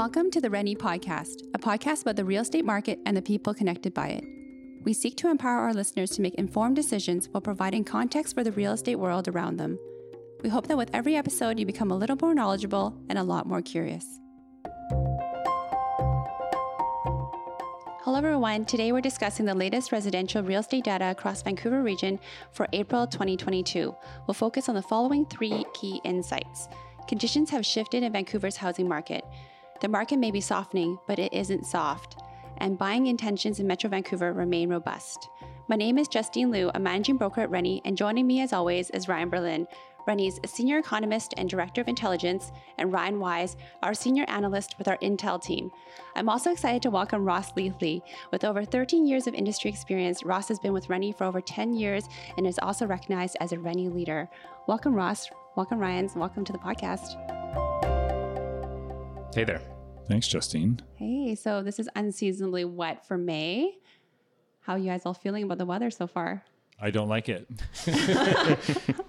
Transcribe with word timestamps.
Welcome 0.00 0.30
to 0.30 0.40
the 0.40 0.48
Rennie 0.48 0.74
Podcast, 0.74 1.42
a 1.52 1.58
podcast 1.58 2.00
about 2.00 2.16
the 2.16 2.24
real 2.24 2.40
estate 2.40 2.64
market 2.64 2.98
and 3.04 3.14
the 3.14 3.20
people 3.20 3.52
connected 3.52 3.92
by 3.92 4.08
it. 4.08 4.24
We 4.82 4.94
seek 4.94 5.14
to 5.18 5.28
empower 5.28 5.58
our 5.58 5.74
listeners 5.74 6.08
to 6.12 6.22
make 6.22 6.36
informed 6.36 6.76
decisions 6.76 7.28
while 7.30 7.42
providing 7.42 7.84
context 7.84 8.34
for 8.34 8.42
the 8.42 8.52
real 8.52 8.72
estate 8.72 8.96
world 8.96 9.28
around 9.28 9.58
them. 9.58 9.78
We 10.42 10.48
hope 10.48 10.68
that 10.68 10.78
with 10.78 10.88
every 10.94 11.16
episode, 11.16 11.58
you 11.58 11.66
become 11.66 11.90
a 11.90 11.96
little 11.98 12.16
more 12.18 12.32
knowledgeable 12.32 12.96
and 13.10 13.18
a 13.18 13.22
lot 13.22 13.44
more 13.46 13.60
curious. 13.60 14.06
Hello, 18.02 18.16
everyone. 18.16 18.64
Today 18.64 18.92
we're 18.92 19.02
discussing 19.02 19.44
the 19.44 19.54
latest 19.54 19.92
residential 19.92 20.42
real 20.42 20.60
estate 20.60 20.84
data 20.84 21.10
across 21.10 21.42
Vancouver 21.42 21.82
region 21.82 22.18
for 22.52 22.66
April 22.72 23.06
2022. 23.06 23.94
We'll 24.26 24.32
focus 24.32 24.70
on 24.70 24.76
the 24.76 24.80
following 24.80 25.26
three 25.26 25.66
key 25.74 26.00
insights. 26.04 26.68
Conditions 27.06 27.50
have 27.50 27.66
shifted 27.66 28.02
in 28.02 28.14
Vancouver's 28.14 28.56
housing 28.56 28.88
market. 28.88 29.26
The 29.80 29.88
market 29.88 30.18
may 30.18 30.30
be 30.30 30.42
softening, 30.42 30.98
but 31.06 31.18
it 31.18 31.32
isn't 31.32 31.64
soft, 31.64 32.18
and 32.58 32.76
buying 32.76 33.06
intentions 33.06 33.60
in 33.60 33.66
Metro 33.66 33.88
Vancouver 33.88 34.34
remain 34.34 34.68
robust. 34.68 35.30
My 35.68 35.76
name 35.76 35.96
is 35.96 36.06
Justine 36.06 36.50
Liu, 36.50 36.70
a 36.74 36.78
managing 36.78 37.16
broker 37.16 37.40
at 37.40 37.50
Rennie, 37.50 37.80
and 37.86 37.96
joining 37.96 38.26
me 38.26 38.42
as 38.42 38.52
always 38.52 38.90
is 38.90 39.08
Ryan 39.08 39.30
Berlin, 39.30 39.66
Rennie's 40.06 40.38
senior 40.44 40.76
economist 40.76 41.32
and 41.38 41.48
director 41.48 41.80
of 41.80 41.88
intelligence, 41.88 42.52
and 42.76 42.92
Ryan 42.92 43.20
Wyse, 43.20 43.56
our 43.82 43.94
senior 43.94 44.26
analyst 44.28 44.74
with 44.76 44.86
our 44.86 44.98
Intel 44.98 45.40
team. 45.40 45.70
I'm 46.14 46.28
also 46.28 46.50
excited 46.52 46.82
to 46.82 46.90
welcome 46.90 47.24
Ross 47.24 47.56
Leathley. 47.56 48.02
With 48.32 48.44
over 48.44 48.66
13 48.66 49.06
years 49.06 49.26
of 49.26 49.32
industry 49.32 49.70
experience, 49.70 50.24
Ross 50.24 50.48
has 50.48 50.58
been 50.58 50.74
with 50.74 50.90
Rennie 50.90 51.12
for 51.12 51.24
over 51.24 51.40
10 51.40 51.72
years 51.72 52.04
and 52.36 52.46
is 52.46 52.58
also 52.58 52.86
recognized 52.86 53.38
as 53.40 53.52
a 53.52 53.58
Rennie 53.58 53.88
leader. 53.88 54.28
Welcome, 54.66 54.92
Ross. 54.92 55.30
Welcome, 55.56 55.78
Ryan. 55.78 56.10
Welcome 56.14 56.44
to 56.44 56.52
the 56.52 56.58
podcast. 56.58 57.16
Hey 59.32 59.44
there. 59.44 59.60
Thanks, 60.08 60.26
Justine. 60.26 60.80
Hey, 60.96 61.36
so 61.36 61.62
this 61.62 61.78
is 61.78 61.88
unseasonably 61.94 62.64
wet 62.64 63.06
for 63.06 63.16
May. 63.16 63.78
How 64.60 64.72
are 64.74 64.78
you 64.78 64.86
guys 64.90 65.06
all 65.06 65.14
feeling 65.14 65.44
about 65.44 65.58
the 65.58 65.66
weather 65.66 65.88
so 65.90 66.08
far? 66.08 66.42
I 66.80 66.90
don't 66.90 67.08
like 67.08 67.28
it. 67.28 67.46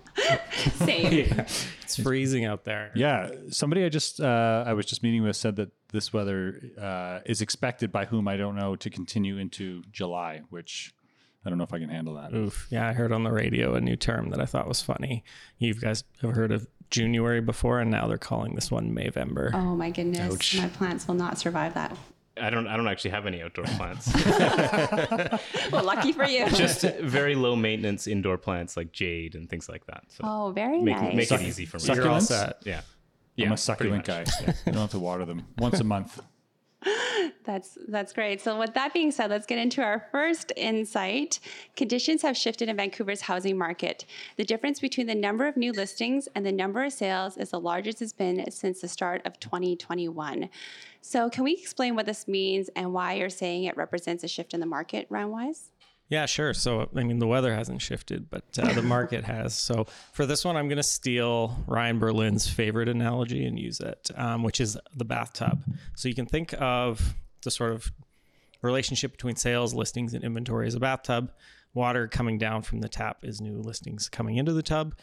Same. 0.75 1.45
It's 1.91 2.01
freezing 2.01 2.45
out 2.45 2.63
there. 2.63 2.91
Yeah, 2.95 3.31
somebody 3.49 3.83
I 3.83 3.89
just 3.89 4.21
uh, 4.21 4.63
I 4.65 4.71
was 4.71 4.85
just 4.85 5.03
meeting 5.03 5.23
with 5.23 5.35
said 5.35 5.57
that 5.57 5.71
this 5.91 6.13
weather 6.13 6.61
uh, 6.79 7.19
is 7.25 7.41
expected 7.41 7.91
by 7.91 8.05
whom 8.05 8.29
I 8.29 8.37
don't 8.37 8.55
know 8.55 8.77
to 8.77 8.89
continue 8.89 9.37
into 9.37 9.83
July, 9.91 10.43
which 10.49 10.93
I 11.45 11.49
don't 11.49 11.57
know 11.57 11.63
if 11.63 11.73
I 11.73 11.79
can 11.79 11.89
handle 11.89 12.13
that. 12.15 12.33
Oof. 12.33 12.67
Yeah, 12.69 12.87
I 12.87 12.93
heard 12.93 13.11
on 13.11 13.23
the 13.23 13.31
radio 13.31 13.73
a 13.75 13.81
new 13.81 13.95
term 13.95 14.29
that 14.29 14.39
I 14.39 14.45
thought 14.45 14.67
was 14.67 14.81
funny. 14.81 15.23
You 15.57 15.73
guys 15.73 16.03
have 16.21 16.31
heard 16.35 16.51
of 16.51 16.67
January 16.91 17.41
before, 17.41 17.79
and 17.79 17.89
now 17.89 18.07
they're 18.07 18.17
calling 18.17 18.53
this 18.55 18.69
one 18.69 18.93
Mayvember. 18.93 19.51
Oh 19.53 19.75
my 19.75 19.89
goodness, 19.89 20.33
Ouch. 20.33 20.57
my 20.57 20.67
plants 20.67 21.07
will 21.07 21.15
not 21.15 21.39
survive 21.39 21.73
that. 21.73 21.97
I 22.39 22.49
don't 22.49 22.67
I 22.67 22.77
don't 22.77 22.87
actually 22.87 23.11
have 23.11 23.25
any 23.25 23.41
outdoor 23.41 23.65
plants. 23.65 24.11
Well, 25.71 25.83
lucky 25.83 26.11
for 26.11 26.25
you. 26.25 26.49
Just 26.49 26.81
very 27.01 27.35
low 27.35 27.55
maintenance 27.55 28.07
indoor 28.07 28.37
plants 28.37 28.75
like 28.77 28.91
jade 28.91 29.35
and 29.35 29.49
things 29.49 29.69
like 29.69 29.85
that. 29.87 30.03
So 30.09 30.23
oh, 30.23 30.51
very 30.51 30.81
make, 30.81 30.95
nice. 30.97 31.15
make 31.15 31.31
it 31.31 31.41
easy 31.41 31.65
for 31.65 31.77
me. 31.77 31.83
Suck- 31.83 31.95
You're 31.95 32.09
all 32.09 32.17
Succulents? 32.19 32.23
set. 32.27 32.57
Yeah. 32.65 32.81
I'm 33.39 33.51
a 33.53 33.57
succulent 33.57 34.03
guy. 34.05 34.23
pretty 34.23 34.59
You 34.65 34.71
don't 34.73 34.81
have 34.81 34.91
to 34.91 34.99
water 34.99 35.25
them 35.25 35.45
once 35.57 35.79
a 35.79 35.83
month. 35.83 36.21
That's 37.43 37.77
that's 37.87 38.13
great. 38.13 38.41
So 38.41 38.57
with 38.57 38.73
that 38.73 38.93
being 38.93 39.11
said, 39.11 39.29
let's 39.29 39.45
get 39.45 39.59
into 39.59 39.83
our 39.83 40.07
first 40.11 40.51
insight. 40.55 41.39
Conditions 41.75 42.21
have 42.23 42.35
shifted 42.35 42.69
in 42.69 42.77
Vancouver's 42.77 43.21
housing 43.21 43.57
market. 43.57 44.05
The 44.37 44.43
difference 44.43 44.79
between 44.79 45.07
the 45.07 45.15
number 45.15 45.47
of 45.47 45.57
new 45.57 45.71
listings 45.71 46.27
and 46.33 46.45
the 46.45 46.51
number 46.51 46.83
of 46.83 46.93
sales 46.93 47.37
is 47.37 47.51
the 47.51 47.59
largest 47.59 48.01
it's 48.01 48.13
been 48.13 48.49
since 48.49 48.81
the 48.81 48.87
start 48.87 49.21
of 49.25 49.39
2021. 49.39 50.49
So 51.01 51.29
can 51.29 51.43
we 51.43 51.53
explain 51.53 51.95
what 51.95 52.05
this 52.05 52.27
means 52.27 52.69
and 52.75 52.93
why 52.93 53.13
you're 53.13 53.29
saying 53.29 53.65
it 53.65 53.77
represents 53.77 54.23
a 54.23 54.27
shift 54.27 54.53
in 54.53 54.59
the 54.59 54.65
market, 54.65 55.07
Ryan 55.09 55.29
Wyse? 55.29 55.69
Yeah, 56.11 56.25
sure. 56.25 56.53
So, 56.53 56.89
I 56.93 57.03
mean, 57.05 57.19
the 57.19 57.25
weather 57.25 57.55
hasn't 57.55 57.81
shifted, 57.81 58.29
but 58.29 58.43
uh, 58.61 58.73
the 58.73 58.81
market 58.81 59.23
has. 59.23 59.57
So, 59.57 59.87
for 60.11 60.25
this 60.25 60.43
one, 60.43 60.57
I'm 60.57 60.67
going 60.67 60.75
to 60.75 60.83
steal 60.83 61.63
Ryan 61.67 61.99
Berlin's 61.99 62.49
favorite 62.49 62.89
analogy 62.89 63.45
and 63.45 63.57
use 63.57 63.79
it, 63.79 64.11
um, 64.15 64.43
which 64.43 64.59
is 64.59 64.77
the 64.93 65.05
bathtub. 65.05 65.63
So, 65.95 66.09
you 66.09 66.13
can 66.13 66.25
think 66.25 66.53
of 66.59 67.15
the 67.43 67.49
sort 67.49 67.71
of 67.71 67.93
relationship 68.61 69.13
between 69.13 69.37
sales, 69.37 69.73
listings, 69.73 70.13
and 70.13 70.21
inventory 70.21 70.67
as 70.67 70.75
a 70.75 70.81
bathtub. 70.81 71.31
Water 71.73 72.09
coming 72.09 72.37
down 72.37 72.63
from 72.63 72.81
the 72.81 72.89
tap 72.89 73.19
is 73.23 73.39
new 73.39 73.61
listings 73.61 74.09
coming 74.09 74.35
into 74.35 74.51
the 74.51 74.61
tub. 74.61 74.95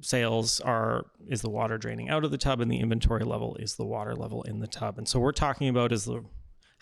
Sales 0.00 0.58
are 0.60 1.04
is 1.28 1.42
the 1.42 1.50
water 1.50 1.76
draining 1.76 2.08
out 2.08 2.24
of 2.24 2.30
the 2.30 2.38
tub, 2.38 2.62
and 2.62 2.70
the 2.70 2.80
inventory 2.80 3.24
level 3.24 3.56
is 3.56 3.76
the 3.76 3.84
water 3.84 4.16
level 4.16 4.42
in 4.44 4.60
the 4.60 4.66
tub. 4.66 4.96
And 4.96 5.06
so, 5.06 5.20
we're 5.20 5.32
talking 5.32 5.68
about 5.68 5.92
is 5.92 6.06
the 6.06 6.24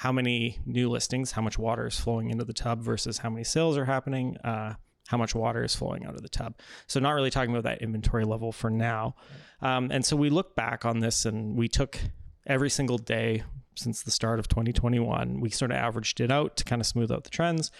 how 0.01 0.11
many 0.11 0.59
new 0.65 0.89
listings, 0.89 1.33
how 1.33 1.43
much 1.43 1.59
water 1.59 1.87
is 1.87 2.01
flowing 2.01 2.31
into 2.31 2.43
the 2.43 2.55
tub 2.55 2.81
versus 2.81 3.19
how 3.19 3.29
many 3.29 3.45
sales 3.45 3.77
are 3.77 3.85
happening, 3.85 4.35
uh, 4.39 4.73
how 5.09 5.19
much 5.19 5.35
water 5.35 5.63
is 5.63 5.75
flowing 5.75 6.07
out 6.07 6.15
of 6.15 6.23
the 6.23 6.29
tub. 6.31 6.55
So, 6.87 7.01
not 7.01 7.11
really 7.11 7.29
talking 7.29 7.51
about 7.51 7.65
that 7.65 7.83
inventory 7.83 8.25
level 8.25 8.51
for 8.51 8.71
now. 8.71 9.15
Um, 9.61 9.91
and 9.91 10.03
so, 10.03 10.17
we 10.17 10.31
look 10.31 10.57
back 10.57 10.87
on 10.87 11.01
this 11.01 11.27
and 11.27 11.55
we 11.55 11.69
took 11.69 12.01
every 12.47 12.71
single 12.71 12.97
day 12.97 13.43
since 13.75 14.03
the 14.03 14.11
start 14.11 14.39
of 14.39 14.49
2021, 14.49 15.39
we 15.39 15.51
sort 15.51 15.71
of 15.71 15.77
averaged 15.77 16.19
it 16.23 16.31
out 16.31 16.57
to 16.57 16.65
kind 16.65 16.81
of 16.81 16.87
smooth 16.87 17.13
out 17.13 17.25
the 17.25 17.31
trends. 17.31 17.71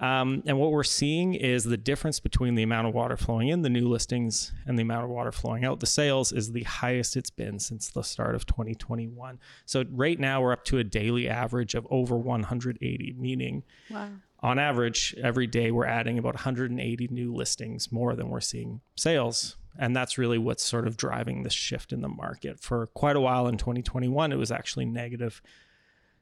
Um, 0.00 0.44
and 0.46 0.58
what 0.60 0.70
we're 0.70 0.84
seeing 0.84 1.34
is 1.34 1.64
the 1.64 1.76
difference 1.76 2.20
between 2.20 2.54
the 2.54 2.62
amount 2.62 2.86
of 2.86 2.94
water 2.94 3.16
flowing 3.16 3.48
in, 3.48 3.62
the 3.62 3.68
new 3.68 3.88
listings, 3.88 4.52
and 4.64 4.78
the 4.78 4.82
amount 4.82 5.04
of 5.04 5.10
water 5.10 5.32
flowing 5.32 5.64
out, 5.64 5.80
the 5.80 5.86
sales, 5.86 6.32
is 6.32 6.52
the 6.52 6.62
highest 6.62 7.16
it's 7.16 7.30
been 7.30 7.58
since 7.58 7.90
the 7.90 8.02
start 8.02 8.36
of 8.36 8.46
2021. 8.46 9.40
So 9.66 9.84
right 9.90 10.18
now 10.18 10.40
we're 10.40 10.52
up 10.52 10.64
to 10.66 10.78
a 10.78 10.84
daily 10.84 11.28
average 11.28 11.74
of 11.74 11.84
over 11.90 12.16
180, 12.16 13.16
meaning 13.18 13.64
Wow. 13.90 14.10
on 14.40 14.60
average, 14.60 15.16
every 15.20 15.48
day 15.48 15.72
we're 15.72 15.86
adding 15.86 16.16
about 16.16 16.34
180 16.34 17.08
new 17.10 17.34
listings 17.34 17.90
more 17.90 18.14
than 18.14 18.28
we're 18.28 18.40
seeing 18.40 18.80
sales. 18.94 19.56
And 19.80 19.96
that's 19.96 20.16
really 20.16 20.38
what's 20.38 20.64
sort 20.64 20.86
of 20.86 20.96
driving 20.96 21.42
this 21.42 21.52
shift 21.52 21.92
in 21.92 22.02
the 22.02 22.08
market. 22.08 22.60
For 22.60 22.86
quite 22.88 23.16
a 23.16 23.20
while 23.20 23.48
in 23.48 23.56
2021, 23.58 24.30
it 24.32 24.36
was 24.36 24.52
actually 24.52 24.86
negative. 24.86 25.42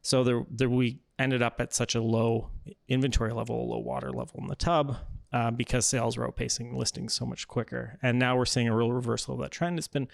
So 0.02 0.24
there, 0.24 0.46
there 0.50 0.68
we 0.70 0.98
ended 1.18 1.42
up 1.42 1.60
at 1.60 1.72
such 1.72 1.94
a 1.94 2.00
low 2.00 2.50
inventory 2.88 3.32
level, 3.32 3.62
a 3.62 3.66
low 3.72 3.78
water 3.78 4.10
level 4.10 4.38
in 4.40 4.48
the 4.48 4.56
tub 4.56 4.96
uh, 5.32 5.50
because 5.50 5.86
sales 5.86 6.16
were 6.16 6.30
outpacing 6.30 6.74
listings 6.74 7.14
so 7.14 7.24
much 7.24 7.48
quicker. 7.48 7.98
And 8.02 8.18
now 8.18 8.36
we're 8.36 8.44
seeing 8.44 8.68
a 8.68 8.76
real 8.76 8.92
reversal 8.92 9.34
of 9.34 9.40
that 9.40 9.50
trend. 9.50 9.78
It's 9.78 9.88
been 9.88 10.08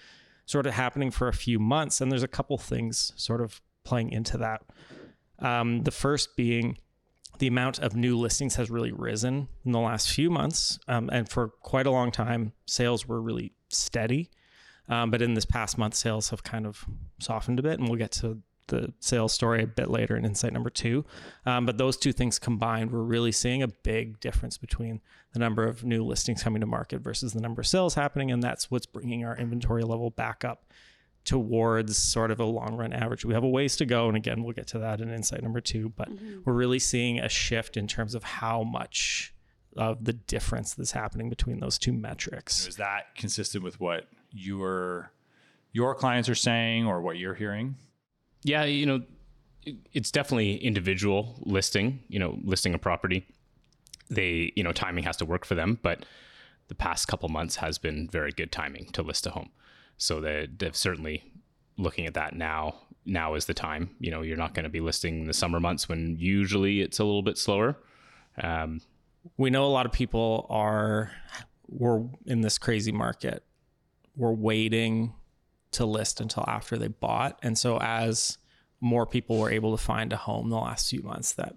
sort 0.45 0.65
of 0.65 0.73
happening 0.73 1.11
for 1.11 1.27
a 1.27 1.33
few 1.33 1.59
months, 1.59 2.01
and 2.01 2.11
there's 2.11 2.23
a 2.23 2.27
couple 2.27 2.57
things 2.57 3.13
sort 3.15 3.41
of 3.41 3.61
playing 3.83 4.11
into 4.11 4.37
that. 4.37 4.63
Um, 5.39 5.83
the 5.83 5.91
first 5.91 6.35
being 6.35 6.77
the 7.39 7.47
amount 7.47 7.79
of 7.79 7.95
new 7.95 8.17
listings 8.17 8.55
has 8.55 8.69
really 8.69 8.91
risen 8.91 9.47
in 9.65 9.71
the 9.71 9.79
last 9.79 10.11
few 10.11 10.29
months. 10.29 10.79
Um, 10.87 11.09
and 11.11 11.27
for 11.27 11.49
quite 11.49 11.87
a 11.87 11.91
long 11.91 12.11
time, 12.11 12.53
sales 12.65 13.07
were 13.07 13.21
really 13.21 13.53
steady. 13.69 14.29
Um, 14.87 15.09
but 15.09 15.21
in 15.21 15.33
this 15.33 15.45
past 15.45 15.77
month, 15.77 15.95
sales 15.95 16.29
have 16.29 16.43
kind 16.43 16.67
of 16.67 16.85
softened 17.19 17.59
a 17.59 17.63
bit. 17.63 17.79
And 17.79 17.89
we'll 17.89 17.97
get 17.97 18.11
to 18.13 18.39
the 18.67 18.93
sales 18.99 19.33
story 19.33 19.63
a 19.63 19.67
bit 19.67 19.89
later 19.89 20.15
in 20.15 20.25
insight 20.25 20.53
number 20.53 20.69
two. 20.69 21.05
Um, 21.45 21.65
but 21.65 21.77
those 21.77 21.97
two 21.97 22.13
things 22.13 22.39
combined, 22.39 22.91
we're 22.91 23.03
really 23.03 23.31
seeing 23.31 23.63
a 23.63 23.67
big 23.67 24.19
difference 24.19 24.57
between 24.57 25.01
the 25.33 25.39
number 25.39 25.65
of 25.65 25.83
new 25.83 26.03
listings 26.03 26.43
coming 26.43 26.61
to 26.61 26.67
market 26.67 27.01
versus 27.01 27.33
the 27.33 27.41
number 27.41 27.61
of 27.61 27.67
sales 27.67 27.95
happening. 27.95 28.31
And 28.31 28.41
that's 28.41 28.71
what's 28.71 28.85
bringing 28.85 29.25
our 29.25 29.35
inventory 29.37 29.83
level 29.83 30.09
back 30.09 30.45
up 30.45 30.71
towards 31.25 31.97
sort 31.97 32.31
of 32.31 32.39
a 32.39 32.45
long 32.45 32.75
run 32.75 32.93
average. 32.93 33.25
We 33.25 33.33
have 33.33 33.43
a 33.43 33.49
ways 33.49 33.75
to 33.77 33.85
go. 33.85 34.07
And 34.07 34.17
again, 34.17 34.43
we'll 34.43 34.53
get 34.53 34.67
to 34.67 34.79
that 34.79 35.01
in 35.01 35.09
insight 35.11 35.41
number 35.41 35.61
two. 35.61 35.89
But 35.89 36.09
we're 36.45 36.53
really 36.53 36.79
seeing 36.79 37.19
a 37.19 37.29
shift 37.29 37.77
in 37.77 37.87
terms 37.87 38.15
of 38.15 38.23
how 38.23 38.63
much 38.63 39.33
of 39.75 40.05
the 40.05 40.13
difference 40.13 40.73
that's 40.73 40.91
happening 40.91 41.29
between 41.29 41.59
those 41.59 41.77
two 41.77 41.93
metrics. 41.93 42.67
Is 42.67 42.75
that 42.75 43.15
consistent 43.15 43.63
with 43.63 43.79
what 43.79 44.07
your 44.31 45.11
your 45.71 45.95
clients 45.95 46.29
are 46.29 46.35
saying 46.35 46.85
or 46.85 47.01
what 47.01 47.17
you're 47.17 47.33
hearing? 47.33 47.75
Yeah, 48.43 48.63
you 48.65 48.85
know, 48.85 49.01
it's 49.93 50.11
definitely 50.11 50.57
individual 50.57 51.35
listing, 51.41 52.03
you 52.09 52.19
know, 52.19 52.37
listing 52.43 52.73
a 52.73 52.77
property. 52.77 53.25
They, 54.09 54.51
you 54.55 54.63
know, 54.63 54.71
timing 54.71 55.05
has 55.05 55.17
to 55.17 55.25
work 55.25 55.45
for 55.45 55.55
them, 55.55 55.79
but 55.81 56.05
the 56.67 56.75
past 56.75 57.07
couple 57.07 57.29
months 57.29 57.57
has 57.57 57.77
been 57.77 58.09
very 58.09 58.31
good 58.31 58.51
timing 58.51 58.85
to 58.93 59.01
list 59.01 59.25
a 59.25 59.31
home. 59.31 59.49
So 59.97 60.19
they, 60.19 60.47
they're 60.57 60.73
certainly 60.73 61.23
looking 61.77 62.05
at 62.05 62.13
that 62.15 62.35
now. 62.35 62.75
Now 63.05 63.35
is 63.35 63.45
the 63.45 63.53
time. 63.53 63.95
You 63.99 64.11
know, 64.11 64.21
you're 64.21 64.37
not 64.37 64.53
going 64.53 64.63
to 64.63 64.69
be 64.69 64.79
listing 64.79 65.21
in 65.21 65.27
the 65.27 65.33
summer 65.33 65.59
months 65.59 65.87
when 65.89 66.17
usually 66.17 66.81
it's 66.81 66.99
a 66.99 67.03
little 67.03 67.21
bit 67.21 67.37
slower. 67.37 67.77
Um, 68.41 68.81
we 69.37 69.49
know 69.49 69.65
a 69.65 69.67
lot 69.67 69.85
of 69.85 69.91
people 69.91 70.45
are 70.49 71.11
we're 71.67 72.03
in 72.25 72.41
this 72.41 72.57
crazy 72.57 72.91
market 72.91 73.43
we're 74.15 74.31
waiting 74.31 75.13
to 75.73 75.85
list 75.85 76.21
until 76.21 76.43
after 76.47 76.77
they 76.77 76.87
bought 76.87 77.37
and 77.43 77.57
so 77.57 77.77
as 77.81 78.37
more 78.79 79.05
people 79.05 79.37
were 79.37 79.51
able 79.51 79.75
to 79.75 79.83
find 79.83 80.11
a 80.13 80.17
home 80.17 80.49
the 80.49 80.55
last 80.57 80.89
few 80.89 81.01
months 81.03 81.33
that 81.33 81.55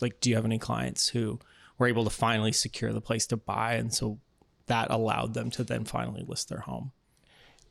like 0.00 0.20
do 0.20 0.30
you 0.30 0.36
have 0.36 0.44
any 0.44 0.58
clients 0.58 1.08
who 1.08 1.38
were 1.78 1.86
able 1.88 2.04
to 2.04 2.10
finally 2.10 2.52
secure 2.52 2.92
the 2.92 3.00
place 3.00 3.26
to 3.26 3.36
buy 3.36 3.74
and 3.74 3.92
so 3.94 4.18
that 4.66 4.90
allowed 4.90 5.34
them 5.34 5.50
to 5.50 5.64
then 5.64 5.84
finally 5.84 6.24
list 6.26 6.48
their 6.48 6.60
home 6.60 6.92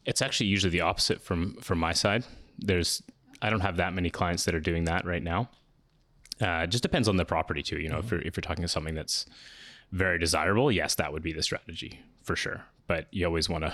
It's 0.06 0.22
actually 0.22 0.48
usually 0.48 0.72
the 0.72 0.82
opposite 0.82 1.22
from 1.22 1.56
from 1.62 1.80
my 1.80 1.94
side. 1.94 2.24
There's 2.58 3.04
I 3.42 3.50
don't 3.50 3.60
have 3.62 3.78
that 3.78 3.94
many 3.94 4.10
clients 4.10 4.46
that 4.46 4.56
are 4.56 4.60
doing 4.60 4.86
that 4.86 5.06
right 5.06 5.22
now. 5.22 5.50
Uh, 6.42 6.64
it 6.64 6.68
just 6.72 6.82
depends 6.84 7.08
on 7.08 7.18
the 7.18 7.26
property 7.26 7.62
too. 7.62 7.80
You 7.80 7.90
know, 7.90 8.00
if 8.00 8.10
you're 8.10 8.22
if 8.22 8.36
you're 8.38 8.42
talking 8.42 8.64
to 8.64 8.68
something 8.68 8.96
that's 8.96 9.26
very 9.92 10.18
desirable, 10.20 10.72
yes, 10.72 10.96
that 10.96 11.12
would 11.14 11.24
be 11.24 11.34
the 11.34 11.44
strategy 11.44 12.00
for 12.24 12.36
sure. 12.36 12.64
But 12.88 13.08
you 13.12 13.26
always 13.26 13.50
want 13.50 13.64
to 13.66 13.74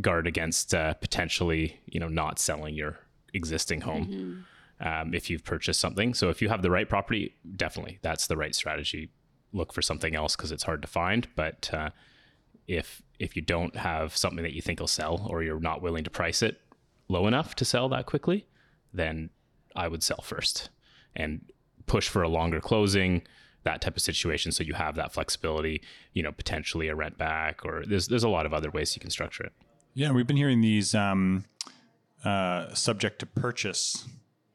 guard 0.00 0.26
against 0.26 0.74
uh, 0.74 0.94
potentially, 0.94 1.80
you 1.86 2.00
know, 2.00 2.08
not 2.08 2.38
selling 2.38 2.74
your 2.74 2.98
existing 3.32 3.82
home 3.82 4.44
um, 4.80 5.14
if 5.14 5.30
you've 5.30 5.44
purchased 5.44 5.80
something. 5.80 6.14
So 6.14 6.28
if 6.28 6.42
you 6.42 6.48
have 6.48 6.62
the 6.62 6.70
right 6.70 6.88
property, 6.88 7.34
definitely 7.56 7.98
that's 8.02 8.26
the 8.26 8.36
right 8.36 8.54
strategy. 8.54 9.10
Look 9.52 9.72
for 9.72 9.82
something 9.82 10.14
else 10.14 10.36
because 10.36 10.52
it's 10.52 10.64
hard 10.64 10.82
to 10.82 10.88
find. 10.88 11.28
But 11.34 11.70
uh, 11.72 11.90
if 12.66 13.02
if 13.18 13.36
you 13.36 13.42
don't 13.42 13.76
have 13.76 14.16
something 14.16 14.42
that 14.42 14.52
you 14.52 14.60
think 14.60 14.80
will 14.80 14.86
sell, 14.86 15.26
or 15.30 15.42
you're 15.42 15.60
not 15.60 15.82
willing 15.82 16.04
to 16.04 16.10
price 16.10 16.42
it 16.42 16.60
low 17.08 17.26
enough 17.26 17.54
to 17.54 17.64
sell 17.64 17.88
that 17.88 18.06
quickly, 18.06 18.46
then 18.92 19.30
I 19.74 19.88
would 19.88 20.02
sell 20.02 20.20
first 20.22 20.70
and 21.14 21.44
push 21.86 22.08
for 22.08 22.22
a 22.22 22.28
longer 22.28 22.60
closing 22.60 23.22
that 23.62 23.80
type 23.80 23.96
of 23.96 24.02
situation 24.02 24.52
so 24.52 24.62
you 24.62 24.74
have 24.74 24.94
that 24.94 25.12
flexibility 25.12 25.82
you 26.12 26.22
know 26.22 26.30
potentially 26.30 26.86
a 26.88 26.94
rent 26.94 27.18
back 27.18 27.64
or 27.64 27.84
there's 27.86 28.06
there's 28.06 28.22
a 28.22 28.28
lot 28.28 28.46
of 28.46 28.54
other 28.54 28.70
ways 28.70 28.94
you 28.94 29.00
can 29.00 29.10
structure 29.10 29.42
it 29.42 29.52
Yeah, 29.96 30.12
we've 30.12 30.26
been 30.26 30.36
hearing 30.36 30.60
these 30.60 30.94
um, 30.94 31.46
uh, 32.22 32.74
subject 32.74 33.18
to 33.20 33.26
purchase 33.26 34.06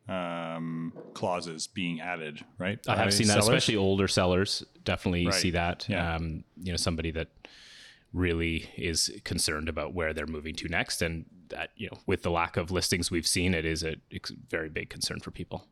um, 0.08 0.94
clauses 1.16 1.66
being 1.66 2.00
added, 2.00 2.46
right? 2.60 2.80
I 2.88 2.96
have 2.96 3.06
by 3.08 3.10
seen 3.10 3.28
that, 3.28 3.40
especially 3.40 3.76
older 3.76 4.08
sellers. 4.08 4.64
Definitely 4.84 5.26
Right. 5.26 5.34
see 5.34 5.50
that. 5.52 5.88
Yeah. 5.90 6.16
Um, 6.16 6.44
you 6.62 6.72
know, 6.72 6.78
somebody 6.78 7.10
that 7.12 7.30
really 8.14 8.70
is 8.78 9.10
concerned 9.24 9.68
about 9.68 9.96
where 9.96 10.14
they're 10.14 10.28
moving 10.28 10.54
to 10.56 10.68
next, 10.68 11.02
and 11.02 11.26
that 11.50 11.72
you 11.76 11.88
know, 11.92 11.98
with 12.06 12.22
the 12.22 12.30
lack 12.30 12.56
of 12.56 12.70
listings 12.70 13.10
we've 13.10 13.26
seen, 13.28 13.56
it 13.56 13.66
is 13.66 13.84
a 13.84 13.96
very 14.48 14.70
big 14.70 14.90
concern 14.90 15.22
for 15.22 15.32
people. 15.32 15.66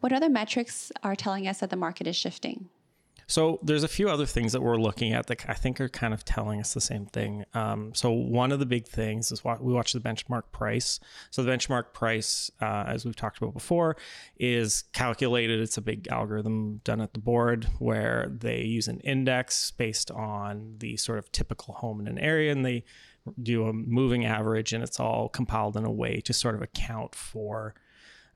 What 0.00 0.12
other 0.14 0.30
metrics 0.30 0.90
are 1.02 1.16
telling 1.16 1.46
us 1.46 1.58
that 1.60 1.68
the 1.68 1.76
market 1.76 2.06
is 2.06 2.16
shifting? 2.16 2.70
So 3.28 3.58
there's 3.60 3.82
a 3.82 3.88
few 3.88 4.08
other 4.08 4.26
things 4.26 4.52
that 4.52 4.62
we're 4.62 4.76
looking 4.76 5.12
at 5.12 5.26
that 5.26 5.48
I 5.48 5.54
think 5.54 5.80
are 5.80 5.88
kind 5.88 6.14
of 6.14 6.24
telling 6.24 6.60
us 6.60 6.74
the 6.74 6.80
same 6.80 7.06
thing. 7.06 7.44
Um, 7.54 7.92
so 7.92 8.12
one 8.12 8.52
of 8.52 8.60
the 8.60 8.66
big 8.66 8.86
things 8.86 9.32
is 9.32 9.42
we 9.44 9.72
watch 9.72 9.92
the 9.92 10.00
benchmark 10.00 10.44
price. 10.52 11.00
So 11.30 11.42
the 11.42 11.50
benchmark 11.50 11.92
price, 11.92 12.52
uh, 12.62 12.84
as 12.86 13.04
we've 13.04 13.16
talked 13.16 13.38
about 13.38 13.52
before, 13.52 13.96
is 14.38 14.84
calculated. 14.92 15.60
It's 15.60 15.76
a 15.76 15.82
big 15.82 16.06
algorithm 16.08 16.80
done 16.84 17.00
at 17.00 17.14
the 17.14 17.20
board 17.20 17.66
where 17.80 18.30
they 18.30 18.62
use 18.62 18.86
an 18.86 19.00
index 19.00 19.72
based 19.72 20.12
on 20.12 20.76
the 20.78 20.96
sort 20.96 21.18
of 21.18 21.32
typical 21.32 21.74
home 21.74 22.00
in 22.00 22.06
an 22.06 22.18
area, 22.18 22.52
and 22.52 22.64
they 22.64 22.84
do 23.42 23.66
a 23.66 23.72
moving 23.72 24.24
average, 24.24 24.72
and 24.72 24.84
it's 24.84 25.00
all 25.00 25.28
compiled 25.28 25.76
in 25.76 25.84
a 25.84 25.90
way 25.90 26.20
to 26.20 26.32
sort 26.32 26.54
of 26.54 26.62
account 26.62 27.12
for 27.12 27.74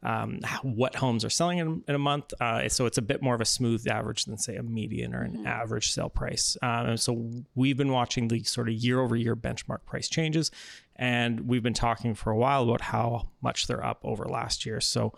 um, 0.03 0.41
what 0.63 0.97
homes 0.97 1.25
are 1.25 1.31
selling 1.31 1.59
in, 1.59 1.83
in 1.87 1.95
a 1.95 1.99
month. 1.99 2.33
Uh, 2.41 2.69
so 2.69 2.87
it's 2.87 2.99
a 2.99 3.03
bit 3.03 3.23
more 3.23 3.35
of 3.35 3.41
a 3.41 3.47
smooth 3.47 3.87
average 3.87 4.25
than, 4.25 4.39
say, 4.39 4.57
a 4.57 4.63
median 4.63 5.15
or 5.15 5.23
an 5.23 5.47
average 5.47 5.93
sale 5.93 6.09
price. 6.09 6.57
Um, 6.63 6.87
and 6.87 7.01
so 7.01 7.31
we've 7.55 7.77
been 7.77 7.93
watching 7.93 8.29
the 8.29 8.43
sort 8.45 8.69
of 8.69 8.75
year 8.75 9.01
over 9.01 9.17
year 9.17 9.37
benchmark 9.37 9.85
price 9.85 10.09
changes. 10.09 10.51
And 10.97 11.49
we've 11.49 11.63
been 11.63 11.75
talking 11.75 12.15
for 12.15 12.31
a 12.31 12.37
while 12.37 12.63
about 12.65 12.81
how 12.81 13.29
much 13.43 13.67
they're 13.67 13.85
up 13.85 14.01
over 14.03 14.25
last 14.25 14.65
year. 14.65 14.81
So 14.81 15.13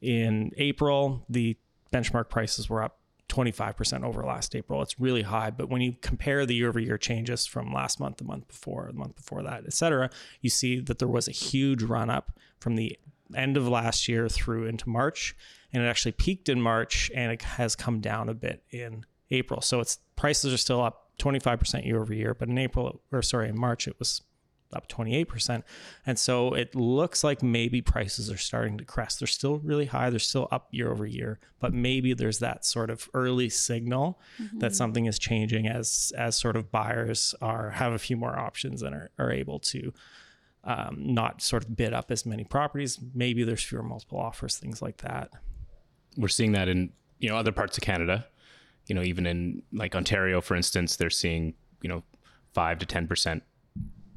in 0.00 0.52
April, 0.56 1.24
the 1.28 1.56
benchmark 1.92 2.28
prices 2.28 2.68
were 2.68 2.82
up 2.82 2.98
25% 3.28 4.04
over 4.04 4.24
last 4.24 4.54
April. 4.54 4.82
It's 4.82 5.00
really 5.00 5.22
high. 5.22 5.50
But 5.50 5.70
when 5.70 5.80
you 5.80 5.94
compare 6.02 6.44
the 6.44 6.54
year 6.54 6.68
over 6.68 6.78
year 6.78 6.98
changes 6.98 7.46
from 7.46 7.72
last 7.72 7.98
month, 7.98 8.18
the 8.18 8.24
month 8.24 8.46
before, 8.48 8.88
the 8.92 8.98
month 8.98 9.16
before 9.16 9.42
that, 9.42 9.64
et 9.64 9.72
cetera, 9.72 10.10
you 10.42 10.50
see 10.50 10.80
that 10.80 10.98
there 10.98 11.08
was 11.08 11.28
a 11.28 11.32
huge 11.32 11.82
run 11.82 12.10
up 12.10 12.32
from 12.60 12.76
the 12.76 12.98
end 13.36 13.56
of 13.56 13.68
last 13.68 14.08
year 14.08 14.28
through 14.28 14.66
into 14.66 14.88
March. 14.88 15.36
And 15.72 15.82
it 15.82 15.86
actually 15.86 16.12
peaked 16.12 16.48
in 16.48 16.60
March 16.60 17.10
and 17.14 17.32
it 17.32 17.42
has 17.42 17.74
come 17.74 18.00
down 18.00 18.28
a 18.28 18.34
bit 18.34 18.62
in 18.70 19.04
April. 19.30 19.60
So 19.60 19.80
its 19.80 19.98
prices 20.16 20.52
are 20.52 20.58
still 20.58 20.82
up 20.82 21.10
25% 21.18 21.86
year 21.86 22.00
over 22.00 22.12
year. 22.12 22.34
But 22.34 22.48
in 22.48 22.58
April, 22.58 23.00
or 23.10 23.22
sorry, 23.22 23.48
in 23.48 23.58
March, 23.58 23.88
it 23.88 23.98
was 23.98 24.22
up 24.74 24.88
28%. 24.88 25.62
And 26.06 26.18
so 26.18 26.54
it 26.54 26.74
looks 26.74 27.22
like 27.22 27.42
maybe 27.42 27.80
prices 27.82 28.30
are 28.30 28.36
starting 28.36 28.78
to 28.78 28.84
crest. 28.84 29.20
They're 29.20 29.26
still 29.26 29.58
really 29.58 29.86
high, 29.86 30.10
they're 30.10 30.18
still 30.18 30.48
up 30.50 30.68
year 30.70 30.90
over 30.90 31.06
year, 31.06 31.38
but 31.60 31.72
maybe 31.72 32.14
there's 32.14 32.38
that 32.38 32.64
sort 32.64 32.90
of 32.90 33.08
early 33.14 33.48
signal 33.48 34.20
mm-hmm. 34.40 34.58
that 34.58 34.74
something 34.74 35.06
is 35.06 35.18
changing 35.18 35.68
as 35.68 36.12
as 36.16 36.36
sort 36.36 36.56
of 36.56 36.70
buyers 36.70 37.34
are 37.40 37.70
have 37.70 37.92
a 37.92 37.98
few 37.98 38.16
more 38.16 38.38
options 38.38 38.82
and 38.82 38.94
are, 38.94 39.10
are 39.18 39.30
able 39.30 39.58
to 39.58 39.92
um, 40.64 40.96
not 40.98 41.42
sort 41.42 41.64
of 41.64 41.76
bid 41.76 41.92
up 41.92 42.10
as 42.10 42.24
many 42.24 42.44
properties. 42.44 42.98
Maybe 43.14 43.42
there's 43.44 43.62
fewer 43.62 43.82
multiple 43.82 44.18
offers, 44.18 44.56
things 44.56 44.80
like 44.80 44.98
that. 44.98 45.30
We're 46.16 46.28
seeing 46.28 46.52
that 46.52 46.68
in 46.68 46.92
you 47.18 47.28
know 47.28 47.36
other 47.36 47.52
parts 47.52 47.76
of 47.76 47.82
Canada. 47.82 48.26
You 48.86 48.94
know, 48.94 49.02
even 49.02 49.26
in 49.26 49.62
like 49.72 49.94
Ontario, 49.94 50.40
for 50.40 50.54
instance, 50.56 50.96
they're 50.96 51.10
seeing 51.10 51.54
you 51.82 51.88
know 51.88 52.02
five 52.52 52.78
to 52.80 52.86
ten 52.86 53.06
percent 53.06 53.42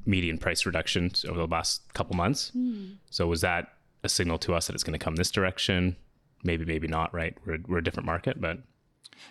median 0.06 0.38
price 0.38 0.66
reductions 0.66 1.26
over 1.26 1.38
the 1.40 1.48
last 1.48 1.94
couple 1.94 2.16
months. 2.16 2.52
So 3.10 3.26
was 3.28 3.42
that 3.42 3.70
a 4.04 4.10
signal 4.10 4.38
to 4.40 4.54
us 4.54 4.68
that 4.68 4.76
it's 4.76 4.84
going 4.84 4.98
to 4.98 5.04
come 5.04 5.16
this 5.16 5.32
direction? 5.32 5.96
Maybe, 6.44 6.64
maybe 6.66 6.88
not. 6.88 7.14
Right? 7.14 7.36
We're 7.46 7.58
we're 7.68 7.80
a 7.80 7.84
different 7.84 8.06
market, 8.06 8.40
but 8.40 8.60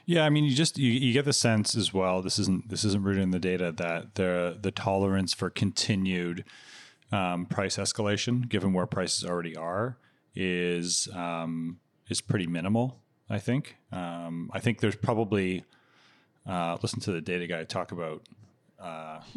Yeah, 0.07 0.25
I 0.25 0.31
mean, 0.31 0.45
you 0.45 0.55
just 0.55 0.79
you, 0.79 0.91
you 0.91 1.13
get 1.13 1.25
the 1.27 1.33
sense 1.33 1.77
as 1.77 1.93
well. 1.95 2.23
This 2.23 2.39
isn't 2.39 2.71
this 2.71 2.85
isn't 2.85 3.05
rooted 3.05 3.23
in 3.23 3.31
the 3.31 3.39
data 3.39 3.73
that 3.77 4.15
the 4.17 4.59
the 4.61 4.71
tolerance 4.73 5.33
for 5.35 5.51
continued 5.51 6.45
um, 7.15 7.47
price 7.47 7.77
escalation, 7.77 8.49
given 8.49 8.73
where 8.73 8.87
prices 8.87 9.25
already 9.25 9.55
are, 9.55 9.97
is 10.35 11.09
um, 11.15 11.79
is 12.09 12.21
pretty 12.21 12.47
minimal. 12.47 13.01
I 13.31 13.39
think. 13.39 13.77
Um, 13.93 14.51
I 14.53 14.61
think 14.61 14.81
there's 14.81 14.97
probably 14.97 15.65
uh, 16.47 16.77
listen 16.83 17.01
to 17.01 17.13
the 17.13 17.21
data 17.21 17.47
guy 17.47 17.65
talk 17.65 17.93
about 17.93 18.23
uh, 18.79 18.85
uh, 18.85 19.21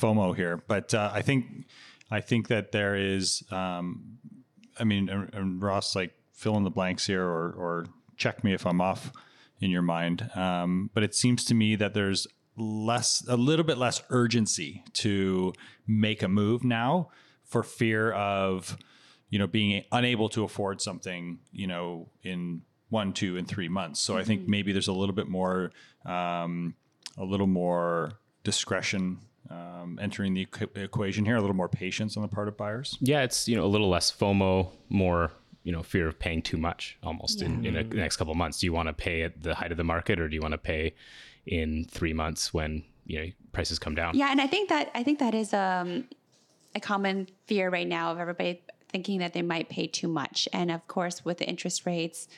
FOMO 0.00 0.34
here, 0.34 0.62
but 0.66 0.94
uh, 0.94 1.10
I 1.12 1.22
think 1.22 1.66
I 2.10 2.20
think 2.20 2.48
that 2.48 2.72
there 2.72 2.94
is. 2.94 3.42
Um, 3.50 4.18
I 4.78 4.84
mean, 4.84 5.08
and, 5.08 5.34
and 5.34 5.62
Ross, 5.62 5.94
like 5.94 6.14
fill 6.32 6.56
in 6.56 6.62
the 6.62 6.70
blanks 6.70 7.06
here, 7.06 7.24
or 7.24 7.52
or 7.52 7.86
check 8.16 8.44
me 8.44 8.54
if 8.54 8.64
I'm 8.64 8.80
off 8.80 9.12
in 9.60 9.70
your 9.70 9.82
mind. 9.82 10.30
Um, 10.34 10.90
but 10.94 11.02
it 11.02 11.14
seems 11.14 11.44
to 11.46 11.54
me 11.54 11.74
that 11.76 11.94
there's 11.94 12.26
less, 12.56 13.24
a 13.28 13.36
little 13.36 13.64
bit 13.64 13.78
less 13.78 14.02
urgency 14.10 14.82
to 14.94 15.52
make 15.86 16.22
a 16.22 16.28
move 16.28 16.64
now 16.64 17.08
for 17.44 17.62
fear 17.62 18.12
of, 18.12 18.76
you 19.30 19.38
know, 19.38 19.46
being 19.46 19.84
unable 19.92 20.28
to 20.30 20.44
afford 20.44 20.80
something, 20.80 21.38
you 21.52 21.66
know, 21.66 22.08
in 22.22 22.62
one, 22.90 23.12
two, 23.12 23.36
and 23.36 23.48
three 23.48 23.68
months. 23.68 24.00
So 24.00 24.16
I 24.18 24.24
think 24.24 24.46
maybe 24.46 24.72
there's 24.72 24.88
a 24.88 24.92
little 24.92 25.14
bit 25.14 25.28
more, 25.28 25.72
um, 26.04 26.74
a 27.16 27.24
little 27.24 27.46
more 27.46 28.12
discretion 28.44 29.18
um, 29.50 29.98
entering 30.00 30.34
the 30.34 30.46
equ- 30.46 30.76
equation 30.76 31.24
here, 31.24 31.36
a 31.36 31.40
little 31.40 31.56
more 31.56 31.68
patience 31.68 32.16
on 32.16 32.22
the 32.22 32.28
part 32.28 32.48
of 32.48 32.56
buyers. 32.56 32.96
yeah, 33.00 33.22
it's 33.22 33.48
you 33.48 33.56
know 33.56 33.64
a 33.64 33.66
little 33.66 33.88
less 33.88 34.10
FOMO, 34.10 34.70
more 34.88 35.30
you 35.62 35.72
know 35.72 35.82
fear 35.82 36.08
of 36.08 36.18
paying 36.18 36.42
too 36.42 36.56
much 36.56 36.98
almost 37.02 37.42
in, 37.42 37.64
in 37.64 37.76
a, 37.76 37.84
the 37.84 37.96
next 37.96 38.16
couple 38.16 38.32
of 38.32 38.38
months. 38.38 38.60
Do 38.60 38.66
you 38.66 38.72
want 38.72 38.88
to 38.88 38.92
pay 38.92 39.22
at 39.22 39.42
the 39.42 39.54
height 39.54 39.70
of 39.70 39.76
the 39.76 39.84
market, 39.84 40.20
or 40.20 40.28
do 40.28 40.34
you 40.34 40.40
want 40.40 40.52
to 40.52 40.58
pay 40.58 40.94
in 41.46 41.84
three 41.90 42.12
months 42.12 42.54
when 42.54 42.84
you 43.06 43.20
know 43.20 43.26
prices 43.52 43.78
come 43.78 43.94
down? 43.94 44.16
Yeah, 44.16 44.28
and 44.30 44.40
I 44.40 44.46
think 44.46 44.68
that 44.68 44.90
I 44.94 45.02
think 45.02 45.18
that 45.18 45.34
is 45.34 45.52
um, 45.52 46.08
a 46.74 46.80
common 46.80 47.28
fear 47.46 47.70
right 47.70 47.88
now 47.88 48.12
of 48.12 48.18
everybody 48.18 48.62
thinking 48.88 49.20
that 49.20 49.32
they 49.32 49.42
might 49.42 49.68
pay 49.68 49.86
too 49.86 50.08
much, 50.08 50.48
and 50.52 50.70
of 50.70 50.86
course, 50.88 51.24
with 51.24 51.38
the 51.38 51.48
interest 51.48 51.86
rates 51.86 52.28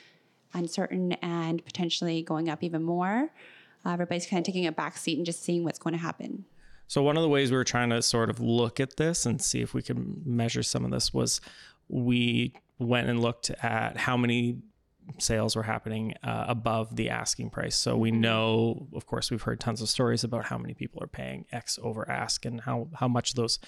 uncertain 0.53 1.11
and 1.21 1.63
potentially 1.65 2.21
going 2.21 2.49
up 2.49 2.63
even 2.63 2.81
more, 2.81 3.29
uh, 3.85 3.89
everybody's 3.89 4.25
kind 4.25 4.39
of 4.39 4.45
taking 4.45 4.65
a 4.65 4.71
back 4.71 4.97
seat 4.97 5.17
and 5.17 5.25
just 5.25 5.43
seeing 5.43 5.63
what's 5.63 5.79
going 5.79 5.93
to 5.93 5.99
happen. 5.99 6.45
So 6.87 7.01
one 7.01 7.17
of 7.17 7.23
the 7.23 7.29
ways 7.29 7.51
we 7.51 7.57
were 7.57 7.63
trying 7.63 7.89
to 7.89 8.01
sort 8.01 8.29
of 8.29 8.39
look 8.39 8.79
at 8.79 8.97
this 8.97 9.25
and 9.25 9.41
see 9.41 9.61
if 9.61 9.73
we 9.73 9.81
could 9.81 10.25
measure 10.25 10.63
some 10.63 10.85
of 10.85 10.91
this 10.91 11.13
was 11.13 11.41
we 11.87 12.53
went 12.79 13.09
and 13.09 13.21
looked 13.21 13.49
at 13.49 13.97
how 13.97 14.15
many 14.17 14.59
sales 15.19 15.55
were 15.55 15.63
happening 15.63 16.13
uh, 16.23 16.45
above 16.47 16.95
the 16.95 17.09
asking 17.09 17.49
price. 17.49 17.75
So 17.75 17.97
we 17.97 18.11
know, 18.11 18.87
of 18.93 19.05
course, 19.05 19.31
we've 19.31 19.41
heard 19.41 19.59
tons 19.59 19.81
of 19.81 19.89
stories 19.89 20.23
about 20.23 20.45
how 20.45 20.57
many 20.57 20.73
people 20.73 21.03
are 21.03 21.07
paying 21.07 21.45
X 21.51 21.79
over 21.81 22.09
ask 22.09 22.45
and 22.45 22.61
how 22.61 22.87
how 22.95 23.07
much 23.07 23.33
those 23.33 23.59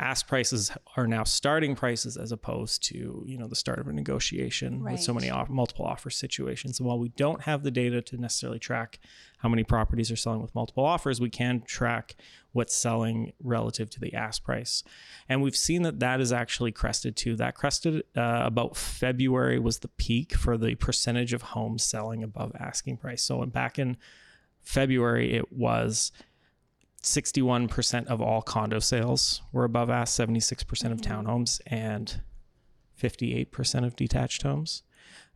ask 0.00 0.28
prices 0.28 0.70
are 0.96 1.06
now 1.06 1.24
starting 1.24 1.74
prices 1.74 2.16
as 2.16 2.30
opposed 2.30 2.82
to 2.84 3.24
you 3.26 3.36
know 3.36 3.48
the 3.48 3.56
start 3.56 3.80
of 3.80 3.88
a 3.88 3.92
negotiation 3.92 4.82
with 4.92 5.00
so 5.00 5.12
many 5.12 5.28
off- 5.28 5.48
multiple 5.48 5.84
offer 5.84 6.08
situations. 6.10 6.78
And 6.78 6.86
while 6.86 6.98
we 6.98 7.08
don't 7.10 7.42
have 7.42 7.64
the 7.64 7.70
data 7.70 8.00
to 8.02 8.16
necessarily 8.16 8.58
track 8.58 9.00
how 9.38 9.48
many 9.48 9.64
properties 9.64 10.10
are 10.10 10.16
selling 10.16 10.40
with 10.40 10.54
multiple 10.54 10.84
offers 10.84 11.20
we 11.20 11.30
can 11.30 11.62
track 11.62 12.14
what's 12.52 12.74
selling 12.74 13.32
relative 13.42 13.90
to 13.90 14.00
the 14.00 14.14
ask 14.14 14.42
price. 14.44 14.82
And 15.28 15.42
we've 15.42 15.56
seen 15.56 15.82
that 15.82 16.00
that 16.00 16.20
is 16.20 16.32
actually 16.32 16.72
crested 16.72 17.16
too. 17.16 17.36
That 17.36 17.54
crested 17.54 18.04
uh, 18.16 18.42
about 18.44 18.76
february 18.76 19.58
was 19.58 19.80
the 19.80 19.88
peak 19.88 20.34
for 20.34 20.56
the 20.56 20.74
percentage 20.76 21.32
of 21.32 21.42
homes 21.42 21.82
selling 21.82 22.22
above 22.22 22.52
asking 22.58 22.98
price. 22.98 23.22
So 23.22 23.44
back 23.46 23.78
in 23.78 23.96
february 24.62 25.34
it 25.34 25.52
was 25.52 26.12
61% 27.08 28.06
of 28.06 28.20
all 28.20 28.42
condo 28.42 28.78
sales 28.78 29.42
were 29.52 29.64
above 29.64 29.90
ask, 29.90 30.18
76% 30.18 30.92
of 30.92 31.00
townhomes, 31.00 31.60
and 31.66 32.20
58% 33.00 33.84
of 33.84 33.96
detached 33.96 34.42
homes. 34.42 34.82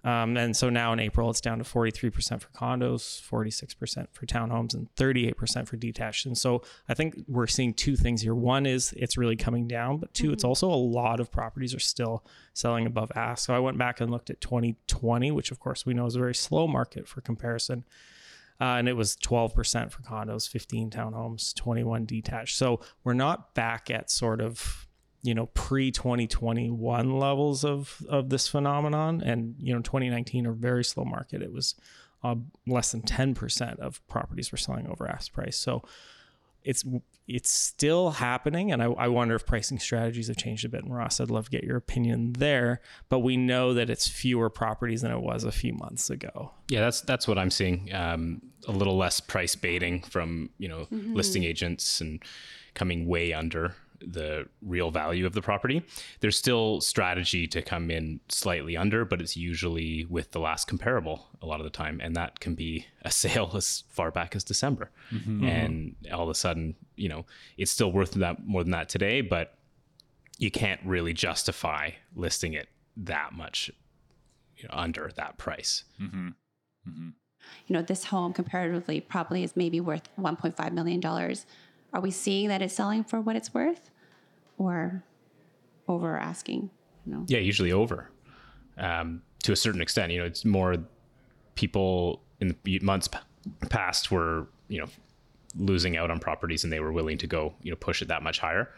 Um, 0.05 0.37
and 0.37 0.57
so 0.57 0.69
now 0.69 0.93
in 0.93 0.99
April, 0.99 1.31
it's 1.31 1.41
down 1.41 1.59
to 1.59 1.64
43% 1.64 2.41
for 2.41 2.49
condos, 2.49 3.23
46% 3.23 4.07
for 4.12 4.26
townhomes, 4.26 4.75
and 4.75 4.93
38% 4.97 5.69
for 5.69 5.76
detached. 5.76 6.26
And 6.26 6.37
so 6.37 6.62
I 6.88 6.95
think 6.95 7.14
we're 7.29 7.47
seeing 7.47 7.73
two 7.73 7.95
things 7.95 8.23
here. 8.23 8.35
One 8.35 8.67
is 8.67 8.93
it's 8.97 9.17
really 9.17 9.37
coming 9.37 9.69
down, 9.69 9.99
but 9.99 10.12
2 10.14 10.33
it's 10.33 10.45
also 10.45 10.69
a 10.69 10.75
lot 10.75 11.21
of 11.21 11.31
properties 11.31 11.73
are 11.75 11.81
still 11.81 12.25
selling 12.52 12.85
above 12.87 13.12
ask. 13.14 13.47
So 13.47 13.55
I 13.55 13.61
went 13.61 13.79
back 13.79 14.00
and 14.00 14.11
looked 14.11 14.31
at 14.31 14.41
2020, 14.41 15.31
which 15.31 15.52
of 15.52 15.61
course 15.61 15.87
we 15.87 15.95
know 15.95 16.07
is 16.07 16.17
a 16.17 16.21
very 16.21 16.35
slow 16.35 16.67
market 16.67 17.07
for 17.07 17.21
comparison. 17.21 17.85
Uh, 18.62 18.76
and 18.76 18.88
it 18.88 18.92
was 18.92 19.16
12% 19.16 19.90
for 19.90 20.02
condos, 20.02 20.49
15 20.49 20.90
townhomes, 20.90 21.52
21 21.57 22.04
detached. 22.04 22.57
So 22.57 22.78
we're 23.02 23.12
not 23.12 23.57
back 23.57 23.90
at 23.90 24.09
sort 24.09 24.40
of 24.40 24.87
you 25.25 25.35
know 25.35 25.47
pre 25.47 25.90
2021 25.90 27.19
levels 27.19 27.64
of 27.64 28.00
of 28.09 28.28
this 28.28 28.47
phenomenon. 28.47 29.21
And 29.21 29.57
you 29.59 29.75
know 29.75 29.81
2019 29.81 30.47
a 30.47 30.52
very 30.52 30.85
slow 30.85 31.04
market. 31.04 31.42
It 31.42 31.52
was 31.52 31.75
uh, 32.23 32.37
less 32.64 32.92
than 32.92 33.02
10% 33.02 33.81
of 33.81 34.07
properties 34.07 34.52
were 34.52 34.59
selling 34.59 34.87
over 34.87 35.09
ask 35.09 35.33
price. 35.33 35.57
So 35.57 35.83
it's 36.62 36.85
it's 37.35 37.51
still 37.51 38.11
happening 38.11 38.73
and 38.73 38.83
I, 38.83 38.87
I 38.87 39.09
wonder 39.09 39.35
if 39.35 39.47
pricing 39.47 39.79
strategies 39.79 40.29
have 40.29 40.37
changed 40.37 40.65
a 40.65 40.69
bit 40.69 40.85
and 40.85 40.95
ross 40.95 41.21
i'd 41.21 41.31
love 41.31 41.47
to 41.47 41.51
get 41.51 41.65
your 41.65 41.77
opinion 41.77 42.35
there 42.35 42.81
but 43.09 43.21
we 43.21 43.37
know 43.37 43.75
that 43.75 43.89
it's 43.91 44.09
fewer 44.09 44.51
properties 44.51 45.03
than 45.03 45.11
it 45.11 45.21
was 45.21 45.45
a 45.45 45.53
few 45.53 45.73
months 45.75 46.11
ago 46.11 46.53
Yeah, 46.69 46.81
that's 46.81 47.01
that's 47.03 47.29
what 47.29 47.39
I'm 47.39 47.51
seeing. 47.51 47.93
Um, 47.93 48.41
a 48.67 48.73
little 48.73 48.97
less 48.97 49.21
price 49.21 49.55
baiting 49.55 50.01
from 50.03 50.51
you 50.59 50.69
know 50.69 50.87
listing 50.91 51.45
agents 51.45 52.01
and 52.01 52.23
coming 52.75 53.07
way 53.07 53.33
under 53.33 53.75
the 54.05 54.47
real 54.62 54.91
value 54.91 55.27
of 55.27 55.33
the 55.33 55.43
property. 55.43 55.83
There's 56.21 56.37
still 56.37 56.81
strategy 56.81 57.47
to 57.49 57.62
come 57.62 57.91
in 57.91 58.21
slightly 58.29 58.77
under, 58.77 59.05
but 59.05 59.21
it's 59.21 59.37
usually 59.37 60.07
with 60.09 60.31
the 60.33 60.41
last 60.41 60.67
comparable 60.67 61.29
a 61.41 61.47
lot 61.47 61.61
of 61.61 61.65
the 61.65 61.71
time, 61.71 62.01
and 62.03 62.17
that 62.17 62.41
can 62.41 62.55
be 62.55 62.87
a 63.03 63.11
sale 63.23 63.51
as 63.55 63.85
far 63.91 64.11
back 64.11 64.35
as 64.35 64.45
December. 64.45 64.91
And 65.47 65.95
all 66.12 66.23
of 66.25 66.31
a 66.31 66.35
sudden, 66.35 66.75
you 67.02 67.09
know, 67.09 67.26
it's 67.59 67.73
still 67.73 67.90
worth 67.90 68.12
that 68.12 68.47
more 68.47 68.62
than 68.62 68.71
that 68.71 68.88
today, 68.88 69.21
but 69.23 69.59
you 70.38 70.50
can't 70.52 70.80
really 70.85 71.12
justify 71.12 71.90
listing 72.14 72.52
it 72.52 72.68
that 72.97 73.32
much 73.32 73.71
you 74.56 74.68
know, 74.68 74.75
under 74.78 75.11
that 75.16 75.37
price. 75.37 75.82
You 77.66 77.75
know, 77.75 77.82
this 77.82 78.04
home 78.04 78.32
comparatively 78.32 79.00
probably 79.00 79.42
is 79.42 79.56
maybe 79.56 79.80
worth 79.80 80.09
1.5 80.16 80.73
million 80.73 81.00
dollars. 81.00 81.44
Are 81.92 82.00
we 82.00 82.12
seeing 82.12 82.49
that 82.49 82.62
it's 82.62 82.73
selling 82.73 83.02
for 83.02 83.21
what 83.21 83.35
it's 83.35 83.52
worth, 83.52 83.90
or 84.56 85.02
over 85.88 86.16
asking? 86.16 86.71
You 87.04 87.12
know, 87.12 87.25
Yeah, 87.26 87.38
usually 87.38 87.73
over. 87.73 88.11
Um, 88.78 89.23
to 89.42 89.52
a 89.52 89.56
certain 89.56 89.82
extent, 89.82 90.12
you 90.12 90.21
know, 90.21 90.25
it's 90.25 90.44
more 90.44 90.76
people 91.56 92.23
in 92.40 92.56
the 92.62 92.78
months 92.78 93.09
past 93.68 94.11
were, 94.11 94.47
you 94.68 94.80
know, 94.80 94.87
losing 95.56 95.97
out 95.97 96.11
on 96.11 96.18
properties 96.18 96.64
and 96.64 96.73
they 96.73 96.80
were 96.80 96.92
willing 96.92 97.18
to 97.18 97.26
go, 97.26 97.54
you 97.62 97.71
know, 97.71 97.76
push 97.76 98.02
it 98.02 98.09
that 98.09 98.23
much 98.23 98.38
higher. 98.38 98.73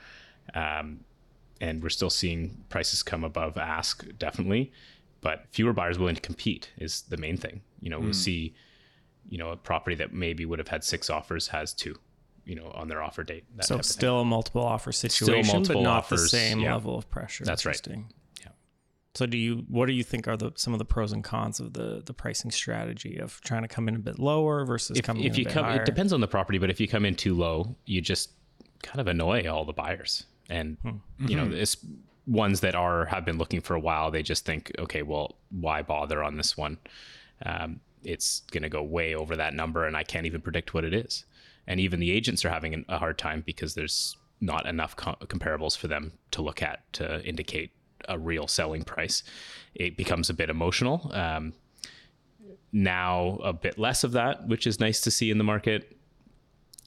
Um, 0.54 1.00
and 1.60 1.82
we're 1.82 1.88
still 1.88 2.10
seeing 2.10 2.64
prices 2.68 3.02
come 3.02 3.24
above 3.24 3.56
ask, 3.56 4.04
definitely, 4.18 4.72
but 5.20 5.46
fewer 5.50 5.72
buyers 5.72 5.98
willing 5.98 6.16
to 6.16 6.20
compete 6.20 6.70
is 6.76 7.02
the 7.02 7.16
main 7.16 7.36
thing. 7.36 7.62
You 7.80 7.90
know, 7.90 8.00
we'll 8.00 8.12
see, 8.12 8.54
you 9.28 9.38
know, 9.38 9.50
a 9.50 9.56
property 9.56 9.96
that 9.96 10.12
maybe 10.12 10.44
would 10.44 10.58
have 10.58 10.68
had 10.68 10.84
six 10.84 11.08
offers 11.08 11.48
has 11.48 11.72
two, 11.72 11.96
you 12.44 12.54
know, 12.54 12.70
on 12.74 12.88
their 12.88 13.02
offer 13.02 13.22
date. 13.22 13.44
That 13.56 13.64
so 13.64 13.76
type 13.76 13.80
of 13.80 13.86
thing. 13.86 13.92
still 13.92 14.20
a 14.20 14.24
multiple 14.24 14.64
offer 14.64 14.92
situation 14.92 15.54
multiple 15.54 15.82
but 15.82 15.88
not 15.88 15.98
offers, 15.98 16.22
the 16.22 16.28
same 16.28 16.60
yeah. 16.60 16.74
level 16.74 16.98
of 16.98 17.08
pressure 17.08 17.44
That's 17.44 17.64
right. 17.64 17.80
Interesting. 19.14 19.22
Yeah. 19.22 19.26
So 19.26 19.26
do 19.26 19.38
you 19.38 19.64
what 19.68 19.86
do 19.86 19.92
you 19.92 20.02
think 20.04 20.26
are 20.28 20.36
the 20.36 20.52
some 20.56 20.72
of 20.72 20.78
the 20.78 20.84
pros 20.84 21.12
and 21.12 21.22
cons 21.22 21.60
of 21.60 21.72
the 21.72 22.02
the 22.04 22.12
pricing 22.14 22.50
strategy 22.50 23.18
of 23.18 23.40
trying 23.42 23.62
to 23.62 23.68
come 23.68 23.88
in 23.88 23.96
a 23.96 23.98
bit 24.00 24.18
lower 24.18 24.64
versus 24.64 24.98
if, 24.98 25.04
coming 25.04 25.24
if 25.24 25.34
in 25.34 25.38
you 25.40 25.42
a 25.42 25.46
bit 25.46 25.52
come 25.54 25.64
higher? 25.64 25.80
it 25.82 25.86
depends 25.86 26.12
on 26.12 26.20
the 26.20 26.28
property 26.28 26.58
but 26.58 26.70
if 26.70 26.80
you 26.80 26.88
come 26.88 27.04
in 27.04 27.14
too 27.14 27.34
low 27.34 27.76
you 27.86 28.00
just 28.00 28.30
kind 28.82 29.00
of 29.00 29.06
annoy 29.06 29.46
all 29.48 29.64
the 29.64 29.72
buyers 29.72 30.24
and 30.50 30.76
Hmm. 30.82 31.26
you 31.28 31.36
know 31.36 31.48
it's 31.50 31.76
ones 32.26 32.60
that 32.60 32.74
are 32.74 33.04
have 33.06 33.24
been 33.24 33.38
looking 33.38 33.60
for 33.60 33.74
a 33.74 33.80
while 33.80 34.10
they 34.10 34.22
just 34.22 34.44
think 34.44 34.72
okay 34.78 35.02
well 35.02 35.36
why 35.50 35.82
bother 35.82 36.22
on 36.22 36.36
this 36.36 36.56
one 36.56 36.78
um, 37.46 37.80
it's 38.02 38.40
going 38.50 38.62
to 38.62 38.68
go 38.68 38.82
way 38.82 39.14
over 39.14 39.36
that 39.36 39.54
number 39.54 39.86
and 39.86 39.96
i 39.96 40.02
can't 40.02 40.26
even 40.26 40.40
predict 40.40 40.74
what 40.74 40.84
it 40.84 40.92
is 40.94 41.24
and 41.66 41.78
even 41.80 42.00
the 42.00 42.10
agents 42.10 42.44
are 42.44 42.50
having 42.50 42.74
an- 42.74 42.84
a 42.88 42.98
hard 42.98 43.16
time 43.18 43.42
because 43.46 43.74
there's 43.74 44.16
not 44.40 44.66
enough 44.66 44.96
co- 44.96 45.16
comparables 45.26 45.76
for 45.78 45.86
them 45.88 46.12
to 46.30 46.42
look 46.42 46.62
at 46.62 46.90
to 46.92 47.22
indicate 47.24 47.70
a 48.08 48.18
real 48.18 48.46
selling 48.46 48.82
price 48.82 49.22
it 49.74 49.96
becomes 49.96 50.30
a 50.30 50.34
bit 50.34 50.50
emotional 50.50 51.10
um, 51.14 51.52
now 52.74 53.38
a 53.42 53.52
bit 53.52 53.78
less 53.78 54.04
of 54.04 54.12
that, 54.12 54.48
which 54.48 54.66
is 54.66 54.80
nice 54.80 55.00
to 55.02 55.10
see 55.10 55.30
in 55.30 55.38
the 55.38 55.44
market. 55.44 55.96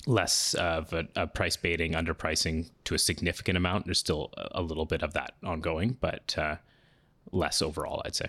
Less 0.05 0.53
of 0.53 0.93
a, 0.93 1.07
a 1.15 1.27
price 1.27 1.57
baiting, 1.57 1.93
underpricing 1.93 2.69
to 2.83 2.93
a 2.93 2.99
significant 2.99 3.57
amount. 3.57 3.85
There's 3.85 3.99
still 3.99 4.31
a, 4.37 4.61
little 4.61 4.85
bit 4.85 5.01
of 5.01 5.13
that 5.13 5.33
ongoing, 5.43 5.97
but 5.99 6.37
uh, 6.37 6.57
less 7.31 7.61
overall, 7.61 8.01
I'd 8.05 8.15
say. 8.15 8.27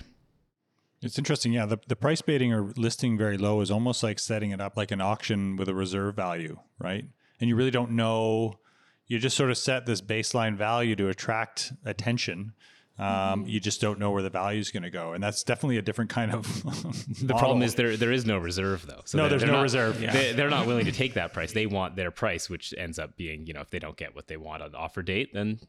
It's 1.03 1.19
interesting. 1.19 1.53
Yeah. 1.53 1.67
The, 1.67 1.79
the 1.87 1.95
price 1.95 2.23
baiting 2.23 2.53
or 2.53 2.73
listing 2.77 3.19
very 3.19 3.39
low 3.39 3.61
is 3.61 3.71
almost 3.71 4.03
like 4.03 4.19
setting 4.19 4.51
it 4.51 4.61
up 4.61 4.77
like 4.77 4.91
an 4.91 5.01
auction 5.01 5.57
with 5.57 5.69
a 5.69 5.75
reserve 5.75 6.17
value, 6.17 6.59
right? 6.79 7.05
And 7.41 7.49
you 7.49 7.55
really 7.55 7.71
don't 7.71 7.93
know. 7.93 8.59
You 9.07 9.19
just 9.19 9.37
sort 9.37 9.51
of 9.51 9.59
set 9.59 9.87
this 9.87 10.01
baseline 10.01 10.57
value 10.57 10.97
to 10.97 11.09
attract 11.09 11.73
attention. 11.85 12.55
Um, 12.99 13.47
You 13.47 13.61
just 13.61 13.81
don't 13.81 13.99
know 13.99 14.11
where 14.11 14.23
the 14.23 14.31
value 14.31 14.59
is 14.61 14.71
going 14.71 14.83
to 14.83 14.91
go. 14.91 15.13
And 15.13 15.23
that's 15.23 15.45
definitely 15.45 15.77
a 15.79 15.83
different 15.83 16.11
kind 16.11 16.33
of. 16.33 16.45
The 17.23 17.35
problem 17.35 17.63
is 17.63 17.75
there 17.77 17.97
there 17.97 18.13
is 18.13 18.27
no 18.27 18.39
reserve 18.39 18.87
though. 18.87 19.03
So 19.05 19.19
No, 19.19 19.23
they're- 19.25 19.31
there's 19.31 19.43
they're 19.43 19.51
no 19.51 19.57
not- 19.59 19.63
reserve. 19.63 20.03
Yeah. 20.03 20.13
They, 20.13 20.33
they're 20.33 20.51
not 20.51 20.67
willing 20.67 20.85
to 20.87 20.93
take 21.03 21.15
that 21.15 21.33
price. 21.33 21.53
They 21.53 21.67
want 21.67 21.97
their 21.97 22.11
price, 22.11 22.51
which 22.51 22.75
ends 22.77 22.99
up 22.99 23.17
being 23.17 23.47
you 23.47 23.53
know 23.55 23.61
if 23.61 23.71
they 23.71 23.79
don't 23.79 23.97
get 23.97 24.15
what 24.17 24.27
they 24.29 24.37
want 24.37 24.63
on 24.63 24.73
the 24.73 24.79
offer 24.79 25.03
date, 25.03 25.33
then 25.33 25.61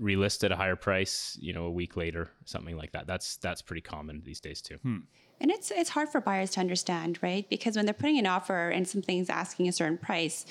relist 0.00 0.44
at 0.44 0.52
a 0.52 0.56
higher 0.56 0.76
price. 0.76 1.36
You 1.40 1.52
know, 1.52 1.64
a 1.66 1.70
week 1.70 1.96
later, 1.96 2.30
something 2.44 2.76
like 2.76 2.92
that. 2.92 3.06
That's 3.06 3.36
that's 3.36 3.62
pretty 3.62 3.82
common 3.82 4.22
these 4.24 4.40
days 4.40 4.62
too. 4.62 4.78
And 4.84 5.50
it's 5.52 5.70
it's 5.70 5.90
hard 5.90 6.08
for 6.08 6.20
buyers 6.20 6.50
to 6.52 6.60
understand, 6.60 7.18
right? 7.22 7.48
Because 7.48 7.76
when 7.76 7.84
they're 7.84 7.94
putting 7.94 8.18
an 8.18 8.26
offer 8.26 8.70
and 8.70 8.88
something's 8.88 9.28
asking 9.30 9.68
a 9.68 9.72
certain 9.72 9.98
price, 9.98 10.46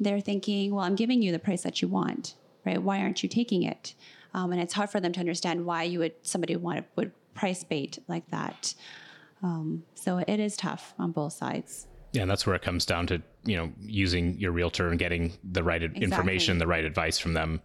they're 0.00 0.20
thinking, 0.20 0.74
"Well, 0.74 0.84
I'm 0.84 0.94
giving 0.96 1.22
you 1.22 1.32
the 1.32 1.38
price 1.38 1.62
that 1.62 1.80
you 1.80 1.88
want, 1.88 2.34
right? 2.64 2.82
Why 2.82 3.00
aren't 3.00 3.22
you 3.22 3.28
taking 3.28 3.62
it?" 3.62 3.94
Um, 4.36 4.52
and 4.52 4.60
it's 4.60 4.74
hard 4.74 4.90
for 4.90 5.00
them 5.00 5.12
to 5.12 5.20
understand 5.20 5.64
why 5.64 5.82
you 5.84 5.98
would 6.00 6.12
somebody 6.22 6.54
want 6.56 6.86
would 6.94 7.10
price 7.34 7.64
bait 7.64 7.98
like 8.06 8.30
that. 8.30 8.74
Um, 9.42 9.84
so 9.94 10.18
it 10.18 10.38
is 10.38 10.56
tough 10.56 10.94
on 10.98 11.10
both 11.10 11.32
sides. 11.32 11.86
Yeah, 12.12 12.22
and 12.22 12.30
that's 12.30 12.46
where 12.46 12.54
it 12.54 12.62
comes 12.62 12.86
down 12.86 13.06
to 13.08 13.22
you 13.44 13.56
know 13.56 13.72
using 13.80 14.38
your 14.38 14.52
realtor 14.52 14.88
and 14.88 14.98
getting 14.98 15.32
the 15.42 15.62
right 15.62 15.82
information, 15.82 16.58
the 16.58 16.66
right 16.66 16.84
advice 16.84 17.18
from 17.18 17.32
them 17.32 17.62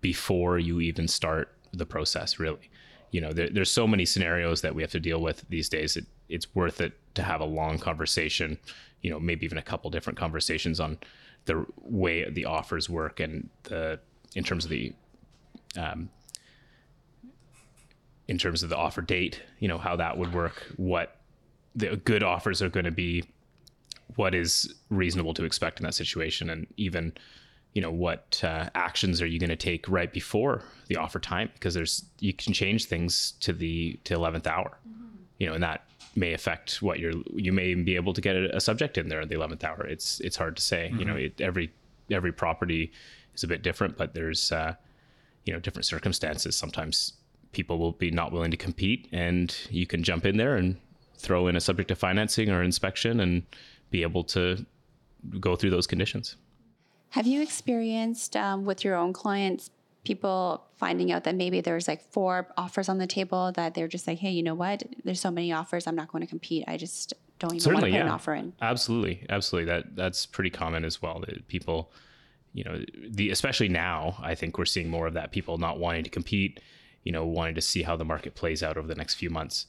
before 0.00 0.58
you 0.58 0.80
even 0.80 1.08
start 1.08 1.52
the 1.72 1.84
process. 1.84 2.38
Really, 2.38 2.70
you 3.10 3.20
know, 3.20 3.32
there, 3.32 3.50
there's 3.50 3.70
so 3.70 3.86
many 3.86 4.06
scenarios 4.06 4.62
that 4.62 4.74
we 4.74 4.82
have 4.82 4.92
to 4.92 5.00
deal 5.00 5.20
with 5.20 5.44
these 5.48 5.68
days. 5.68 5.96
It, 5.96 6.06
it's 6.28 6.54
worth 6.54 6.80
it 6.80 6.92
to 7.14 7.22
have 7.22 7.40
a 7.40 7.44
long 7.44 7.78
conversation. 7.78 8.58
You 9.02 9.10
know, 9.10 9.20
maybe 9.20 9.44
even 9.44 9.58
a 9.58 9.62
couple 9.62 9.90
different 9.90 10.18
conversations 10.18 10.78
on 10.78 10.98
the 11.44 11.66
way 11.76 12.28
the 12.30 12.44
offers 12.44 12.88
work 12.88 13.20
and 13.20 13.50
the 13.64 14.00
in 14.34 14.44
terms 14.44 14.64
of 14.64 14.70
the 14.70 14.94
um, 15.76 16.08
in 18.28 18.38
terms 18.38 18.62
of 18.62 18.70
the 18.70 18.76
offer 18.76 19.02
date. 19.02 19.42
You 19.58 19.68
know 19.68 19.78
how 19.78 19.96
that 19.96 20.16
would 20.16 20.32
work. 20.32 20.66
What 20.76 21.16
the 21.74 21.96
good 21.96 22.22
offers 22.22 22.62
are 22.62 22.68
going 22.68 22.84
to 22.84 22.92
be 22.92 23.24
what 24.16 24.34
is 24.34 24.72
reasonable 24.90 25.34
to 25.34 25.44
expect 25.44 25.80
in 25.80 25.84
that 25.84 25.94
situation 25.94 26.50
and 26.50 26.66
even 26.76 27.12
you 27.72 27.82
know 27.82 27.90
what 27.90 28.40
uh, 28.44 28.68
actions 28.74 29.20
are 29.20 29.26
you 29.26 29.38
going 29.38 29.50
to 29.50 29.56
take 29.56 29.88
right 29.88 30.12
before 30.12 30.62
the 30.86 30.96
offer 30.96 31.18
time 31.18 31.50
because 31.54 31.74
there's 31.74 32.04
you 32.20 32.32
can 32.32 32.52
change 32.52 32.84
things 32.84 33.32
to 33.40 33.52
the 33.52 33.98
to 34.04 34.14
11th 34.14 34.46
hour 34.46 34.78
you 35.38 35.46
know 35.46 35.54
and 35.54 35.62
that 35.62 35.84
may 36.16 36.32
affect 36.32 36.80
what 36.80 37.00
you're 37.00 37.14
you 37.34 37.52
may 37.52 37.66
even 37.66 37.84
be 37.84 37.96
able 37.96 38.12
to 38.12 38.20
get 38.20 38.36
a, 38.36 38.60
subject 38.60 38.96
in 38.96 39.08
there 39.08 39.20
at 39.20 39.28
the 39.28 39.34
11th 39.34 39.64
hour 39.64 39.84
it's 39.86 40.20
it's 40.20 40.36
hard 40.36 40.56
to 40.56 40.62
say 40.62 40.92
you 40.96 41.04
know 41.04 41.16
it, 41.16 41.40
every 41.40 41.72
every 42.10 42.32
property 42.32 42.92
is 43.34 43.42
a 43.42 43.48
bit 43.48 43.62
different 43.62 43.96
but 43.96 44.14
there's 44.14 44.52
uh 44.52 44.74
you 45.44 45.52
know 45.52 45.60
different 45.60 45.86
circumstances 45.86 46.56
sometimes 46.56 47.14
people 47.52 47.78
will 47.78 47.92
be 47.92 48.10
not 48.10 48.32
willing 48.32 48.50
to 48.50 48.56
compete 48.56 49.08
and 49.12 49.56
you 49.70 49.86
can 49.86 50.02
jump 50.02 50.26
in 50.26 50.36
there 50.36 50.56
and 50.56 50.76
throw 51.16 51.46
in 51.46 51.56
a 51.56 51.60
subject 51.60 51.90
of 51.90 51.98
financing 51.98 52.50
or 52.50 52.62
inspection 52.62 53.20
and 53.20 53.42
be 53.90 54.02
able 54.02 54.24
to 54.24 54.64
go 55.40 55.56
through 55.56 55.70
those 55.70 55.86
conditions 55.86 56.36
Have 57.10 57.26
you 57.26 57.42
experienced 57.42 58.36
um, 58.36 58.64
with 58.64 58.84
your 58.84 58.96
own 58.96 59.12
clients 59.12 59.70
people 60.04 60.62
finding 60.76 61.10
out 61.12 61.24
that 61.24 61.34
maybe 61.34 61.60
there's 61.60 61.88
like 61.88 62.02
four 62.12 62.46
offers 62.56 62.88
on 62.88 62.98
the 62.98 63.06
table 63.06 63.52
that 63.52 63.74
they're 63.74 63.88
just 63.88 64.06
like, 64.06 64.18
hey, 64.18 64.30
you 64.30 64.42
know 64.42 64.54
what? 64.54 64.82
There's 65.02 65.18
so 65.18 65.30
many 65.30 65.50
offers, 65.50 65.86
I'm 65.86 65.96
not 65.96 66.12
going 66.12 66.20
to 66.20 66.26
compete. 66.26 66.64
I 66.68 66.76
just 66.76 67.14
don't 67.38 67.52
even 67.52 67.60
certainly 67.60 67.82
want 67.82 67.84
to 67.84 67.90
put 67.90 67.96
yeah 67.98 68.04
an 68.04 68.12
offer 68.12 68.34
in. 68.34 68.52
absolutely 68.62 69.26
absolutely 69.28 69.70
that 69.72 69.96
that's 69.96 70.24
pretty 70.24 70.50
common 70.50 70.84
as 70.84 71.02
well 71.02 71.18
that 71.26 71.48
people 71.48 71.90
you 72.54 72.64
know 72.64 72.82
the 73.10 73.30
especially 73.30 73.68
now 73.68 74.16
i 74.22 74.34
think 74.34 74.56
we're 74.56 74.64
seeing 74.64 74.88
more 74.88 75.06
of 75.06 75.14
that 75.14 75.32
people 75.32 75.58
not 75.58 75.78
wanting 75.78 76.04
to 76.04 76.10
compete 76.10 76.60
you 77.04 77.12
know, 77.12 77.24
wanting 77.24 77.54
to 77.54 77.60
see 77.60 77.82
how 77.82 77.96
the 77.96 78.04
market 78.04 78.34
plays 78.34 78.62
out 78.62 78.76
over 78.76 78.88
the 78.88 78.94
next 78.94 79.14
few 79.14 79.30
months. 79.30 79.66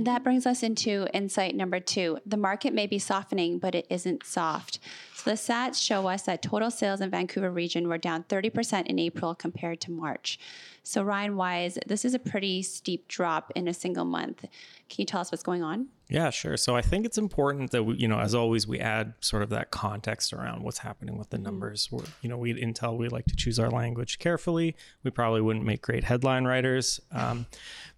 And 0.00 0.06
that 0.06 0.24
brings 0.24 0.46
us 0.46 0.62
into 0.62 1.06
insight 1.12 1.54
number 1.54 1.78
two. 1.78 2.20
The 2.24 2.38
market 2.38 2.72
may 2.72 2.86
be 2.86 2.98
softening, 2.98 3.58
but 3.58 3.74
it 3.74 3.86
isn't 3.90 4.24
soft. 4.24 4.78
So 5.14 5.28
the 5.28 5.36
stats 5.36 5.74
show 5.74 6.06
us 6.06 6.22
that 6.22 6.40
total 6.40 6.70
sales 6.70 7.02
in 7.02 7.10
Vancouver 7.10 7.50
region 7.50 7.86
were 7.86 7.98
down 7.98 8.24
30% 8.24 8.86
in 8.86 8.98
April 8.98 9.34
compared 9.34 9.78
to 9.82 9.90
March. 9.90 10.38
So 10.82 11.02
Ryan 11.02 11.34
Wyse, 11.34 11.76
this 11.86 12.06
is 12.06 12.14
a 12.14 12.18
pretty 12.18 12.62
steep 12.62 13.08
drop 13.08 13.52
in 13.54 13.68
a 13.68 13.74
single 13.74 14.06
month. 14.06 14.40
Can 14.40 14.96
you 14.96 15.04
tell 15.04 15.20
us 15.20 15.30
what's 15.30 15.42
going 15.42 15.62
on? 15.62 15.88
Yeah, 16.10 16.30
sure. 16.30 16.56
So 16.56 16.74
I 16.74 16.82
think 16.82 17.06
it's 17.06 17.18
important 17.18 17.70
that 17.70 17.84
we, 17.84 17.94
you 17.94 18.08
know, 18.08 18.18
as 18.18 18.34
always, 18.34 18.66
we 18.66 18.80
add 18.80 19.14
sort 19.20 19.44
of 19.44 19.50
that 19.50 19.70
context 19.70 20.32
around 20.32 20.64
what's 20.64 20.78
happening 20.78 21.16
with 21.16 21.30
the 21.30 21.36
mm-hmm. 21.36 21.44
numbers. 21.44 21.88
We're, 21.90 22.02
you 22.20 22.28
know, 22.28 22.36
we 22.36 22.50
at 22.50 22.56
Intel 22.56 22.98
we 22.98 23.08
like 23.08 23.26
to 23.26 23.36
choose 23.36 23.60
our 23.60 23.70
language 23.70 24.18
carefully. 24.18 24.74
We 25.04 25.12
probably 25.12 25.40
wouldn't 25.40 25.64
make 25.64 25.82
great 25.82 26.02
headline 26.02 26.46
writers, 26.46 27.00
um, 27.12 27.46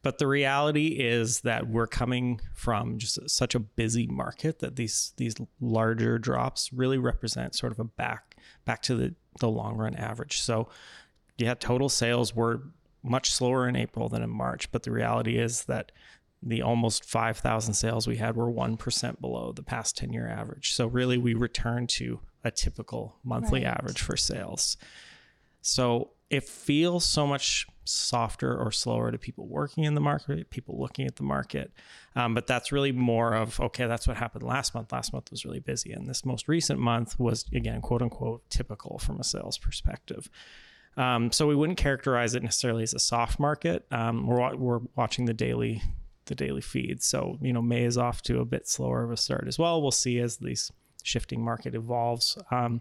but 0.02 0.19
the 0.19 0.26
reality 0.26 0.88
is 0.88 1.40
that 1.40 1.69
we're 1.69 1.87
coming 1.87 2.42
from 2.54 2.99
just 2.99 3.31
such 3.31 3.54
a 3.54 3.61
busy 3.61 4.07
market 4.07 4.59
that 4.59 4.76
these 4.76 5.14
these 5.16 5.35
larger 5.59 6.19
drops 6.19 6.71
really 6.71 6.99
represent 6.99 7.54
sort 7.54 7.73
of 7.73 7.78
a 7.78 7.85
back 7.85 8.37
back 8.66 8.83
to 8.83 8.95
the 8.95 9.14
the 9.40 9.49
long 9.49 9.78
run 9.78 9.95
average. 9.95 10.42
So 10.42 10.69
yeah, 11.38 11.54
total 11.54 11.88
sales 11.88 12.37
were 12.37 12.61
much 13.02 13.33
slower 13.33 13.66
in 13.66 13.75
April 13.75 14.11
than 14.11 14.23
in 14.23 14.31
March, 14.31 14.71
but 14.71 14.83
the 14.83 14.90
reality 14.90 15.38
is 15.38 15.64
that 15.64 15.92
the 16.42 16.62
almost 16.62 17.04
5,000 17.04 17.75
sales 17.75 18.06
we 18.06 18.16
had 18.16 18.37
were 18.37 18.50
1% 18.50 19.20
below 19.20 19.52
the 19.52 19.62
past 19.62 19.96
10 19.96 20.12
year 20.12 20.28
average. 20.28 20.75
So, 20.75 20.87
really, 20.87 21.18
we 21.18 21.34
returned 21.34 21.88
to 21.90 22.20
a 22.44 22.50
typical 22.50 23.16
monthly 23.22 23.64
right. 23.64 23.76
average 23.78 24.00
for 24.00 24.16
sales. 24.16 24.76
So, 25.61 26.11
it 26.30 26.44
feels 26.44 27.04
so 27.04 27.26
much 27.26 27.66
softer 27.84 28.56
or 28.56 28.70
slower 28.70 29.11
to 29.11 29.18
people 29.18 29.46
working 29.46 29.84
in 29.84 29.94
the 29.94 30.00
market, 30.00 30.50
people 30.50 30.80
looking 30.80 31.06
at 31.06 31.16
the 31.16 31.22
market. 31.22 31.72
Um, 32.16 32.34
but 32.34 32.46
that's 32.46 32.72
really 32.72 32.92
more 32.92 33.34
of, 33.34 33.61
okay, 33.61 33.87
that's 33.87 34.08
what 34.08 34.16
happened 34.16 34.42
last 34.42 34.75
month. 34.75 34.92
Last 34.92 35.12
month 35.12 35.30
was 35.30 35.44
really 35.44 35.61
busy. 35.61 35.92
And 35.92 36.08
this 36.08 36.25
most 36.25 36.49
recent 36.49 36.80
month 36.80 37.18
was, 37.18 37.44
again, 37.52 37.80
quote 37.80 38.02
unquote, 38.02 38.49
typical 38.50 38.99
from 38.99 39.20
a 39.20 39.25
sales 39.25 39.58
perspective. 39.58 40.30
Um, 40.96 41.32
so 41.32 41.46
we 41.46 41.54
wouldn't 41.54 41.78
characterize 41.78 42.34
it 42.34 42.42
necessarily 42.42 42.82
as 42.82 42.94
a 42.94 42.99
soft 42.99 43.38
market. 43.38 43.87
Um, 43.90 44.26
we're, 44.26 44.54
we're 44.56 44.80
watching 44.94 45.25
the 45.25 45.34
daily 45.34 45.82
the 46.26 46.35
daily 46.35 46.61
feed. 46.61 47.02
So 47.02 47.38
you 47.41 47.52
know 47.52 47.62
May 47.62 47.85
is 47.85 47.99
off 47.99 48.23
to 48.23 48.41
a 48.41 48.45
bit 48.45 48.69
slower 48.69 49.05
of 49.05 49.11
a 49.11 49.17
start 49.17 49.47
as 49.49 49.59
well. 49.59 49.81
We'll 49.83 49.91
see 49.91 50.19
as 50.19 50.38
these 50.38 50.71
shifting 51.02 51.45
market 51.45 51.75
evolves. 51.75 52.38
Um, 52.50 52.81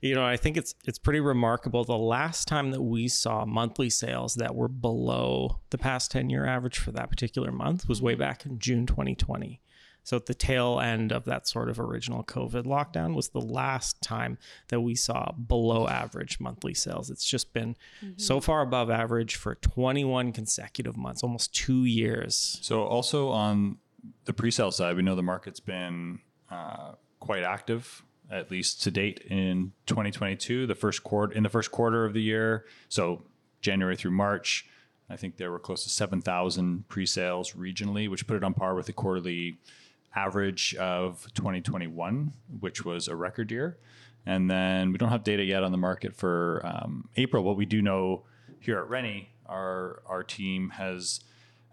you 0.00 0.14
know, 0.14 0.24
I 0.24 0.36
think 0.36 0.56
it's 0.56 0.74
it's 0.84 0.98
pretty 0.98 1.20
remarkable. 1.20 1.84
The 1.84 1.96
last 1.96 2.48
time 2.48 2.70
that 2.70 2.82
we 2.82 3.08
saw 3.08 3.44
monthly 3.44 3.90
sales 3.90 4.34
that 4.34 4.54
were 4.54 4.68
below 4.68 5.60
the 5.70 5.78
past 5.78 6.10
ten 6.10 6.30
year 6.30 6.46
average 6.46 6.78
for 6.78 6.92
that 6.92 7.10
particular 7.10 7.50
month 7.50 7.88
was 7.88 8.02
way 8.02 8.12
mm-hmm. 8.12 8.20
back 8.20 8.46
in 8.46 8.58
June 8.58 8.86
2020. 8.86 9.60
So 10.06 10.16
at 10.16 10.26
the 10.26 10.34
tail 10.34 10.78
end 10.78 11.10
of 11.10 11.24
that 11.24 11.48
sort 11.48 11.68
of 11.68 11.80
original 11.80 12.22
COVID 12.22 12.62
lockdown 12.62 13.12
was 13.16 13.30
the 13.30 13.40
last 13.40 14.00
time 14.02 14.38
that 14.68 14.80
we 14.80 14.94
saw 14.94 15.32
below 15.32 15.88
average 15.88 16.38
monthly 16.38 16.74
sales. 16.74 17.10
It's 17.10 17.28
just 17.28 17.52
been 17.52 17.74
mm-hmm. 18.00 18.12
so 18.16 18.40
far 18.40 18.62
above 18.62 18.88
average 18.88 19.34
for 19.34 19.56
21 19.56 20.30
consecutive 20.30 20.96
months, 20.96 21.24
almost 21.24 21.52
two 21.52 21.86
years. 21.86 22.60
So 22.62 22.84
also 22.84 23.30
on 23.30 23.78
the 24.26 24.32
pre-sale 24.32 24.70
side, 24.70 24.94
we 24.94 25.02
know 25.02 25.16
the 25.16 25.24
market's 25.24 25.58
been 25.58 26.20
uh, 26.52 26.92
quite 27.18 27.42
active 27.42 28.04
at 28.30 28.48
least 28.48 28.84
to 28.84 28.92
date 28.92 29.18
in 29.28 29.72
2022 29.86 30.66
the 30.66 30.74
first 30.74 31.04
quarter 31.04 31.32
in 31.32 31.44
the 31.44 31.48
first 31.48 31.70
quarter 31.70 32.04
of 32.04 32.12
the 32.12 32.20
year 32.20 32.64
so 32.88 33.22
january 33.60 33.94
through 33.94 34.10
march 34.10 34.66
i 35.08 35.14
think 35.14 35.36
there 35.36 35.52
were 35.52 35.60
close 35.60 35.84
to 35.84 35.88
7000 35.88 36.88
pre-sales 36.88 37.52
regionally 37.52 38.10
which 38.10 38.26
put 38.26 38.36
it 38.36 38.42
on 38.42 38.52
par 38.52 38.74
with 38.74 38.86
the 38.86 38.92
quarterly 38.92 39.58
average 40.16 40.74
of 40.76 41.26
2021, 41.34 42.32
which 42.60 42.84
was 42.84 43.06
a 43.06 43.14
record 43.14 43.50
year. 43.50 43.78
And 44.24 44.50
then 44.50 44.90
we 44.90 44.98
don't 44.98 45.10
have 45.10 45.22
data 45.22 45.44
yet 45.44 45.62
on 45.62 45.70
the 45.70 45.78
market 45.78 46.16
for 46.16 46.60
um, 46.64 47.08
April. 47.16 47.44
What 47.44 47.56
we 47.56 47.66
do 47.66 47.80
know 47.80 48.24
here 48.58 48.78
at 48.78 48.88
Rennie, 48.88 49.30
our 49.46 50.02
our 50.06 50.24
team 50.24 50.70
has 50.70 51.20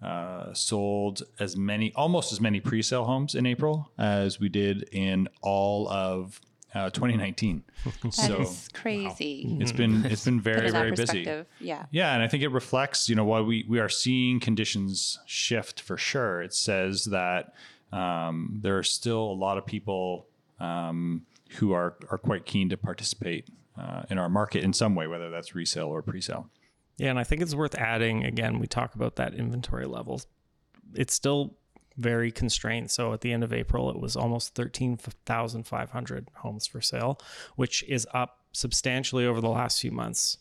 uh, 0.03 0.53
sold 0.53 1.23
as 1.39 1.58
many, 1.58 1.91
almost 1.95 2.32
as 2.32 2.41
many 2.41 2.60
pre-sale 2.60 3.06
homes 3.06 3.34
in 3.34 3.45
April 3.45 3.91
as 3.97 4.39
we 4.39 4.49
did 4.49 4.84
in 4.91 5.27
all 5.41 5.89
of 5.89 6.41
uh, 6.75 6.89
2019. 6.89 7.63
That 8.03 8.13
so, 8.13 8.41
is 8.41 8.69
crazy. 8.73 9.45
Wow. 9.47 9.58
It's 9.62 9.71
been 9.71 10.06
it's 10.06 10.25
been 10.25 10.41
very 10.41 10.71
very 10.71 10.91
busy. 10.91 11.27
Yeah. 11.60 11.86
Yeah, 11.91 12.13
and 12.13 12.21
I 12.21 12.27
think 12.27 12.43
it 12.43 12.49
reflects, 12.49 13.10
you 13.10 13.15
know, 13.15 13.25
why 13.25 13.41
we 13.41 13.65
we 13.67 13.79
are 13.79 13.89
seeing 13.89 14.39
conditions 14.39 15.19
shift 15.25 15.82
for 15.82 15.97
sure. 15.97 16.41
It 16.41 16.53
says 16.53 17.06
that 17.06 17.53
um, 17.93 18.60
there 18.62 18.77
are 18.77 18.84
still 18.84 19.21
a 19.21 19.38
lot 19.38 19.58
of 19.58 19.65
people 19.65 20.27
um, 20.60 21.25
who 21.58 21.73
are 21.73 21.95
are 22.10 22.17
quite 22.17 22.45
keen 22.45 22.69
to 22.69 22.77
participate 22.77 23.47
uh, 23.77 24.03
in 24.10 24.17
our 24.17 24.29
market 24.29 24.63
in 24.63 24.73
some 24.73 24.95
way, 24.95 25.08
whether 25.08 25.29
that's 25.29 25.53
resale 25.56 25.88
or 25.88 26.01
pre-sale. 26.01 26.49
Yeah, 26.97 27.10
and 27.10 27.19
I 27.19 27.23
think 27.23 27.41
it's 27.41 27.56
worth 27.56 27.75
adding. 27.75 28.23
Again, 28.25 28.60
we 28.60 28.67
talk 28.67 28.95
about 28.95 29.15
that 29.17 29.34
inventory 29.34 29.86
levels. 29.86 30.27
It's 30.93 31.13
still 31.13 31.56
very 31.97 32.32
constrained. 32.32 32.91
So 32.91 33.13
at 33.13 33.21
the 33.21 33.32
end 33.32 33.43
of 33.43 33.53
April, 33.53 33.89
it 33.89 33.99
was 33.99 34.15
almost 34.15 34.56
13,500 34.56 36.29
homes 36.36 36.67
for 36.67 36.82
sale, 36.82 37.19
which 37.56 37.84
is 37.88 38.08
up 38.13 38.39
substantially 38.51 39.25
over 39.25 39.41
the 39.41 39.49
last 39.49 39.82
few 39.82 39.91
months. 39.91 40.38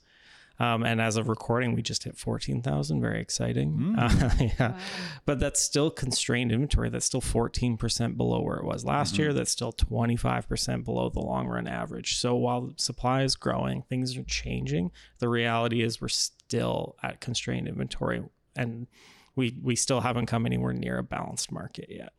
Um, 0.58 0.84
and 0.84 1.00
as 1.00 1.16
of 1.16 1.28
recording, 1.28 1.74
we 1.74 1.82
just 1.82 2.04
hit 2.04 2.16
14,000. 2.16 3.00
Very 3.00 3.20
exciting. 3.20 3.94
Mm. 3.96 3.98
Uh, 3.98 4.34
yeah. 4.58 4.70
Wow. 4.72 4.78
But 5.24 5.40
that's 5.40 5.60
still 5.60 5.90
constrained 5.90 6.52
inventory. 6.52 6.90
That's 6.90 7.06
still 7.06 7.20
14% 7.20 8.16
below 8.16 8.40
where 8.42 8.56
it 8.56 8.64
was 8.64 8.84
last 8.84 9.14
mm-hmm. 9.14 9.22
year. 9.22 9.32
That's 9.32 9.50
still 9.50 9.72
25% 9.72 10.84
below 10.84 11.08
the 11.08 11.20
long 11.20 11.46
run 11.46 11.66
average. 11.66 12.16
So 12.16 12.34
while 12.34 12.72
supply 12.76 13.22
is 13.22 13.36
growing, 13.36 13.82
things 13.82 14.16
are 14.16 14.24
changing. 14.24 14.90
The 15.18 15.28
reality 15.28 15.82
is 15.82 16.00
we're 16.00 16.08
still 16.08 16.96
at 17.02 17.20
constrained 17.20 17.68
inventory 17.68 18.22
and 18.54 18.86
we, 19.34 19.56
we 19.62 19.76
still 19.76 20.00
haven't 20.00 20.26
come 20.26 20.44
anywhere 20.44 20.74
near 20.74 20.98
a 20.98 21.02
balanced 21.02 21.50
market 21.50 21.86
yet. 21.88 22.12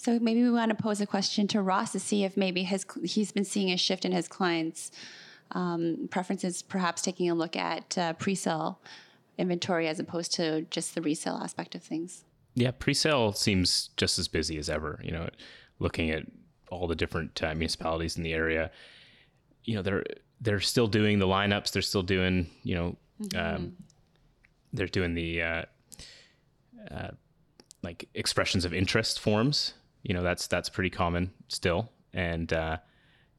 So 0.00 0.18
maybe 0.18 0.42
we 0.42 0.50
want 0.50 0.70
to 0.70 0.82
pose 0.82 1.02
a 1.02 1.06
question 1.06 1.46
to 1.48 1.60
Ross 1.60 1.92
to 1.92 2.00
see 2.00 2.24
if 2.24 2.34
maybe 2.34 2.62
his 2.62 2.86
he's 3.04 3.32
been 3.32 3.44
seeing 3.44 3.70
a 3.70 3.76
shift 3.76 4.06
in 4.06 4.12
his 4.12 4.28
clients' 4.28 4.90
um, 5.52 6.08
preferences, 6.10 6.62
perhaps 6.62 7.02
taking 7.02 7.30
a 7.30 7.34
look 7.34 7.56
at 7.56 7.96
uh, 7.98 8.12
pre-sale 8.14 8.80
inventory 9.38 9.88
as 9.88 9.98
opposed 9.98 10.32
to 10.34 10.62
just 10.70 10.94
the 10.94 11.02
resale 11.02 11.40
aspect 11.42 11.74
of 11.74 11.82
things. 11.82 12.24
Yeah, 12.54 12.72
pre-sale 12.72 13.32
seems 13.32 13.90
just 13.96 14.18
as 14.18 14.28
busy 14.28 14.58
as 14.58 14.68
ever. 14.68 15.00
You 15.02 15.12
know, 15.12 15.28
looking 15.78 16.10
at 16.10 16.24
all 16.70 16.86
the 16.86 16.96
different 16.96 17.42
uh, 17.42 17.54
municipalities 17.54 18.16
in 18.16 18.22
the 18.22 18.32
area, 18.32 18.70
you 19.64 19.74
know, 19.74 19.82
they're 19.82 20.04
they're 20.40 20.60
still 20.60 20.86
doing 20.86 21.18
the 21.18 21.26
lineups. 21.26 21.72
They're 21.72 21.82
still 21.82 22.02
doing, 22.02 22.50
you 22.62 22.74
know, 22.74 22.96
mm-hmm. 23.22 23.56
um, 23.56 23.76
they're 24.72 24.86
doing 24.86 25.14
the 25.14 25.42
uh, 25.42 25.62
uh, 26.90 27.10
like 27.82 28.08
expressions 28.14 28.64
of 28.64 28.72
interest 28.72 29.20
forms. 29.20 29.74
You 30.02 30.14
know, 30.14 30.22
that's 30.22 30.46
that's 30.46 30.68
pretty 30.68 30.90
common 30.90 31.32
still, 31.48 31.90
and 32.12 32.52
uh, 32.52 32.78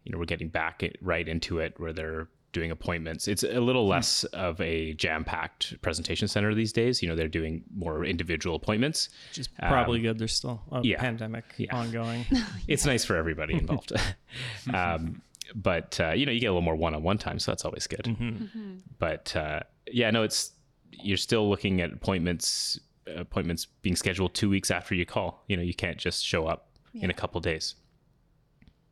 you 0.04 0.12
know 0.12 0.18
we're 0.18 0.26
getting 0.26 0.50
back 0.50 0.84
right 1.02 1.28
into 1.28 1.60
it 1.60 1.74
where 1.78 1.94
they're 1.94 2.28
doing 2.54 2.72
appointments. 2.72 3.28
It's 3.28 3.44
a 3.44 3.60
little 3.60 3.86
hmm. 3.86 3.92
less 3.92 4.24
of 4.26 4.60
a 4.60 4.94
jam-packed 4.94 5.82
presentation 5.82 6.28
center 6.28 6.54
these 6.54 6.74
days. 6.74 7.02
You 7.02 7.10
know, 7.10 7.16
they're 7.16 7.28
doing 7.28 7.64
more 7.74 8.04
individual 8.04 8.56
appointments. 8.56 9.10
Which 9.30 9.40
is 9.40 9.48
probably 9.48 10.00
um, 10.00 10.04
good. 10.04 10.20
There's 10.20 10.34
still 10.36 10.62
a 10.72 10.82
yeah, 10.84 11.00
pandemic 11.00 11.46
yeah. 11.58 11.76
ongoing. 11.76 12.26
it's 12.68 12.86
nice 12.86 13.06
for 13.06 13.16
everybody 13.16 13.54
involved. 13.60 13.94
um, 14.74 15.22
but 15.56 16.00
uh, 16.00 16.12
you 16.12 16.26
know, 16.26 16.32
you 16.32 16.40
get 16.40 16.48
a 16.48 16.52
little 16.52 16.62
more 16.62 16.76
one-on-one 16.76 17.18
time, 17.18 17.40
so 17.40 17.52
that's 17.52 17.66
always 17.66 17.88
good. 17.88 18.04
Mm-hmm. 18.04 18.30
Mm-hmm. 18.30 18.74
But 19.00 19.36
uh, 19.36 19.62
yeah, 19.88 20.12
no, 20.12 20.24
it's 20.24 20.52
you're 20.92 21.18
still 21.18 21.50
looking 21.50 21.82
at 21.82 21.94
appointments 21.94 22.80
appointments 23.08 23.66
being 23.66 23.96
scheduled 23.96 24.34
two 24.34 24.50
weeks 24.50 24.72
after 24.72 24.96
you 24.96 25.06
call. 25.06 25.44
You 25.48 25.58
know, 25.58 25.64
you 25.64 25.74
can't 25.74 25.98
just 25.98 26.24
show 26.24 26.48
up 26.48 26.70
yeah. 26.94 27.06
in 27.06 27.10
a 27.10 27.14
couple 27.14 27.42
days. 27.42 27.76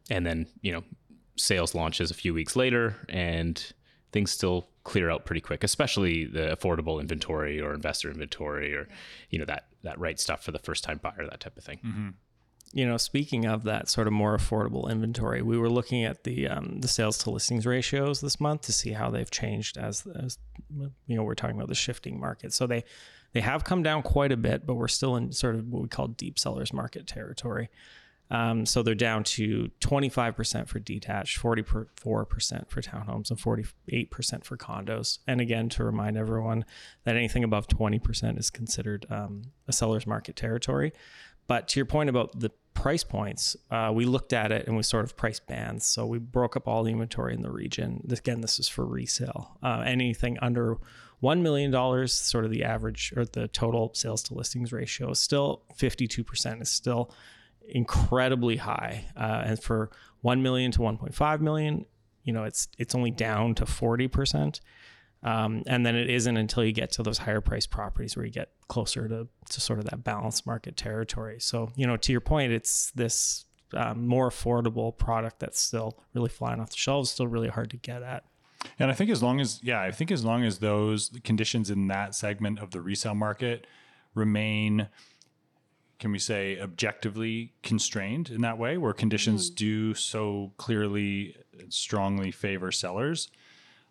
And 0.09 0.25
then, 0.25 0.47
you 0.61 0.71
know, 0.71 0.83
sales 1.39 1.73
launches 1.73 2.11
a 2.11 2.13
few 2.13 2.33
weeks 2.33 2.55
later 2.55 2.95
and 3.07 3.73
things 4.11 4.31
still 4.31 4.67
clear 4.83 5.09
out 5.09 5.25
pretty 5.25 5.41
quick, 5.41 5.63
especially 5.63 6.25
the 6.25 6.55
affordable 6.55 6.99
inventory 6.99 7.61
or 7.61 7.73
investor 7.73 8.09
inventory 8.09 8.75
or, 8.75 8.87
you 9.29 9.39
know, 9.39 9.45
that, 9.45 9.65
that 9.83 9.99
right 9.99 10.19
stuff 10.19 10.43
for 10.43 10.51
the 10.51 10.59
first 10.59 10.83
time 10.83 10.99
buyer, 11.01 11.27
that 11.29 11.39
type 11.39 11.57
of 11.57 11.63
thing. 11.63 11.79
Mm-hmm. 11.85 12.09
You 12.71 12.85
know, 12.85 12.97
speaking 12.97 13.45
of 13.45 13.63
that 13.63 13.89
sort 13.89 14.05
of 14.05 14.13
more 14.13 14.37
affordable 14.37 14.91
inventory, 14.91 15.41
we 15.41 15.57
were 15.57 15.69
looking 15.69 16.03
at 16.03 16.23
the 16.23 16.47
um, 16.47 16.81
the 16.81 16.87
sales 16.87 17.17
to 17.19 17.31
listings 17.31 17.65
ratios 17.65 18.21
this 18.21 18.39
month 18.39 18.61
to 18.63 18.71
see 18.71 18.91
how 18.91 19.09
they've 19.09 19.31
changed 19.31 19.75
as, 19.75 20.05
as 20.05 20.37
you 21.07 21.15
know 21.15 21.23
we're 21.23 21.33
talking 21.33 21.55
about 21.55 21.67
the 21.67 21.73
shifting 21.73 22.19
market. 22.19 22.53
So 22.53 22.67
they 22.67 22.83
they 23.33 23.41
have 23.41 23.63
come 23.63 23.81
down 23.81 24.03
quite 24.03 24.31
a 24.31 24.37
bit, 24.37 24.67
but 24.67 24.75
we're 24.75 24.87
still 24.87 25.15
in 25.15 25.31
sort 25.31 25.55
of 25.55 25.67
what 25.67 25.81
we 25.81 25.87
call 25.87 26.09
deep 26.09 26.37
sellers 26.37 26.71
market 26.71 27.07
territory. 27.07 27.69
Um, 28.31 28.65
so 28.65 28.83
they're 28.83 28.95
down 28.95 29.23
to 29.23 29.71
25% 29.81 30.67
for 30.67 30.79
detached, 30.79 31.39
44% 31.39 32.69
for 32.69 32.81
townhomes, 32.81 33.31
and 33.31 33.39
48% 33.39 34.43
for 34.43 34.55
condos. 34.55 35.19
And 35.27 35.41
again, 35.41 35.69
to 35.69 35.83
remind 35.83 36.17
everyone 36.17 36.65
that 37.05 37.15
anything 37.15 37.43
above 37.43 37.67
20% 37.67 38.37
is 38.37 38.49
considered 38.49 39.07
um, 39.09 39.43
a 39.67 39.73
seller's 39.73 40.05
market 40.05 40.35
territory. 40.35 40.93
But 41.47 41.67
to 41.69 41.79
your 41.79 41.87
point 41.87 42.09
about 42.09 42.39
the 42.39 42.51
price 42.75 43.03
points, 43.03 43.57
uh, 43.71 43.91
we 43.93 44.05
looked 44.05 44.33
at 44.33 44.51
it 44.51 44.67
and 44.67 44.77
we 44.77 44.83
sort 44.83 45.03
of 45.03 45.17
price 45.17 45.39
bands. 45.39 45.87
So 45.87 46.05
we 46.05 46.19
broke 46.19 46.55
up 46.55 46.67
all 46.67 46.83
the 46.83 46.91
inventory 46.91 47.33
in 47.33 47.41
the 47.41 47.49
region. 47.49 48.05
Again, 48.11 48.41
this 48.41 48.59
is 48.59 48.69
for 48.69 48.85
resale. 48.85 49.57
Uh, 49.63 49.81
anything 49.83 50.37
under 50.43 50.77
$1 51.23 51.41
million, 51.41 52.07
sort 52.07 52.45
of 52.45 52.51
the 52.51 52.63
average 52.63 53.11
or 53.17 53.25
the 53.25 53.47
total 53.47 53.91
sales 53.95 54.21
to 54.23 54.35
listings 54.35 54.71
ratio, 54.71 55.09
is 55.09 55.19
still 55.19 55.63
52% 55.75 56.61
is 56.61 56.69
still 56.69 57.11
incredibly 57.71 58.57
high. 58.57 59.05
Uh, 59.15 59.43
and 59.45 59.61
for 59.61 59.89
1 60.21 60.41
million 60.41 60.71
to 60.71 60.79
1.5 60.79 61.41
million, 61.41 61.85
you 62.23 62.33
know, 62.33 62.43
it's 62.43 62.67
it's 62.77 62.93
only 62.95 63.11
down 63.11 63.55
to 63.55 63.65
40%. 63.65 64.59
Um, 65.21 65.63
and 65.67 65.85
then 65.85 65.95
it 65.95 66.09
isn't 66.09 66.37
until 66.37 66.63
you 66.63 66.71
get 66.71 66.91
to 66.93 67.03
those 67.03 67.17
higher 67.17 67.41
priced 67.41 67.69
properties 67.69 68.15
where 68.15 68.25
you 68.25 68.31
get 68.31 68.51
closer 68.67 69.07
to, 69.09 69.27
to 69.49 69.61
sort 69.61 69.79
of 69.79 69.85
that 69.85 70.03
balanced 70.03 70.45
market 70.45 70.77
territory. 70.77 71.37
So, 71.39 71.71
you 71.75 71.85
know, 71.85 71.97
to 71.97 72.11
your 72.11 72.21
point, 72.21 72.53
it's 72.53 72.91
this 72.91 73.45
um, 73.73 74.07
more 74.07 74.29
affordable 74.29 74.97
product 74.97 75.39
that's 75.39 75.59
still 75.59 75.99
really 76.13 76.29
flying 76.29 76.61
off 76.61 76.69
the 76.69 76.77
shelves, 76.77 77.11
still 77.11 77.27
really 77.27 77.49
hard 77.49 77.69
to 77.71 77.77
get 77.77 78.01
at. 78.01 78.23
And 78.77 78.89
I 78.89 78.93
think 78.93 79.09
as 79.09 79.21
long 79.21 79.39
as, 79.39 79.59
yeah, 79.63 79.81
I 79.81 79.91
think 79.91 80.11
as 80.11 80.23
long 80.23 80.43
as 80.43 80.59
those 80.59 81.11
conditions 81.23 81.69
in 81.69 81.87
that 81.87 82.15
segment 82.15 82.59
of 82.59 82.71
the 82.71 82.81
resale 82.81 83.15
market 83.15 83.67
remain, 84.15 84.87
can 85.99 86.11
we 86.11 86.19
say, 86.19 86.59
objectively 86.59 87.53
constrained 87.61 88.29
in 88.29 88.41
that 88.41 88.57
way, 88.57 88.77
where 88.77 88.93
conditions 88.93 89.51
mm. 89.51 89.55
do 89.55 89.93
so 89.93 90.53
clearly, 90.57 91.35
strongly 91.67 92.31
favor 92.31 92.71
sellers. 92.71 93.29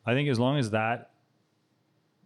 I 0.06 0.14
think 0.14 0.28
as 0.28 0.38
long 0.38 0.58
as 0.58 0.70
that 0.70 1.10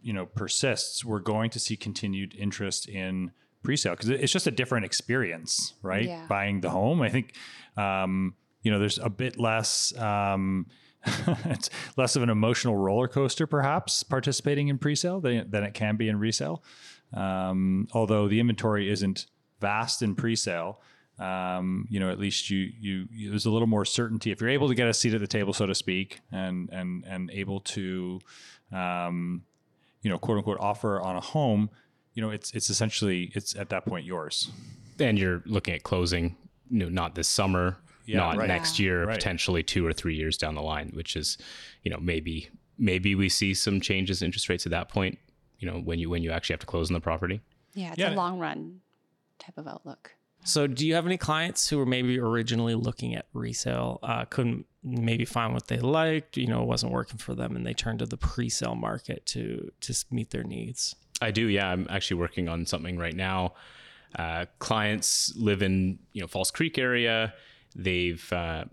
you 0.01 0.13
know 0.13 0.25
persists, 0.25 1.03
we're 1.03 1.19
going 1.19 1.49
to 1.51 1.59
see 1.59 1.75
continued 1.75 2.33
interest 2.35 2.87
in 2.87 3.31
pre-sale 3.61 3.93
because 3.93 4.09
it's 4.09 4.31
just 4.31 4.47
a 4.47 4.51
different 4.51 4.85
experience, 4.85 5.73
right? 5.81 6.05
Yeah. 6.05 6.25
Buying 6.27 6.61
the 6.61 6.69
home. 6.69 7.01
I 7.01 7.09
think 7.09 7.35
um, 7.75 8.35
you 8.61 8.71
know 8.71 8.79
there's 8.79 8.99
a 8.99 9.09
bit 9.09 9.39
less. 9.39 9.97
Um, 9.97 10.67
it's 11.45 11.69
less 11.97 12.15
of 12.15 12.23
an 12.23 12.29
emotional 12.29 12.77
roller 12.77 13.09
coaster, 13.09 13.45
perhaps, 13.45 14.03
participating 14.03 14.69
in 14.69 14.77
pre-sale 14.77 15.19
than, 15.19 15.49
than 15.51 15.63
it 15.63 15.73
can 15.73 15.97
be 15.97 16.07
in 16.07 16.17
resale. 16.17 16.63
Um, 17.13 17.89
although 17.91 18.29
the 18.29 18.39
inventory 18.39 18.89
isn't 18.89 19.25
vast 19.63 20.01
in 20.01 20.13
pre-sale, 20.13 20.81
um, 21.19 21.87
you 21.89 21.99
know, 21.99 22.09
at 22.09 22.19
least 22.19 22.49
you, 22.49 22.71
you, 22.79 23.07
you, 23.11 23.29
there's 23.29 23.45
a 23.45 23.51
little 23.51 23.67
more 23.67 23.85
certainty 23.85 24.31
if 24.31 24.41
you're 24.41 24.49
able 24.49 24.67
to 24.67 24.75
get 24.75 24.87
a 24.87 24.93
seat 24.93 25.13
at 25.13 25.21
the 25.21 25.27
table, 25.27 25.53
so 25.53 25.65
to 25.65 25.75
speak, 25.75 26.19
and 26.31 26.69
and 26.71 27.05
and 27.05 27.31
able 27.31 27.59
to, 27.59 28.19
um, 28.71 29.43
you 30.01 30.09
know, 30.09 30.17
quote 30.17 30.37
unquote 30.37 30.59
offer 30.59 30.99
on 30.99 31.15
a 31.15 31.21
home, 31.21 31.69
you 32.13 32.21
know, 32.21 32.31
it's 32.31 32.51
it's 32.53 32.69
essentially 32.69 33.31
it's 33.35 33.55
at 33.55 33.69
that 33.69 33.85
point 33.85 34.05
yours. 34.05 34.51
And 34.99 35.17
you're 35.17 35.43
looking 35.45 35.75
at 35.75 35.83
closing, 35.83 36.35
you 36.69 36.79
know, 36.79 36.89
not 36.89 37.15
this 37.15 37.27
summer, 37.27 37.77
yeah, 38.05 38.17
not 38.17 38.37
right. 38.37 38.47
next 38.47 38.79
year, 38.79 39.05
right. 39.05 39.15
potentially 39.15 39.63
two 39.63 39.85
or 39.85 39.93
three 39.93 40.15
years 40.15 40.37
down 40.37 40.55
the 40.55 40.61
line, 40.61 40.91
which 40.93 41.15
is, 41.15 41.37
you 41.83 41.91
know, 41.91 41.99
maybe 41.99 42.49
maybe 42.77 43.13
we 43.13 43.29
see 43.29 43.53
some 43.53 43.79
changes 43.79 44.21
in 44.21 44.27
interest 44.27 44.49
rates 44.49 44.65
at 44.65 44.71
that 44.71 44.89
point. 44.89 45.19
You 45.59 45.71
know, 45.71 45.79
when 45.79 45.99
you 45.99 46.09
when 46.09 46.23
you 46.23 46.31
actually 46.31 46.53
have 46.53 46.61
to 46.61 46.65
close 46.65 46.89
on 46.89 46.95
the 46.95 47.01
property. 47.01 47.39
Yeah, 47.75 47.89
it's 47.89 47.99
yeah. 47.99 48.13
a 48.13 48.15
long 48.15 48.39
run 48.39 48.81
type 49.45 49.57
of 49.57 49.67
outlook. 49.67 50.15
So, 50.45 50.67
do 50.67 50.85
you 50.85 50.95
have 50.95 51.05
any 51.05 51.17
clients 51.17 51.69
who 51.69 51.77
were 51.77 51.85
maybe 51.85 52.19
originally 52.19 52.75
looking 52.75 53.15
at 53.15 53.27
resale, 53.33 53.99
uh, 54.03 54.25
couldn't 54.25 54.65
maybe 54.83 55.23
find 55.23 55.53
what 55.53 55.67
they 55.67 55.77
liked, 55.77 56.35
you 56.35 56.47
know, 56.47 56.63
it 56.63 56.67
wasn't 56.67 56.91
working 56.91 57.17
for 57.17 57.33
them, 57.33 57.55
and 57.55 57.65
they 57.65 57.73
turned 57.73 57.99
to 57.99 58.05
the 58.05 58.17
pre-sale 58.17 58.75
market 58.75 59.25
to 59.27 59.71
to 59.81 60.05
meet 60.11 60.31
their 60.31 60.43
needs? 60.43 60.95
I 61.21 61.31
do. 61.31 61.47
Yeah, 61.47 61.69
I'm 61.69 61.87
actually 61.89 62.17
working 62.17 62.49
on 62.49 62.65
something 62.65 62.97
right 62.97 63.15
now. 63.15 63.53
Uh, 64.19 64.45
clients 64.59 65.33
live 65.37 65.61
in 65.61 65.99
you 66.11 66.21
know 66.21 66.27
False 66.27 66.51
Creek 66.51 66.77
area. 66.77 67.33
They've 67.73 68.33
uh, 68.33 68.65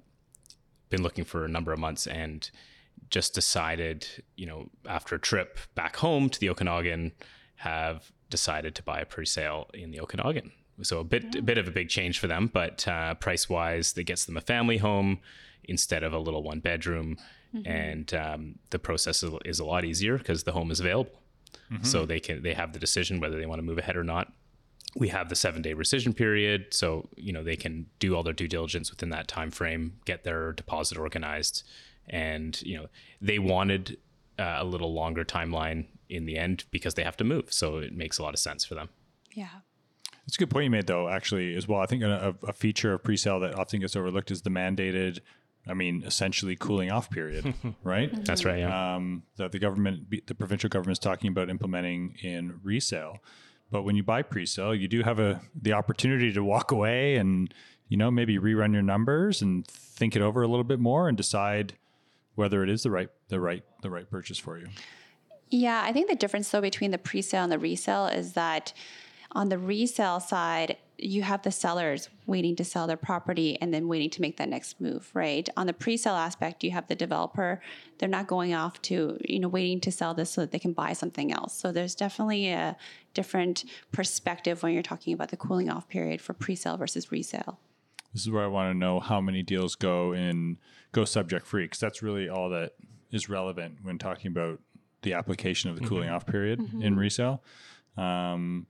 been 0.89 1.03
looking 1.03 1.25
for 1.25 1.45
a 1.45 1.49
number 1.49 1.73
of 1.73 1.79
months 1.79 2.09
and 2.09 2.51
just 3.11 3.33
decided, 3.33 4.07
you 4.37 4.47
know, 4.47 4.71
after 4.89 5.15
a 5.15 5.21
trip 5.21 5.59
back 5.77 5.97
home 5.97 6.29
to 6.31 6.41
the 6.41 6.51
Okanagan, 6.51 7.13
have 7.57 8.11
decided 8.29 8.75
to 8.75 8.83
buy 8.83 9.01
a 9.01 9.07
pre-sale 9.07 9.71
in 9.73 9.93
the 9.93 10.01
Okanagan 10.01 10.51
so 10.83 11.01
a 11.01 11.05
bit 11.05 11.35
a 11.35 11.43
bit 11.43 11.59
of 11.59 11.69
a 11.69 11.71
big 11.71 11.89
change 11.89 12.19
for 12.19 12.27
them, 12.27 12.51
but 12.53 12.87
uh, 12.87 13.15
price 13.15 13.49
wise, 13.49 13.97
it 13.97 14.05
gets 14.05 14.25
them 14.25 14.37
a 14.37 14.41
family 14.41 14.79
home 14.79 15.21
instead 15.65 16.03
of 16.03 16.13
a 16.13 16.19
little 16.19 16.43
one 16.43 16.61
bedroom, 16.61 17.17
mm-hmm. 17.55 17.71
and 17.71 18.15
um, 18.15 18.59
the 18.71 18.79
process 18.79 19.25
is 19.45 19.61
a 19.61 19.65
lot 19.65 19.85
easier 19.85 20.19
because 20.19 20.45
the 20.45 20.53
home 20.53 20.71
is 20.71 20.81
available. 20.81 21.13
Mm-hmm. 21.73 21.85
So 21.85 22.07
they 22.07 22.21
can 22.21 22.43
they 22.43 22.55
have 22.55 22.73
the 22.73 22.79
decision 22.79 23.21
whether 23.21 23.39
they 23.39 23.47
want 23.47 23.59
to 23.59 23.65
move 23.65 23.79
ahead 23.79 23.97
or 23.97 24.05
not. 24.05 24.33
We 24.97 25.09
have 25.09 25.29
the 25.29 25.37
seven 25.37 25.63
day 25.63 25.75
rescission 25.75 26.15
period, 26.17 26.75
so 26.75 27.09
you 27.17 27.33
know 27.33 27.45
they 27.45 27.57
can 27.57 27.87
do 27.99 28.17
all 28.17 28.23
their 28.23 28.33
due 28.33 28.49
diligence 28.49 28.91
within 28.91 29.11
that 29.11 29.29
time 29.29 29.51
frame, 29.51 29.99
get 30.05 30.25
their 30.25 30.53
deposit 30.53 30.99
organized, 30.99 31.63
and 32.09 32.61
you 32.63 32.77
know 32.77 32.87
they 33.21 33.39
wanted 33.39 33.99
uh, 34.39 34.57
a 34.59 34.65
little 34.65 34.93
longer 34.93 35.25
timeline 35.25 35.87
in 36.09 36.27
the 36.27 36.37
end 36.37 36.65
because 36.71 36.95
they 36.95 37.05
have 37.05 37.17
to 37.19 37.25
move, 37.25 37.53
so 37.53 37.79
it 37.79 37.95
makes 37.95 38.19
a 38.19 38.23
lot 38.23 38.35
of 38.35 38.41
sense 38.41 38.65
for 38.65 38.75
them. 38.75 38.89
Yeah. 39.33 39.61
It's 40.31 40.37
a 40.37 40.39
good 40.39 40.51
point 40.51 40.63
you 40.63 40.71
made, 40.71 40.87
though, 40.87 41.09
actually, 41.09 41.57
as 41.57 41.67
well. 41.67 41.81
I 41.81 41.87
think 41.87 42.05
a, 42.05 42.37
a 42.47 42.53
feature 42.53 42.93
of 42.93 43.03
pre-sale 43.03 43.41
that 43.41 43.57
often 43.57 43.81
gets 43.81 43.97
overlooked 43.97 44.31
is 44.31 44.43
the 44.43 44.51
mandated, 44.51 45.19
I 45.67 45.75
mean, 45.75 46.05
essentially 46.07 46.55
cooling 46.55 46.89
off 46.89 47.11
period, 47.11 47.53
right? 47.83 48.13
That's 48.25 48.45
right. 48.45 48.61
Yeah. 48.61 48.95
Um, 48.95 49.25
that 49.39 49.51
the 49.51 49.59
government, 49.59 50.09
the 50.29 50.35
provincial 50.37 50.69
government 50.69 50.93
is 50.93 50.99
talking 51.01 51.33
about 51.33 51.51
implementing 51.51 52.15
in 52.23 52.61
resale. 52.63 53.19
But 53.73 53.83
when 53.83 53.97
you 53.97 54.05
buy 54.05 54.23
pre-sale, 54.23 54.73
you 54.73 54.87
do 54.87 55.03
have 55.03 55.19
a 55.19 55.41
the 55.61 55.73
opportunity 55.73 56.33
to 56.33 56.45
walk 56.45 56.71
away 56.71 57.17
and 57.17 57.53
you 57.89 57.97
know 57.97 58.13
maybe 58.13 58.39
rerun 58.39 58.73
your 58.73 58.83
numbers 58.83 59.43
and 59.43 59.67
think 59.67 60.15
it 60.15 60.23
over 60.23 60.43
a 60.43 60.47
little 60.47 60.63
bit 60.63 60.79
more 60.79 61.09
and 61.09 61.17
decide 61.17 61.75
whether 62.37 62.63
it 62.63 62.71
is 62.71 62.85
the 62.85 62.91
right 62.93 63.09
the 63.31 63.41
right 63.41 63.65
the 63.83 63.91
right 63.91 64.09
purchase 64.09 64.39
for 64.39 64.59
you. 64.59 64.69
Yeah, 65.49 65.83
I 65.85 65.93
think 65.93 66.09
the 66.09 66.15
difference 66.15 66.49
though 66.51 66.61
between 66.61 66.93
the 66.93 66.99
pre-sale 66.99 67.43
and 67.43 67.51
the 67.51 67.59
resale 67.59 68.07
is 68.07 68.35
that 68.35 68.73
on 69.33 69.49
the 69.49 69.59
resale 69.59 70.21
side, 70.21 70.77
you 70.99 71.23
have 71.23 71.43
the 71.43 71.51
sellers 71.51 72.09
waiting 72.27 72.57
to 72.57 72.65
sell 72.65 72.87
their 72.87 72.97
property 72.97 73.57
and 73.61 73.73
then 73.73 73.89
waiting 73.89 74.11
to 74.11 74.21
make 74.21 74.37
that 74.37 74.49
next 74.49 74.81
move, 74.81 75.11
right? 75.15 75.49
On 75.57 75.67
the 75.67 75.73
pre-sale 75.73 76.15
aspect, 76.15 76.63
you 76.63 76.73
have 76.73 76.89
the 76.89 76.95
developer. 76.95 77.63
They're 77.99 78.09
not 78.09 78.27
going 78.27 78.55
off 78.55 78.83
to, 78.83 79.19
you 79.25 79.39
know, 79.39 79.49
waiting 79.49 79.81
to 79.81 79.93
sell 79.93 80.13
this 80.13 80.31
so 80.31 80.43
that 80.43 80.51
they 80.51 80.59
can 80.59 80.73
buy 80.73 80.93
something 80.93 81.33
else. 81.33 81.55
So 81.55 81.73
there's 81.73 81.95
definitely 81.95 82.51
a 82.51 82.77
different 83.15 83.65
perspective 83.93 84.63
when 84.63 84.75
you're 84.75 84.83
talking 84.83 85.15
about 85.15 85.31
the 85.31 85.37
cooling 85.37 85.71
off 85.71 85.89
period 85.89 86.21
for 86.21 86.35
pre-sale 86.35 86.77
versus 86.77 87.11
resale. 87.11 87.59
This 88.13 88.23
is 88.23 88.31
where 88.31 88.45
I 88.45 88.49
want 88.49 88.73
to 88.73 88.79
know 88.79 89.01
how 89.01 89.21
many 89.21 89.43
deals 89.43 89.77
go 89.77 90.13
in 90.13 90.59
go 90.93 91.05
subject 91.05 91.47
free 91.47 91.65
because 91.65 91.79
that's 91.79 92.03
really 92.03 92.29
all 92.29 92.51
that 92.51 92.73
is 93.13 93.29
relevant 93.29 93.79
when 93.83 93.99
talking 93.99 94.29
about 94.29 94.59
the 95.03 95.15
application 95.15 95.71
of 95.71 95.77
the 95.77 95.83
mm-hmm. 95.83 95.89
cooling 95.89 96.11
off 96.11 96.27
period 96.27 96.59
mm-hmm. 96.59 96.83
in 96.83 96.97
resale. 96.97 97.43
Um, 97.97 98.67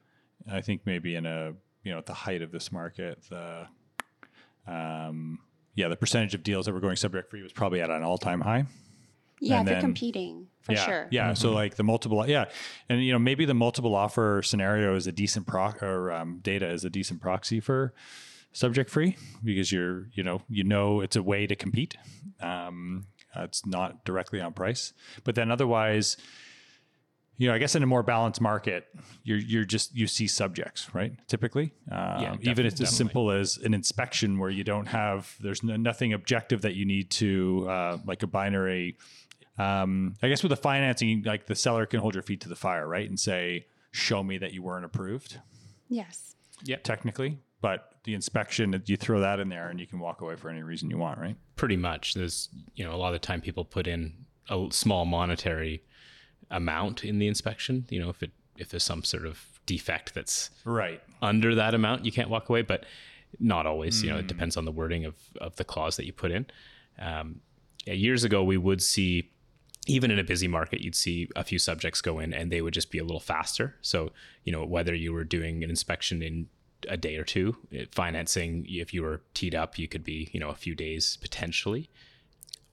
I 0.51 0.61
think 0.61 0.83
maybe 0.85 1.15
in 1.15 1.27
a 1.27 1.53
you 1.83 1.93
know 1.93 1.99
at 1.99 2.07
the 2.07 2.15
height 2.15 2.43
of 2.43 2.53
this 2.53 2.73
market, 2.73 3.23
the 3.29 3.67
um, 4.67 5.39
yeah, 5.75 5.89
the 5.89 5.97
percentage 5.97 6.35
of 6.35 6.43
deals 6.43 6.67
that 6.67 6.73
were 6.73 6.81
going 6.81 6.97
subject 6.97 7.31
free 7.31 7.43
was 7.43 7.53
probably 7.53 7.81
at 7.81 7.91
an 7.91 8.03
all 8.03 8.19
time 8.19 8.41
high. 8.41 8.67
Yeah, 9.41 9.61
and 9.61 9.69
they're 9.69 9.77
then, 9.77 9.83
competing 9.83 10.49
for 10.61 10.73
yeah, 10.73 10.85
sure. 10.85 11.09
Yeah, 11.11 11.27
mm-hmm. 11.27 11.35
so 11.35 11.53
like 11.53 11.77
the 11.77 11.83
multiple, 11.83 12.29
yeah, 12.29 12.47
and 12.89 13.03
you 13.03 13.13
know 13.13 13.19
maybe 13.19 13.47
the 13.47 13.55
multiple 13.55 13.95
offer 13.95 14.43
scenario 14.45 14.95
is 14.95 15.07
a 15.07 15.13
decent 15.13 15.47
proc 15.47 15.83
or 15.83 16.13
um, 16.13 16.41
data 16.43 16.69
is 16.69 16.85
a 16.85 16.91
decent 16.91 17.23
proxy 17.23 17.59
for 17.61 17.95
subject 18.53 18.91
free 18.91 19.17
because 19.43 19.73
you're 19.73 20.09
you 20.13 20.23
know 20.23 20.43
you 20.49 20.65
know 20.65 21.01
it's 21.01 21.17
a 21.17 21.23
way 21.23 21.47
to 21.47 21.57
compete. 21.57 21.97
Um, 22.41 23.07
it's 23.35 23.65
not 23.65 24.05
directly 24.05 24.41
on 24.41 24.53
price, 24.53 24.93
but 25.25 25.35
then 25.35 25.51
otherwise 25.51 26.17
you 27.41 27.49
know, 27.49 27.55
I 27.55 27.59
guess 27.59 27.75
in 27.75 27.83
a 27.83 27.87
more 27.87 28.03
balanced 28.03 28.43
market, 28.43 28.87
you're 29.25 29.39
you're 29.39 29.65
just 29.65 29.97
you 29.97 30.07
see 30.07 30.27
subjects, 30.27 30.95
right? 30.95 31.15
Typically, 31.27 31.73
um, 31.91 32.21
yeah, 32.21 32.37
even 32.43 32.67
if 32.67 32.75
it's 32.75 32.83
as 32.83 32.95
simple 32.95 33.31
as 33.31 33.57
an 33.57 33.73
inspection 33.73 34.39
where 34.39 34.51
you 34.51 34.63
don't 34.63 34.85
have 34.85 35.35
there's 35.41 35.63
no, 35.63 35.77
nothing 35.77 36.13
objective 36.13 36.61
that 36.61 36.75
you 36.75 36.85
need 36.85 37.11
to 37.13 37.67
uh, 37.67 37.99
like 38.05 38.23
a 38.23 38.27
binary. 38.27 38.99
Um, 39.57 40.17
I 40.23 40.29
guess 40.29 40.43
with 40.43 40.51
the 40.51 40.57
financing, 40.57 41.23
like 41.25 41.47
the 41.47 41.55
seller 41.55 41.87
can 41.87 42.01
hold 42.01 42.13
your 42.13 42.23
feet 42.23 42.43
to 42.43 42.51
the 42.51 42.57
fire, 42.57 42.87
right, 42.87 43.09
and 43.09 43.19
say, 43.19 43.65
"Show 43.91 44.23
me 44.23 44.37
that 44.37 44.53
you 44.53 44.63
weren't 44.63 44.85
approved." 44.85 45.39
Yes. 45.89 46.37
Yeah. 46.65 46.77
Technically, 46.83 47.39
but 47.63 47.95
the 48.05 48.13
inspection, 48.13 48.83
you 48.85 48.99
throw 48.99 49.21
that 49.21 49.41
in 49.41 49.49
there, 49.49 49.71
and 49.71 49.81
you 49.81 49.87
can 49.87 49.99
walk 49.99 50.21
away 50.21 50.37
for 50.37 50.51
any 50.51 50.63
reason 50.63 50.91
you 50.91 50.99
want, 50.99 51.19
right? 51.19 51.37
Pretty 51.57 51.79
much. 51.79 52.13
There's 52.13 52.51
you 52.75 52.85
know 52.85 52.95
a 52.95 52.99
lot 52.99 53.15
of 53.15 53.21
the 53.23 53.27
time 53.27 53.41
people 53.41 53.65
put 53.65 53.87
in 53.87 54.27
a 54.51 54.67
small 54.71 55.07
monetary 55.07 55.85
amount 56.51 57.05
in 57.05 57.19
the 57.19 57.27
inspection. 57.29 57.87
You 57.91 58.01
know, 58.01 58.11
if 58.11 58.23
it 58.23 58.31
if 58.57 58.69
there's 58.71 58.85
some 58.85 59.05
sort 59.05 59.27
of 59.27 59.47
defect 59.67 60.15
that's 60.15 60.51
right 60.65 61.01
under 61.23 61.55
that 61.55 61.75
amount, 61.75 62.05
you 62.05 62.13
can't 62.13 62.29
walk 62.29 62.49
away. 62.49 62.63
But 62.63 62.85
Not 63.39 63.65
always, 63.67 64.03
you 64.03 64.11
know, 64.11 64.19
it 64.19 64.27
depends 64.27 64.57
on 64.57 64.65
the 64.65 64.73
wording 64.73 65.05
of, 65.05 65.15
of 65.41 65.55
the 65.57 65.65
clause 65.65 65.97
that 65.97 66.05
you 66.07 66.13
put 66.13 66.31
in. 66.33 66.47
Um, 66.99 67.41
yeah, 67.87 67.95
years 67.95 68.25
ago, 68.25 68.43
we 68.43 68.57
would 68.59 68.83
see, 68.83 69.31
even 69.87 70.11
in 70.11 70.19
a 70.19 70.25
busy 70.25 70.49
market, 70.49 70.81
you'd 70.81 70.97
see 70.97 71.29
a 71.37 71.45
few 71.45 71.59
subjects 71.59 72.01
go 72.03 72.19
in 72.19 72.35
and 72.35 72.51
they 72.51 72.61
would 72.61 72.75
just 72.75 72.91
be 72.91 72.99
a 72.99 73.05
little 73.05 73.21
faster. 73.21 73.77
So, 73.83 74.11
you 74.45 74.53
know, 74.53 74.65
whether 74.67 74.95
you 74.95 75.13
were 75.13 75.25
doing 75.25 75.63
an 75.65 75.71
inspection 75.71 76.23
in 76.23 76.49
a 76.89 76.97
day 76.97 77.17
or 77.17 77.25
two, 77.25 77.57
it- 77.71 77.95
financing, 77.95 78.67
if 78.69 78.93
you 78.93 79.03
were 79.03 79.21
teed 79.33 79.55
up, 79.55 79.79
you 79.79 79.87
could 79.87 80.03
be, 80.05 80.29
you 80.33 80.41
know, 80.41 80.49
a 80.51 80.55
few 80.57 80.75
days 80.75 81.17
potentially, 81.23 81.89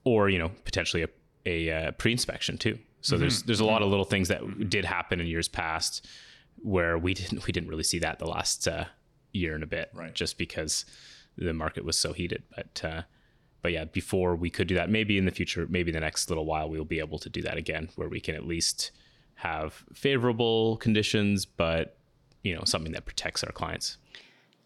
or, 0.04 0.28
you 0.30 0.40
know, 0.40 0.52
potentially 0.66 1.04
a, 1.04 1.10
a, 1.46 1.88
uh 1.88 1.92
pre-inspection 1.92 2.58
too. 2.58 2.80
So 3.08 3.18
there's, 3.18 3.44
there's 3.44 3.60
a 3.60 3.66
lot 3.66 3.82
of 3.82 3.90
little 3.90 4.06
things 4.06 4.28
that 4.28 4.70
did 4.70 4.86
happen 4.86 5.20
in 5.22 5.28
years 5.28 5.48
past 5.48 6.06
where 6.62 6.98
we 6.98 7.14
didn't, 7.14 7.46
we 7.46 7.52
didn't 7.52 7.70
really 7.70 7.84
see 7.84 8.00
that 8.00 8.20
the 8.20 8.26
last 8.26 8.68
uh, 8.68 8.86
year 9.32 9.56
and 9.56 9.64
a 9.64 9.68
bit, 9.68 9.90
Right. 9.94 10.14
just 10.14 10.38
because 10.38 10.86
the 11.38 11.54
market 11.54 11.86
was 11.86 11.98
so 11.98 12.14
heated. 12.14 12.44
But, 12.56 12.84
uh, 12.84 13.02
but 13.62 13.72
yeah, 13.72 13.86
before 13.86 14.36
we 14.36 14.50
could 14.50 14.68
do 14.68 14.76
that, 14.76 14.90
maybe 14.90 15.18
in 15.18 15.26
the 15.26 15.32
future, 15.32 15.68
maybe 15.70 15.92
the 15.92 16.00
next 16.00 16.30
little 16.30 16.46
while, 16.46 16.70
we'll 16.70 16.84
be 16.86 17.00
able 17.00 17.20
to 17.20 17.30
do 17.30 17.42
that 17.44 17.58
again, 17.58 17.90
where 17.96 18.10
we 18.10 18.20
can 18.20 18.36
at 18.36 18.46
least 18.46 18.92
have 19.36 19.84
favorable 19.94 20.78
conditions, 20.78 21.46
but 21.46 21.98
you 22.44 22.56
know 22.56 22.64
something 22.66 22.92
that 22.94 23.06
protects 23.06 23.44
our 23.44 23.52
clients. 23.52 23.98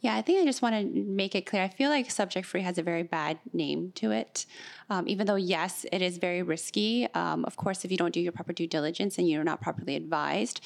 Yeah, 0.02 0.16
I 0.16 0.24
think 0.24 0.42
I 0.42 0.46
just 0.46 0.64
want 0.64 0.74
to 0.74 1.04
make 1.04 1.36
it 1.36 1.46
clear. 1.46 1.62
I 1.62 1.68
feel 1.68 1.92
like 1.92 2.10
subject 2.10 2.48
free 2.48 2.64
has 2.64 2.80
a 2.80 2.84
very 2.84 3.04
bad 3.04 3.38
name 3.54 3.92
to 3.96 4.10
it. 4.10 4.48
Um, 4.90 5.08
even 5.08 5.28
though, 5.28 5.36
yes, 5.36 5.86
it 5.92 6.02
is 6.02 6.18
very 6.18 6.42
risky. 6.42 7.08
Um, 7.14 7.46
of 7.46 7.56
course, 7.56 7.86
if 7.86 7.92
you 7.92 7.98
don't 7.98 8.12
do 8.12 8.20
your 8.20 8.32
proper 8.32 8.52
due 8.52 8.66
diligence 8.66 9.20
and 9.20 9.30
you're 9.30 9.44
not 9.44 9.62
properly 9.62 9.96
advised. 9.96 10.60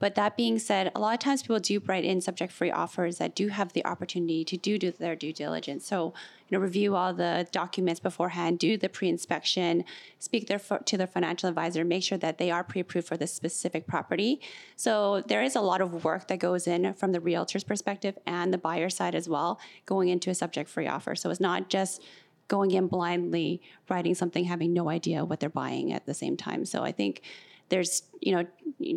But 0.00 0.16
that 0.16 0.36
being 0.36 0.58
said, 0.58 0.90
a 0.96 0.98
lot 0.98 1.14
of 1.14 1.20
times 1.20 1.42
people 1.42 1.60
do 1.60 1.78
write 1.86 2.04
in 2.04 2.20
subject 2.20 2.52
free 2.52 2.72
offers 2.72 3.18
that 3.18 3.36
do 3.36 3.46
have 3.48 3.74
the 3.74 3.86
opportunity 3.86 4.44
to 4.44 4.56
do, 4.56 4.76
do 4.76 4.90
their 4.90 5.14
due 5.14 5.32
diligence. 5.32 5.86
So, 5.86 6.12
you 6.50 6.58
know, 6.58 6.62
review 6.62 6.96
all 6.96 7.14
the 7.14 7.46
documents 7.52 8.00
beforehand, 8.00 8.58
do 8.58 8.76
the 8.76 8.88
pre 8.88 9.08
inspection, 9.08 9.84
speak 10.18 10.48
their, 10.48 10.58
to 10.58 10.96
their 10.96 11.06
financial 11.06 11.48
advisor, 11.48 11.84
make 11.84 12.02
sure 12.02 12.18
that 12.18 12.38
they 12.38 12.50
are 12.50 12.64
pre 12.64 12.80
approved 12.80 13.06
for 13.06 13.16
this 13.16 13.32
specific 13.32 13.86
property. 13.86 14.40
So, 14.76 15.22
there 15.26 15.42
is 15.42 15.54
a 15.54 15.60
lot 15.60 15.80
of 15.80 16.04
work 16.04 16.28
that 16.28 16.40
goes 16.40 16.66
in 16.66 16.92
from 16.94 17.12
the 17.12 17.20
realtor's 17.20 17.64
perspective 17.64 18.18
and 18.26 18.52
the 18.52 18.58
buyer 18.58 18.90
side 18.90 19.14
as 19.14 19.28
well, 19.28 19.60
going 19.86 20.08
into 20.08 20.28
a 20.30 20.34
subject 20.34 20.68
free 20.68 20.88
offer. 20.88 21.14
So, 21.14 21.30
it's 21.30 21.40
not 21.40 21.70
just 21.70 22.02
going 22.48 22.72
in 22.72 22.88
blindly, 22.88 23.62
writing 23.88 24.14
something, 24.14 24.44
having 24.44 24.72
no 24.72 24.88
idea 24.88 25.24
what 25.24 25.38
they're 25.38 25.48
buying 25.48 25.92
at 25.92 26.06
the 26.06 26.14
same 26.14 26.36
time. 26.36 26.64
So, 26.64 26.82
I 26.82 26.90
think 26.90 27.22
there's 27.68 28.02
you 28.18 28.32
know 28.32 28.44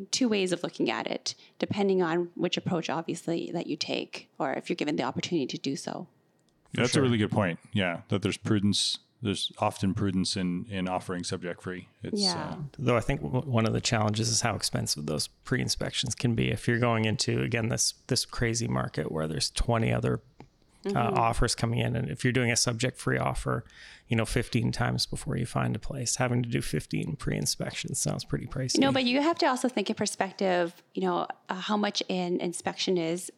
two 0.10 0.28
ways 0.28 0.52
of 0.52 0.64
looking 0.64 0.90
at 0.90 1.06
it 1.06 1.36
depending 1.60 2.02
on 2.02 2.30
which 2.34 2.58
approach 2.58 2.90
obviously 2.90 3.52
that 3.54 3.68
you 3.68 3.78
take 3.78 4.30
or 4.40 4.54
if 4.54 4.68
you're 4.68 4.76
given 4.76 4.96
the 4.96 5.04
opportunity 5.04 5.46
to 5.46 5.60
do 5.60 5.76
so 5.76 6.08
That's 6.74 6.96
a 6.96 7.02
really 7.02 7.18
good 7.18 7.32
point. 7.32 7.60
Yeah, 7.74 8.02
that 8.10 8.22
there's 8.22 8.38
prudence. 8.38 9.00
There's 9.22 9.52
often 9.60 9.94
prudence 9.94 10.36
in 10.36 10.66
in 10.70 10.90
offering 10.90 11.24
subject 11.24 11.62
free. 11.62 11.88
It's, 12.04 12.22
yeah 12.22 12.36
uh, 12.36 12.56
Though 12.78 12.98
I 12.98 13.00
think 13.00 13.22
w- 13.22 13.46
one 13.50 13.66
of 13.66 13.72
the 13.72 13.80
challenges 13.80 14.28
is 14.28 14.42
how 14.42 14.54
expensive 14.56 15.06
those 15.06 15.28
pre-inspections 15.46 16.14
can 16.14 16.36
be. 16.36 16.52
If 16.52 16.68
you're 16.68 16.80
going 16.80 17.06
into 17.06 17.42
again 17.42 17.70
this 17.70 17.94
this 18.08 18.26
crazy 18.26 18.68
market 18.68 19.12
where 19.12 19.28
there's 19.28 19.50
20 19.52 19.94
other 19.94 20.20
uh, 20.94 21.12
offers 21.16 21.56
coming 21.56 21.80
in, 21.80 21.96
and 21.96 22.10
if 22.10 22.26
you're 22.26 22.34
doing 22.34 22.52
a 22.52 22.58
subject-free 22.58 23.18
offer, 23.18 23.64
you 24.10 24.18
know, 24.18 24.26
15 24.26 24.74
times 24.74 25.06
before 25.06 25.38
you 25.38 25.46
find 25.46 25.78
a 25.78 25.80
place, 25.80 26.18
having 26.18 26.44
to 26.44 26.50
do 26.50 26.62
15 26.62 27.16
pre-inspections 27.16 27.98
sounds 28.02 28.26
pretty 28.26 28.46
pricey. 28.46 28.80
no 28.80 28.92
but 28.92 29.06
you 29.06 29.22
have 29.22 29.38
to 29.38 29.46
also 29.46 29.70
think 29.70 29.90
in 29.90 29.96
perspective 29.96 30.84
you 30.94 31.04
know 31.04 31.26
uh, 31.48 31.54
how 31.56 31.78
much 31.78 32.04
an 32.10 32.42
inspection 32.42 32.98
is 32.98 33.32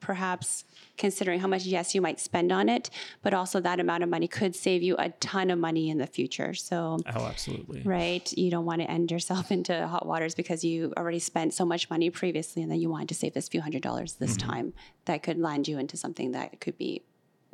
perhaps 0.00 0.64
considering 0.96 1.40
how 1.40 1.46
much 1.46 1.64
yes 1.64 1.94
you 1.94 2.00
might 2.00 2.18
spend 2.18 2.50
on 2.50 2.68
it 2.68 2.90
but 3.22 3.34
also 3.34 3.60
that 3.60 3.80
amount 3.80 4.02
of 4.02 4.08
money 4.08 4.26
could 4.26 4.54
save 4.54 4.82
you 4.82 4.96
a 4.98 5.10
ton 5.20 5.50
of 5.50 5.58
money 5.58 5.90
in 5.90 5.98
the 5.98 6.06
future 6.06 6.54
so 6.54 6.98
oh, 7.14 7.26
absolutely. 7.26 7.82
right 7.82 8.32
you 8.36 8.50
don't 8.50 8.64
want 8.64 8.80
to 8.80 8.90
end 8.90 9.10
yourself 9.10 9.50
into 9.56 9.86
hot 9.86 10.06
waters 10.06 10.34
because 10.34 10.64
you 10.64 10.92
already 10.96 11.18
spent 11.18 11.54
so 11.54 11.64
much 11.64 11.88
money 11.90 12.10
previously 12.10 12.62
and 12.62 12.70
then 12.70 12.80
you 12.80 12.90
wanted 12.90 13.08
to 13.08 13.14
save 13.14 13.34
this 13.34 13.48
few 13.48 13.60
hundred 13.60 13.82
dollars 13.82 14.14
this 14.14 14.36
time 14.36 14.72
that 15.04 15.22
could 15.22 15.38
land 15.38 15.68
you 15.68 15.78
into 15.78 15.96
something 15.96 16.32
that 16.32 16.60
could 16.60 16.76
be 16.78 17.02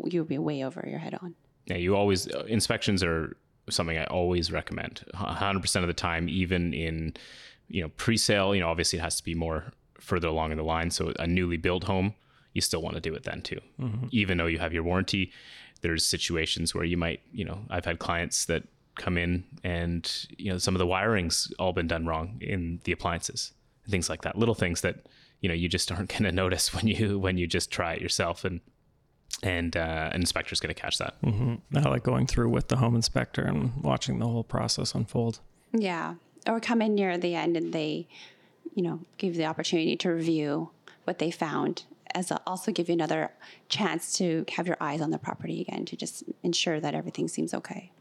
you 0.04 0.20
would 0.20 0.28
be 0.28 0.38
way 0.38 0.64
over 0.64 0.84
your 0.88 0.98
head 0.98 1.18
on 1.22 1.34
Yeah, 1.66 1.76
you 1.76 1.96
always 1.96 2.28
uh, 2.28 2.44
inspections 2.46 3.02
are 3.02 3.36
something 3.70 3.98
I 3.98 4.04
always 4.04 4.52
recommend. 4.52 5.04
100% 5.14 5.80
of 5.80 5.86
the 5.86 5.94
time, 5.94 6.28
even 6.28 6.72
in 6.72 7.14
you 7.68 7.82
know 7.82 7.88
pre-sale, 7.96 8.54
you 8.54 8.60
know 8.60 8.68
obviously 8.68 8.98
it 8.98 9.02
has 9.02 9.16
to 9.16 9.24
be 9.24 9.34
more 9.34 9.72
further 9.98 10.28
along 10.28 10.52
in 10.52 10.58
the 10.58 10.64
line. 10.64 10.90
So 10.90 11.12
a 11.18 11.26
newly 11.26 11.56
built 11.56 11.84
home, 11.84 12.14
you 12.56 12.62
still 12.62 12.82
want 12.82 12.94
to 12.96 13.00
do 13.00 13.14
it 13.14 13.22
then 13.24 13.42
too, 13.42 13.60
even 14.10 14.38
though 14.38 14.46
you 14.46 14.58
have 14.58 14.72
your 14.72 14.82
warranty. 14.82 15.30
There's 15.82 16.04
situations 16.04 16.74
where 16.74 16.84
you 16.84 16.96
might, 16.96 17.20
you 17.32 17.44
know, 17.44 17.58
I've 17.68 17.84
had 17.84 17.98
clients 17.98 18.46
that 18.46 18.64
come 18.96 19.18
in 19.18 19.44
and 19.62 20.26
you 20.38 20.50
know 20.50 20.56
some 20.56 20.74
of 20.74 20.78
the 20.78 20.86
wiring's 20.86 21.52
all 21.58 21.74
been 21.74 21.86
done 21.86 22.06
wrong 22.06 22.38
in 22.40 22.80
the 22.84 22.92
appliances, 22.92 23.52
and 23.84 23.90
things 23.92 24.08
like 24.08 24.22
that. 24.22 24.36
Little 24.36 24.54
things 24.54 24.80
that 24.80 25.06
you 25.40 25.48
know 25.48 25.54
you 25.54 25.68
just 25.68 25.92
aren't 25.92 26.08
going 26.08 26.24
to 26.24 26.32
notice 26.32 26.74
when 26.74 26.86
you 26.88 27.18
when 27.18 27.36
you 27.38 27.46
just 27.46 27.70
try 27.70 27.92
it 27.92 28.00
yourself 28.00 28.44
and 28.44 28.60
and 29.42 29.76
uh, 29.76 30.10
an 30.12 30.20
inspector's 30.20 30.60
going 30.60 30.74
to 30.74 30.80
catch 30.80 30.98
that. 30.98 31.14
I 31.74 31.88
like 31.88 32.02
going 32.02 32.26
through 32.26 32.48
with 32.48 32.68
the 32.68 32.76
home 32.76 32.96
inspector 32.96 33.42
and 33.42 33.72
watching 33.82 34.18
the 34.18 34.26
whole 34.26 34.44
process 34.44 34.94
unfold. 34.94 35.40
Yeah. 35.72 36.14
Or 36.46 36.60
come 36.60 36.80
in 36.80 36.94
near 36.94 37.18
the 37.18 37.34
end 37.34 37.56
and 37.56 37.72
they, 37.72 38.08
you 38.74 38.82
know, 38.82 39.00
give 39.18 39.34
you 39.34 39.38
the 39.38 39.46
opportunity 39.46 39.96
to 39.96 40.10
review 40.10 40.70
what 41.04 41.18
they 41.18 41.30
found, 41.30 41.84
as 42.16 42.32
also 42.46 42.72
give 42.72 42.88
you 42.88 42.94
another 42.94 43.30
chance 43.68 44.14
to 44.14 44.44
have 44.56 44.66
your 44.66 44.78
eyes 44.80 45.02
on 45.02 45.10
the 45.10 45.18
property 45.18 45.60
again 45.60 45.84
to 45.84 45.96
just 45.96 46.24
ensure 46.42 46.80
that 46.80 46.94
everything 46.94 47.28
seems 47.28 47.52
okay. 47.52 47.92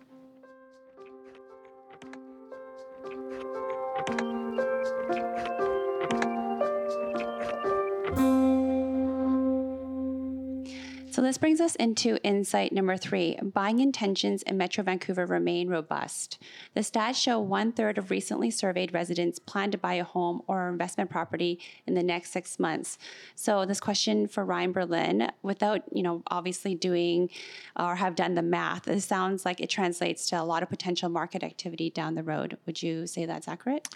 So 11.15 11.21
this 11.21 11.37
brings 11.37 11.61
us 11.61 11.75
into 11.75 12.21
insight 12.23 12.73
number 12.73 12.97
three. 12.97 13.37
Buying 13.41 13.79
intentions 13.79 14.43
in 14.43 14.57
Metro 14.57 14.83
Vancouver 14.83 15.25
remain 15.25 15.69
robust. 15.69 16.37
The 16.73 16.81
stats 16.81 17.15
show 17.15 17.39
one 17.39 17.71
third 17.71 17.97
of 17.97 18.11
recently 18.11 18.51
surveyed 18.51 18.93
residents 18.93 19.39
plan 19.39 19.71
to 19.71 19.77
buy 19.77 19.93
a 19.93 20.03
home 20.03 20.41
or 20.45 20.67
investment 20.67 21.09
property 21.09 21.57
in 21.87 21.93
the 21.93 22.03
next 22.03 22.33
six 22.33 22.59
months. 22.59 22.97
So 23.33 23.65
this 23.65 23.79
question 23.79 24.27
for 24.27 24.43
Ryan 24.43 24.73
Berlin, 24.73 25.31
without 25.41 25.83
you 25.89 26.03
know 26.03 26.21
obviously 26.27 26.75
doing 26.75 27.29
or 27.77 27.95
have 27.95 28.15
done 28.15 28.35
the 28.35 28.41
math, 28.41 28.83
this 28.83 29.05
sounds 29.05 29.45
like 29.45 29.61
it 29.61 29.69
translates 29.69 30.27
to 30.31 30.41
a 30.41 30.43
lot 30.43 30.63
of 30.63 30.69
potential 30.69 31.07
market 31.07 31.43
activity 31.43 31.89
down 31.89 32.15
the 32.15 32.23
road. 32.23 32.57
Would 32.65 32.83
you 32.83 33.07
say 33.07 33.25
that's 33.25 33.47
accurate? 33.47 33.87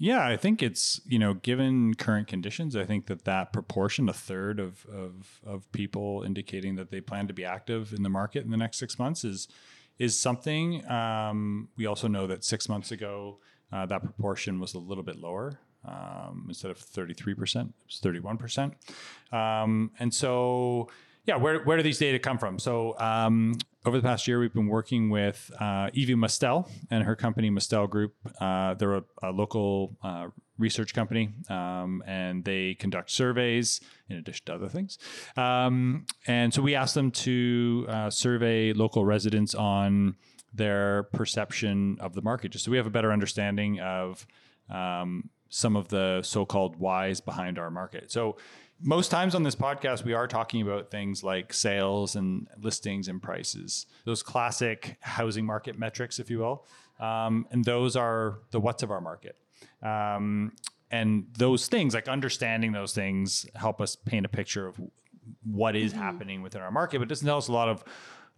Yeah, 0.00 0.24
I 0.24 0.36
think 0.36 0.62
it's 0.62 1.00
you 1.06 1.18
know 1.18 1.34
given 1.34 1.94
current 1.94 2.28
conditions, 2.28 2.76
I 2.76 2.84
think 2.84 3.06
that 3.06 3.24
that 3.24 3.52
proportion, 3.52 4.08
a 4.08 4.12
third 4.12 4.60
of 4.60 4.86
of 4.86 5.40
of 5.44 5.70
people 5.72 6.22
indicating 6.24 6.76
that 6.76 6.90
they 6.90 7.00
plan 7.00 7.26
to 7.26 7.34
be 7.34 7.44
active 7.44 7.92
in 7.92 8.04
the 8.04 8.08
market 8.08 8.44
in 8.44 8.50
the 8.50 8.56
next 8.56 8.78
six 8.78 8.98
months, 8.98 9.24
is 9.24 9.48
is 9.98 10.18
something. 10.18 10.88
Um, 10.88 11.68
we 11.76 11.86
also 11.86 12.06
know 12.06 12.28
that 12.28 12.44
six 12.44 12.68
months 12.68 12.92
ago, 12.92 13.38
uh, 13.72 13.86
that 13.86 14.02
proportion 14.04 14.60
was 14.60 14.74
a 14.74 14.78
little 14.78 15.04
bit 15.04 15.18
lower. 15.18 15.58
Um, 15.84 16.46
instead 16.48 16.70
of 16.70 16.78
thirty 16.78 17.14
three 17.14 17.34
percent, 17.34 17.70
it 17.80 17.86
was 17.86 17.98
thirty 17.98 18.20
one 18.20 18.36
percent, 18.38 18.74
Um, 19.32 19.90
and 19.98 20.14
so 20.14 20.88
yeah, 21.26 21.36
where, 21.36 21.62
where 21.64 21.76
do 21.76 21.82
these 21.82 21.98
data 21.98 22.18
come 22.18 22.38
from? 22.38 22.58
So 22.58 22.98
um, 22.98 23.56
over 23.88 23.96
the 23.96 24.06
past 24.06 24.28
year, 24.28 24.38
we've 24.38 24.52
been 24.52 24.68
working 24.68 25.08
with 25.08 25.50
uh, 25.58 25.88
Evi 25.96 26.14
Mustel 26.14 26.68
and 26.90 27.04
her 27.04 27.16
company 27.16 27.48
Mustel 27.48 27.86
Group. 27.86 28.14
Uh, 28.38 28.74
they're 28.74 28.96
a, 28.96 29.04
a 29.22 29.30
local 29.30 29.96
uh, 30.02 30.26
research 30.58 30.92
company, 30.92 31.30
um, 31.48 32.02
and 32.06 32.44
they 32.44 32.74
conduct 32.74 33.10
surveys 33.10 33.80
in 34.10 34.18
addition 34.18 34.44
to 34.44 34.54
other 34.54 34.68
things. 34.68 34.98
Um, 35.38 36.04
and 36.26 36.52
so 36.52 36.60
we 36.60 36.74
asked 36.74 36.94
them 36.94 37.10
to 37.12 37.86
uh, 37.88 38.10
survey 38.10 38.74
local 38.74 39.06
residents 39.06 39.54
on 39.54 40.16
their 40.52 41.04
perception 41.04 41.96
of 41.98 42.14
the 42.14 42.20
market, 42.20 42.52
just 42.52 42.66
so 42.66 42.70
we 42.70 42.76
have 42.76 42.86
a 42.86 42.90
better 42.90 43.10
understanding 43.10 43.80
of 43.80 44.26
um, 44.68 45.30
some 45.48 45.76
of 45.76 45.88
the 45.88 46.20
so-called 46.22 46.76
whys 46.76 47.22
behind 47.22 47.58
our 47.58 47.70
market. 47.70 48.12
So 48.12 48.36
most 48.80 49.10
times 49.10 49.34
on 49.34 49.42
this 49.42 49.56
podcast, 49.56 50.04
we 50.04 50.12
are 50.12 50.26
talking 50.26 50.62
about 50.62 50.90
things 50.90 51.24
like 51.24 51.52
sales 51.52 52.16
and 52.16 52.46
listings 52.60 53.08
and 53.08 53.20
prices, 53.20 53.86
those 54.04 54.22
classic 54.22 54.96
housing 55.00 55.44
market 55.44 55.78
metrics, 55.78 56.18
if 56.18 56.30
you 56.30 56.38
will. 56.38 56.66
Um, 57.00 57.46
and 57.50 57.64
those 57.64 57.96
are 57.96 58.38
the 58.50 58.60
what's 58.60 58.82
of 58.82 58.90
our 58.90 59.00
market. 59.00 59.36
Um, 59.82 60.52
and 60.90 61.26
those 61.36 61.68
things, 61.68 61.94
like 61.94 62.08
understanding 62.08 62.72
those 62.72 62.92
things, 62.92 63.46
help 63.54 63.80
us 63.80 63.96
paint 63.96 64.24
a 64.24 64.28
picture 64.28 64.66
of 64.66 64.80
what 65.44 65.76
is 65.76 65.92
happening 65.92 66.42
within 66.42 66.62
our 66.62 66.70
market, 66.70 66.98
but 66.98 67.08
doesn't 67.08 67.26
tell 67.26 67.38
us 67.38 67.48
a 67.48 67.52
lot 67.52 67.68
of 67.68 67.84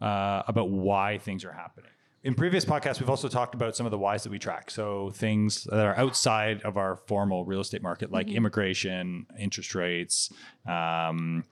uh, 0.01 0.43
about 0.49 0.71
why 0.71 1.19
things 1.19 1.45
are 1.45 1.53
happening. 1.53 1.91
In 2.23 2.35
previous 2.35 2.67
podcasts, 2.67 3.01
we've 3.01 3.09
also 3.09 3.29
talked 3.29 3.55
about 3.55 3.75
some 3.75 3.87
of 3.87 3.91
the 3.91 3.99
whys 3.99 4.25
that 4.25 4.31
we 4.31 4.39
track. 4.39 4.71
So 4.71 5.11
things 5.15 5.65
that 5.65 5.87
are 5.87 5.97
outside 5.97 6.61
of 6.63 6.77
our 6.77 6.97
formal 6.97 7.47
real 7.47 7.61
estate 7.61 7.83
market, 7.83 8.13
like 8.13 8.29
immigration, 8.29 9.27
interest 9.39 9.75
rates, 9.75 10.31
um, 10.67 11.45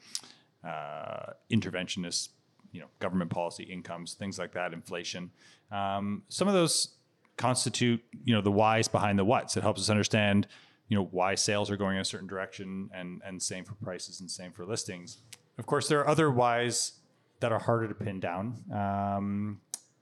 uh, 0.63 1.33
interventionist, 1.51 2.29
you 2.71 2.81
know, 2.81 2.89
government 2.99 3.31
policy 3.31 3.65
incomes, 3.65 4.13
things 4.13 4.39
like 4.39 4.53
that, 4.53 4.75
inflation. 4.75 5.31
Um, 5.73 6.23
some 6.29 6.49
of 6.49 6.55
those 6.55 6.97
constitute, 7.39 8.03
you 8.25 8.35
know, 8.35 8.43
the 8.43 8.53
whys 8.53 8.89
behind 8.89 9.19
the 9.19 9.25
whats. 9.25 9.57
It 9.57 9.63
helps 9.63 9.81
us 9.81 9.89
understand, 9.89 10.49
you 10.89 10.99
know, 10.99 11.09
why 11.13 11.35
sales 11.35 11.71
are 11.71 11.79
going 11.79 11.97
in 11.97 12.03
a 12.03 12.05
certain 12.05 12.29
direction, 12.29 12.91
and 12.93 13.23
and 13.25 13.43
same 13.43 13.65
for 13.65 13.75
prices 13.75 14.21
and 14.21 14.31
same 14.31 14.53
for 14.53 14.67
listings. 14.67 15.19
Of 15.57 15.65
course, 15.65 15.89
there 15.89 16.01
are 16.01 16.09
other 16.09 16.31
whys 16.31 16.93
that 17.41 17.53
are 17.53 17.59
harder 17.59 17.89
to 17.89 17.95
pin 17.95 18.21
down. 18.21 18.63
Um, 18.71 19.61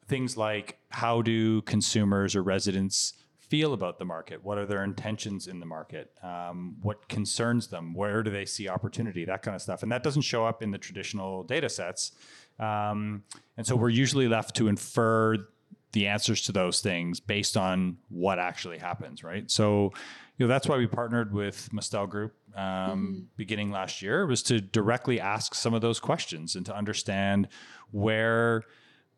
things 0.09 0.37
like 0.37 0.79
how 0.91 1.23
do 1.23 1.63
consumers 1.63 2.37
or 2.37 2.43
residents 2.43 3.15
feel 3.49 3.73
about 3.73 3.99
the 3.99 4.05
market? 4.05 4.45
What 4.45 4.59
are 4.59 4.67
their 4.67 4.83
intentions 4.83 5.47
in 5.47 5.61
the 5.61 5.67
market? 5.67 6.11
Um, 6.23 6.77
what 6.83 7.09
concerns 7.09 7.69
them? 7.69 7.95
Where 7.95 8.23
do 8.23 8.31
they 8.31 8.45
see 8.45 8.69
opportunity? 8.69 9.25
That 9.25 9.43
kind 9.43 9.55
of 9.55 9.63
stuff. 9.63 9.83
And 9.83 9.93
that 9.93 10.03
doesn't 10.03 10.23
show 10.23 10.45
up 10.45 10.63
in 10.63 10.71
the 10.71 10.79
traditional 10.79 11.45
data 11.45 11.69
sets. 11.69 12.13
Um, 12.59 13.25
and 13.57 13.67
so 13.67 13.77
we're 13.77 13.91
usually 13.91 14.29
left 14.29 14.57
to 14.57 14.69
infer 14.69 15.37
the 15.93 16.09
answers 16.09 16.43
to 16.43 16.53
those 16.53 16.81
things 16.81 17.21
based 17.21 17.57
on 17.57 17.99
what 18.09 18.39
actually 18.39 18.79
happens, 18.79 19.23
right? 19.23 19.51
So, 19.51 19.93
you 20.37 20.47
know, 20.47 20.49
that's 20.49 20.67
why 20.67 20.77
we 20.77 20.87
partnered 20.87 21.33
with 21.33 21.73
Mustel 21.73 22.07
Group 22.07 22.35
um, 22.55 22.63
mm-hmm. 22.63 23.21
beginning 23.37 23.71
last 23.71 24.03
year 24.03 24.27
was 24.27 24.43
to 24.45 24.61
directly 24.61 25.21
ask 25.21 25.55
some 25.55 25.73
of 25.73 25.81
those 25.83 26.01
questions 26.01 26.57
and 26.57 26.67
to 26.67 26.77
understand 26.77 27.49
where 27.93 28.63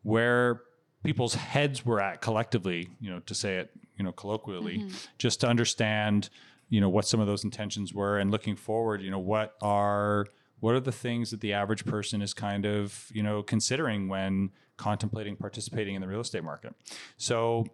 where 0.02 0.62
people's 1.04 1.34
heads 1.34 1.84
were 1.84 2.00
at 2.00 2.20
collectively, 2.20 2.88
you 3.00 3.10
know, 3.10 3.20
to 3.20 3.34
say 3.34 3.56
it, 3.56 3.70
you 3.96 4.04
know, 4.04 4.12
colloquially, 4.12 4.78
mm-hmm. 4.78 4.96
just 5.18 5.40
to 5.40 5.48
understand, 5.48 6.28
you 6.68 6.80
know, 6.80 6.88
what 6.88 7.06
some 7.06 7.20
of 7.20 7.26
those 7.26 7.44
intentions 7.44 7.94
were 7.94 8.18
and 8.18 8.30
looking 8.30 8.56
forward, 8.56 9.02
you 9.02 9.10
know, 9.10 9.18
what 9.18 9.54
are 9.62 10.26
what 10.60 10.74
are 10.74 10.80
the 10.80 10.92
things 10.92 11.30
that 11.30 11.40
the 11.40 11.52
average 11.52 11.84
person 11.84 12.20
is 12.20 12.34
kind 12.34 12.66
of, 12.66 13.06
you 13.12 13.22
know, 13.22 13.42
considering 13.42 14.08
when 14.08 14.50
contemplating 14.76 15.36
participating 15.36 15.94
in 15.94 16.00
the 16.00 16.08
real 16.08 16.20
estate 16.20 16.42
market. 16.42 16.74
So 17.16 17.66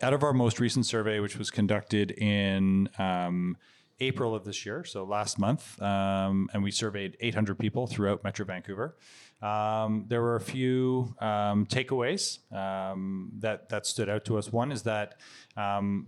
out 0.00 0.12
of 0.12 0.22
our 0.22 0.32
most 0.32 0.60
recent 0.60 0.86
survey, 0.86 1.20
which 1.20 1.36
was 1.36 1.50
conducted 1.50 2.12
in 2.12 2.88
um, 2.98 3.56
April 4.00 4.34
of 4.34 4.44
this 4.44 4.64
year, 4.64 4.84
so 4.84 5.04
last 5.04 5.38
month, 5.38 5.80
um, 5.82 6.48
and 6.52 6.62
we 6.62 6.70
surveyed 6.70 7.16
800 7.20 7.58
people 7.58 7.86
throughout 7.86 8.24
Metro 8.24 8.44
Vancouver. 8.44 8.96
Um, 9.42 10.04
there 10.08 10.22
were 10.22 10.36
a 10.36 10.40
few 10.40 11.14
um, 11.20 11.66
takeaways 11.66 12.38
um, 12.52 13.32
that 13.40 13.68
that 13.70 13.86
stood 13.86 14.08
out 14.08 14.24
to 14.26 14.38
us. 14.38 14.52
One 14.52 14.70
is 14.70 14.82
that 14.84 15.16
um, 15.56 16.06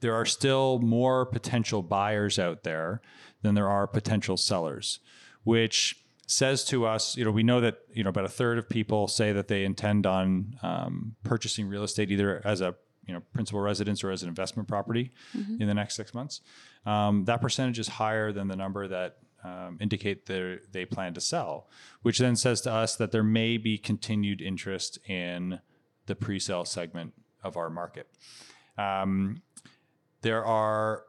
there 0.00 0.14
are 0.14 0.26
still 0.26 0.78
more 0.78 1.24
potential 1.24 1.82
buyers 1.82 2.38
out 2.38 2.64
there 2.64 3.00
than 3.42 3.54
there 3.54 3.68
are 3.68 3.86
potential 3.86 4.36
sellers, 4.36 5.00
which 5.44 5.96
says 6.26 6.64
to 6.64 6.84
us, 6.84 7.16
you 7.16 7.24
know, 7.24 7.30
we 7.30 7.42
know 7.42 7.60
that 7.60 7.78
you 7.92 8.04
know 8.04 8.10
about 8.10 8.24
a 8.24 8.28
third 8.28 8.58
of 8.58 8.68
people 8.68 9.08
say 9.08 9.32
that 9.32 9.48
they 9.48 9.64
intend 9.64 10.06
on 10.06 10.56
um, 10.62 11.16
purchasing 11.22 11.68
real 11.68 11.82
estate 11.82 12.10
either 12.10 12.42
as 12.44 12.60
a 12.60 12.74
you 13.06 13.14
know 13.14 13.22
principal 13.32 13.60
residence 13.60 14.04
or 14.04 14.10
as 14.10 14.22
an 14.22 14.28
investment 14.28 14.68
property 14.68 15.12
mm-hmm. 15.36 15.62
in 15.62 15.68
the 15.68 15.74
next 15.74 15.94
six 15.94 16.12
months. 16.12 16.40
Um, 16.84 17.24
that 17.24 17.40
percentage 17.40 17.78
is 17.78 17.88
higher 17.88 18.32
than 18.32 18.48
the 18.48 18.56
number 18.56 18.86
that 18.88 19.16
um, 19.46 19.78
indicate 19.80 20.26
they 20.26 20.84
plan 20.84 21.14
to 21.14 21.20
sell, 21.20 21.68
which 22.02 22.18
then 22.18 22.36
says 22.36 22.60
to 22.62 22.72
us 22.72 22.96
that 22.96 23.12
there 23.12 23.22
may 23.22 23.56
be 23.56 23.78
continued 23.78 24.40
interest 24.42 24.98
in 25.08 25.60
the 26.06 26.14
pre-sale 26.14 26.64
segment 26.64 27.12
of 27.44 27.56
our 27.56 27.70
market. 27.70 28.08
Um, 28.76 29.42
there 30.22 30.44
are 30.44 31.04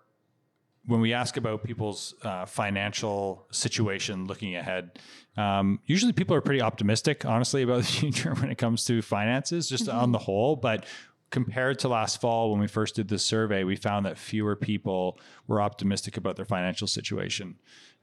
when 0.85 1.01
we 1.01 1.13
ask 1.13 1.35
about 1.35 1.65
people's 1.65 2.13
uh, 2.23 2.45
financial 2.45 3.45
situation 3.51 4.25
looking 4.25 4.55
ahead, 4.55 4.99
um, 5.35 5.81
usually 5.85 6.13
people 6.13 6.33
are 6.33 6.39
pretty 6.39 6.61
optimistic, 6.61 7.25
honestly, 7.25 7.61
about 7.61 7.79
the 7.79 7.83
future 8.01 8.33
when 8.35 8.49
it 8.49 8.57
comes 8.57 8.85
to 8.85 9.01
finances, 9.01 9.67
just 9.67 9.87
mm-hmm. 9.87 9.97
on 9.97 10.11
the 10.13 10.17
whole. 10.17 10.55
But 10.55 10.85
compared 11.29 11.79
to 11.79 11.89
last 11.89 12.21
fall 12.21 12.51
when 12.51 12.61
we 12.61 12.67
first 12.67 12.95
did 12.95 13.09
this 13.09 13.23
survey, 13.23 13.65
we 13.65 13.75
found 13.75 14.05
that 14.05 14.17
fewer 14.17 14.55
people 14.55 15.19
were 15.45 15.61
optimistic 15.61 16.15
about 16.15 16.37
their 16.37 16.45
financial 16.45 16.87
situation 16.87 17.55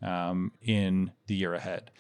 um, 0.05 0.53
in 0.63 1.11
the 1.27 1.35
year 1.35 1.55
ahead. 1.55 1.91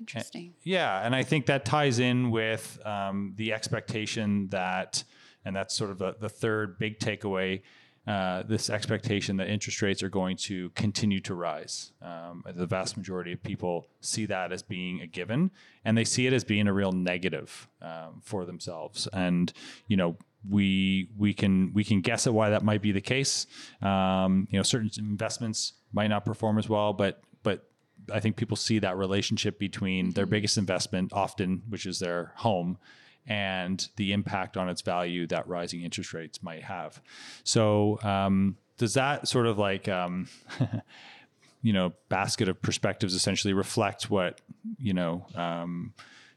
Interesting. 0.00 0.42
And, 0.42 0.54
yeah, 0.62 1.04
and 1.04 1.14
I 1.14 1.22
think 1.22 1.46
that 1.46 1.64
ties 1.64 1.98
in 1.98 2.30
with 2.30 2.78
um, 2.84 3.34
the 3.36 3.52
expectation 3.52 4.48
that, 4.48 5.04
and 5.44 5.54
that's 5.56 5.74
sort 5.74 5.90
of 5.90 5.98
the, 5.98 6.16
the 6.20 6.28
third 6.28 6.78
big 6.78 6.98
takeaway. 6.98 7.62
Uh, 8.06 8.42
this 8.42 8.68
expectation 8.68 9.38
that 9.38 9.48
interest 9.48 9.80
rates 9.80 10.02
are 10.02 10.10
going 10.10 10.36
to 10.36 10.68
continue 10.70 11.20
to 11.20 11.34
rise. 11.34 11.92
Um, 12.02 12.44
the 12.54 12.66
vast 12.66 12.98
majority 12.98 13.32
of 13.32 13.42
people 13.42 13.86
see 14.02 14.26
that 14.26 14.52
as 14.52 14.62
being 14.62 15.00
a 15.00 15.06
given, 15.06 15.50
and 15.86 15.96
they 15.96 16.04
see 16.04 16.26
it 16.26 16.34
as 16.34 16.44
being 16.44 16.68
a 16.68 16.72
real 16.74 16.92
negative 16.92 17.66
um, 17.80 18.20
for 18.22 18.44
themselves. 18.44 19.08
And 19.14 19.50
you 19.88 19.96
know, 19.96 20.18
we 20.46 21.08
we 21.16 21.32
can 21.32 21.72
we 21.72 21.82
can 21.82 22.02
guess 22.02 22.26
at 22.26 22.34
why 22.34 22.50
that 22.50 22.62
might 22.62 22.82
be 22.82 22.92
the 22.92 23.00
case. 23.00 23.46
Um, 23.80 24.48
you 24.50 24.58
know, 24.58 24.64
certain 24.64 24.90
investments 24.98 25.72
might 25.90 26.08
not 26.08 26.26
perform 26.26 26.58
as 26.58 26.68
well, 26.68 26.92
but 26.92 27.22
but 27.44 27.68
I 28.12 28.18
think 28.18 28.36
people 28.36 28.56
see 28.56 28.80
that 28.80 28.96
relationship 28.96 29.58
between 29.58 30.10
their 30.10 30.24
mm-hmm. 30.24 30.30
biggest 30.32 30.58
investment, 30.58 31.12
often 31.12 31.62
which 31.68 31.86
is 31.86 32.00
their 32.00 32.32
home, 32.36 32.78
and 33.26 33.86
the 33.96 34.12
impact 34.12 34.56
on 34.56 34.68
its 34.68 34.82
value 34.82 35.26
that 35.28 35.46
rising 35.48 35.82
interest 35.82 36.12
rates 36.12 36.42
might 36.42 36.64
have. 36.64 37.00
So 37.44 37.98
um, 38.02 38.56
does 38.76 38.94
that 38.94 39.28
sort 39.28 39.46
of 39.46 39.58
like 39.58 39.88
um, 39.88 40.28
you 41.62 41.72
know 41.72 41.92
basket 42.08 42.48
of 42.48 42.60
perspectives 42.60 43.14
essentially 43.14 43.54
reflect 43.54 44.10
what 44.10 44.40
you 44.78 44.92
know 44.92 45.26
um, 45.34 45.94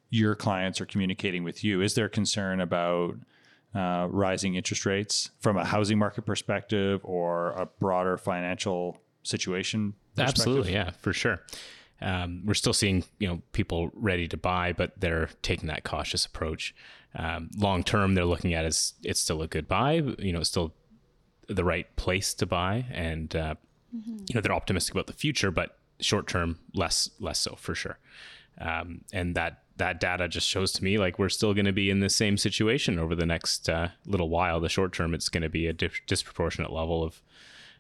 your 0.10 0.36
clients 0.36 0.80
are 0.80 0.86
communicating 0.86 1.43
with 1.43 1.63
you? 1.63 1.82
Is 1.82 1.96
there 1.96 2.08
concern 2.08 2.62
about 2.62 3.15
uh, 3.76 4.08
rising 4.10 4.56
interest 4.56 4.86
rates 4.86 5.32
from 5.39 5.58
a 5.58 5.65
housing 5.65 5.98
market 5.98 6.26
perspective 6.26 7.02
or 7.04 7.52
a 7.52 7.65
broader 7.65 8.17
financial 8.17 9.02
situation? 9.24 9.93
Absolutely, 10.19 10.73
yeah, 10.73 10.91
for 10.91 11.13
sure. 11.13 11.41
Um, 12.01 12.43
we're 12.45 12.53
still 12.53 12.73
seeing 12.73 13.03
you 13.19 13.27
know 13.27 13.41
people 13.51 13.89
ready 13.93 14.27
to 14.27 14.38
buy, 14.38 14.73
but 14.73 14.93
they're 14.99 15.30
taking 15.41 15.67
that 15.67 15.84
cautious 15.84 16.25
approach. 16.25 16.75
Um, 17.15 17.49
long 17.58 17.84
term, 17.84 18.13
they're 18.13 18.25
looking 18.25 18.53
at 18.53 18.65
as 18.65 18.93
it's 19.03 19.19
still 19.19 19.41
a 19.41 19.47
good 19.47 19.67
buy. 19.67 19.93
You 20.19 20.34
know, 20.34 20.39
it's 20.39 20.49
still 20.49 20.73
the 21.47 21.63
right 21.63 21.93
place 21.95 22.34
to 22.36 22.45
buy, 22.45 22.86
and 22.91 23.36
uh, 23.36 23.56
mm-hmm. 23.95 24.17
you 24.27 24.36
know 24.36 24.41
they're 24.41 24.53
optimistic 24.53 24.93
about 24.93 25.08
the 25.08 25.13
future, 25.13 25.51
but 25.51 25.77
short 25.99 26.27
term, 26.27 26.60
less 26.73 27.10
less 27.19 27.39
so 27.39 27.56
for 27.56 27.73
sure. 27.73 27.97
Um, 28.60 29.01
and 29.13 29.36
that 29.36 29.63
that 29.77 29.99
data 29.99 30.27
just 30.27 30.47
shows 30.47 30.71
to 30.73 30.84
me 30.84 30.97
like 30.97 31.19
we're 31.19 31.30
still 31.30 31.53
going 31.53 31.65
to 31.65 31.71
be 31.71 31.89
in 31.89 31.99
the 31.99 32.10
same 32.10 32.38
situation 32.38 32.99
over 32.99 33.15
the 33.15 33.25
next 33.25 33.69
uh, 33.69 33.89
little 34.06 34.30
while. 34.30 34.60
The 34.60 34.69
short 34.69 34.93
term, 34.93 35.13
it's 35.13 35.30
going 35.30 35.43
to 35.43 35.49
be 35.49 35.67
a 35.67 35.73
di- 35.73 35.89
disproportionate 36.08 36.71
level 36.71 37.03
of, 37.03 37.21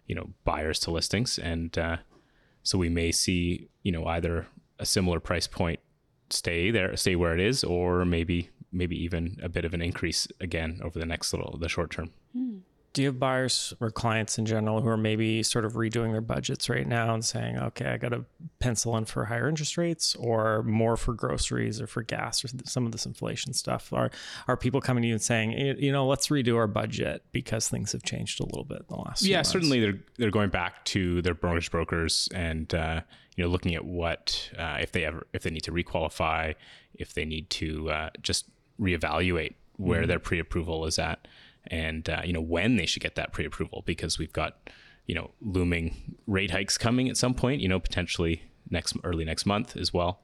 you 0.05 0.15
know, 0.15 0.29
buyers 0.43 0.79
to 0.81 0.91
listings, 0.91 1.37
and 1.37 1.75
uh, 1.77 1.97
so 2.67 2.77
we 2.77 2.89
may 2.89 3.13
see, 3.13 3.69
you 3.83 3.93
know, 3.93 4.05
either 4.07 4.45
a 4.77 4.85
similar 4.85 5.21
price 5.21 5.47
point 5.47 5.79
stay 6.29 6.69
there, 6.69 6.97
stay 6.97 7.15
where 7.15 7.33
it 7.33 7.39
is, 7.39 7.63
or 7.63 8.03
maybe 8.03 8.49
maybe 8.73 9.01
even 9.01 9.39
a 9.41 9.47
bit 9.47 9.63
of 9.63 9.73
an 9.73 9.81
increase 9.81 10.27
again 10.41 10.81
over 10.83 10.99
the 10.99 11.05
next 11.05 11.31
little 11.31 11.57
the 11.57 11.69
short 11.69 11.91
term. 11.91 12.11
Do 12.97 13.03
you 13.03 13.09
have 13.09 13.19
buyers 13.19 13.75
or 13.79 13.91
clients 13.91 14.39
in 14.39 14.47
general 14.47 14.81
who 14.81 14.87
are 14.87 14.97
maybe 14.97 15.43
sort 15.43 15.65
of 15.65 15.73
redoing 15.73 16.13
their 16.13 16.19
budgets 16.19 16.67
right 16.67 16.87
now 16.87 17.13
and 17.13 17.23
saying, 17.23 17.59
okay, 17.59 17.85
I 17.85 17.97
got 17.97 18.09
to 18.09 18.25
pencil 18.57 18.97
in 18.97 19.05
for 19.05 19.25
higher 19.25 19.47
interest 19.47 19.77
rates 19.77 20.15
or 20.15 20.63
more 20.63 20.97
for 20.97 21.13
groceries 21.13 21.79
or 21.79 21.85
for 21.85 22.01
gas 22.01 22.43
or 22.43 22.47
some 22.65 22.87
of 22.87 22.91
this 22.91 23.05
inflation 23.05 23.53
stuff? 23.53 23.93
Are 23.93 24.09
are 24.47 24.57
people 24.57 24.81
coming 24.81 25.03
to 25.03 25.09
you 25.09 25.13
and 25.13 25.21
saying, 25.21 25.51
you 25.77 25.91
know, 25.91 26.07
let's 26.07 26.29
redo 26.29 26.57
our 26.57 26.65
budget 26.65 27.23
because 27.31 27.67
things 27.67 27.91
have 27.91 28.01
changed 28.01 28.39
a 28.39 28.45
little 28.45 28.63
bit 28.63 28.79
in 28.79 28.85
the 28.89 28.95
last? 28.95 29.21
Yeah, 29.21 29.43
certainly 29.43 29.79
they're 29.79 29.99
they're 30.17 30.31
going 30.31 30.49
back 30.49 30.83
to 30.85 31.21
their 31.21 31.37
mortgage 31.43 31.69
brokers 31.69 32.27
and 32.33 32.73
uh, 32.73 33.01
you 33.35 33.43
know 33.43 33.49
looking 33.51 33.75
at 33.75 33.85
what 33.85 34.49
uh, 34.57 34.77
if 34.81 34.91
they 34.91 35.05
ever 35.05 35.27
if 35.33 35.43
they 35.43 35.51
need 35.51 35.65
to 35.65 35.71
requalify, 35.71 36.55
if 36.95 37.13
they 37.13 37.25
need 37.25 37.51
to 37.51 37.91
uh, 37.91 38.09
just 38.23 38.45
reevaluate 38.81 39.53
where 39.75 39.99
mm-hmm. 39.99 40.07
their 40.07 40.19
pre-approval 40.19 40.87
is 40.87 40.97
at 40.97 41.27
and 41.71 42.09
uh, 42.09 42.21
you 42.23 42.33
know 42.33 42.41
when 42.41 42.75
they 42.75 42.85
should 42.85 43.01
get 43.01 43.15
that 43.15 43.31
pre-approval 43.31 43.83
because 43.85 44.17
we've 44.17 44.33
got 44.33 44.69
you 45.05 45.15
know 45.15 45.31
looming 45.41 46.17
rate 46.25 46.51
hikes 46.51 46.77
coming 46.77 47.09
at 47.09 47.17
some 47.17 47.33
point 47.33 47.61
you 47.61 47.67
know 47.67 47.79
potentially 47.79 48.41
next 48.69 48.95
early 49.03 49.25
next 49.25 49.45
month 49.45 49.77
as 49.77 49.93
well. 49.93 50.21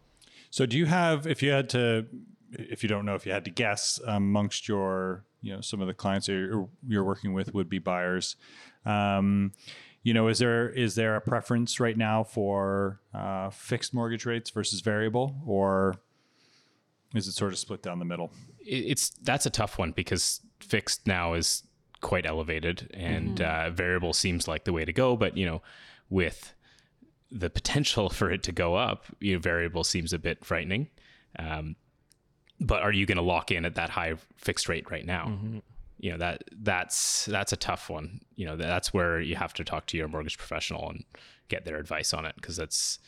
So 0.49 0.65
do 0.65 0.77
you 0.77 0.85
have 0.85 1.25
if 1.27 1.41
you 1.41 1.51
had 1.51 1.69
to 1.69 2.05
if 2.51 2.83
you 2.83 2.89
don't 2.89 3.05
know 3.05 3.15
if 3.15 3.25
you 3.25 3.31
had 3.31 3.45
to 3.45 3.51
guess 3.51 3.99
amongst 4.05 4.67
your 4.67 5.25
you 5.41 5.53
know 5.53 5.61
some 5.61 5.81
of 5.81 5.87
the 5.87 5.93
clients 5.93 6.27
you're, 6.27 6.69
you're 6.87 7.03
working 7.03 7.33
with 7.33 7.53
would 7.53 7.69
be 7.69 7.79
buyers 7.79 8.35
um, 8.85 9.51
you 10.03 10.13
know 10.13 10.27
is 10.27 10.39
there 10.39 10.69
is 10.69 10.95
there 10.95 11.15
a 11.15 11.21
preference 11.21 11.79
right 11.79 11.97
now 11.97 12.23
for 12.23 13.01
uh, 13.13 13.49
fixed 13.49 13.93
mortgage 13.93 14.25
rates 14.25 14.51
versus 14.51 14.81
variable 14.81 15.35
or 15.45 15.95
is 17.13 17.27
it 17.27 17.33
sort 17.33 17.53
of 17.53 17.59
split 17.59 17.81
down 17.83 17.99
the 17.99 18.05
middle? 18.05 18.31
It's 18.65 19.11
that's 19.21 19.45
a 19.45 19.49
tough 19.49 19.77
one 19.77 19.91
because 19.91 20.41
fixed 20.63 21.05
now 21.07 21.33
is 21.33 21.63
quite 22.01 22.25
elevated 22.25 22.89
and 22.93 23.37
mm-hmm. 23.37 23.67
uh, 23.67 23.69
variable 23.71 24.13
seems 24.13 24.47
like 24.47 24.65
the 24.65 24.73
way 24.73 24.83
to 24.83 24.91
go 24.91 25.15
but 25.15 25.37
you 25.37 25.45
know 25.45 25.61
with 26.09 26.53
the 27.33 27.49
potential 27.49 28.09
for 28.17 28.31
it 28.31 28.43
to 28.43 28.51
go 28.51 28.75
up, 28.75 29.05
you 29.19 29.33
know, 29.33 29.39
variable 29.39 29.83
seems 29.83 30.13
a 30.13 30.19
bit 30.19 30.45
frightening. 30.45 30.87
Um, 31.37 31.75
but 32.59 32.83
are 32.83 32.91
you 32.91 33.05
going 33.05 33.17
to 33.17 33.23
lock 33.23 33.51
in 33.51 33.65
at 33.65 33.75
that 33.75 33.89
high 33.89 34.13
fixed 34.37 34.69
rate 34.69 34.89
right 34.89 35.05
now? 35.05 35.25
Mm-hmm. 35.25 35.59
You 35.99 36.11
know 36.11 36.17
that 36.17 36.43
that's 36.51 37.25
that's 37.25 37.53
a 37.53 37.57
tough 37.57 37.89
one. 37.89 38.19
You 38.35 38.45
know 38.45 38.57
that's 38.57 38.93
where 38.93 39.21
you 39.21 39.35
have 39.35 39.53
to 39.53 39.63
talk 39.63 39.85
to 39.87 39.97
your 39.97 40.09
mortgage 40.09 40.37
professional 40.37 40.89
and 40.89 41.05
get 41.47 41.63
their 41.63 41.77
advice 41.77 42.13
on 42.13 42.25
it 42.25 42.35
because 42.35 42.57
that's 42.57 42.99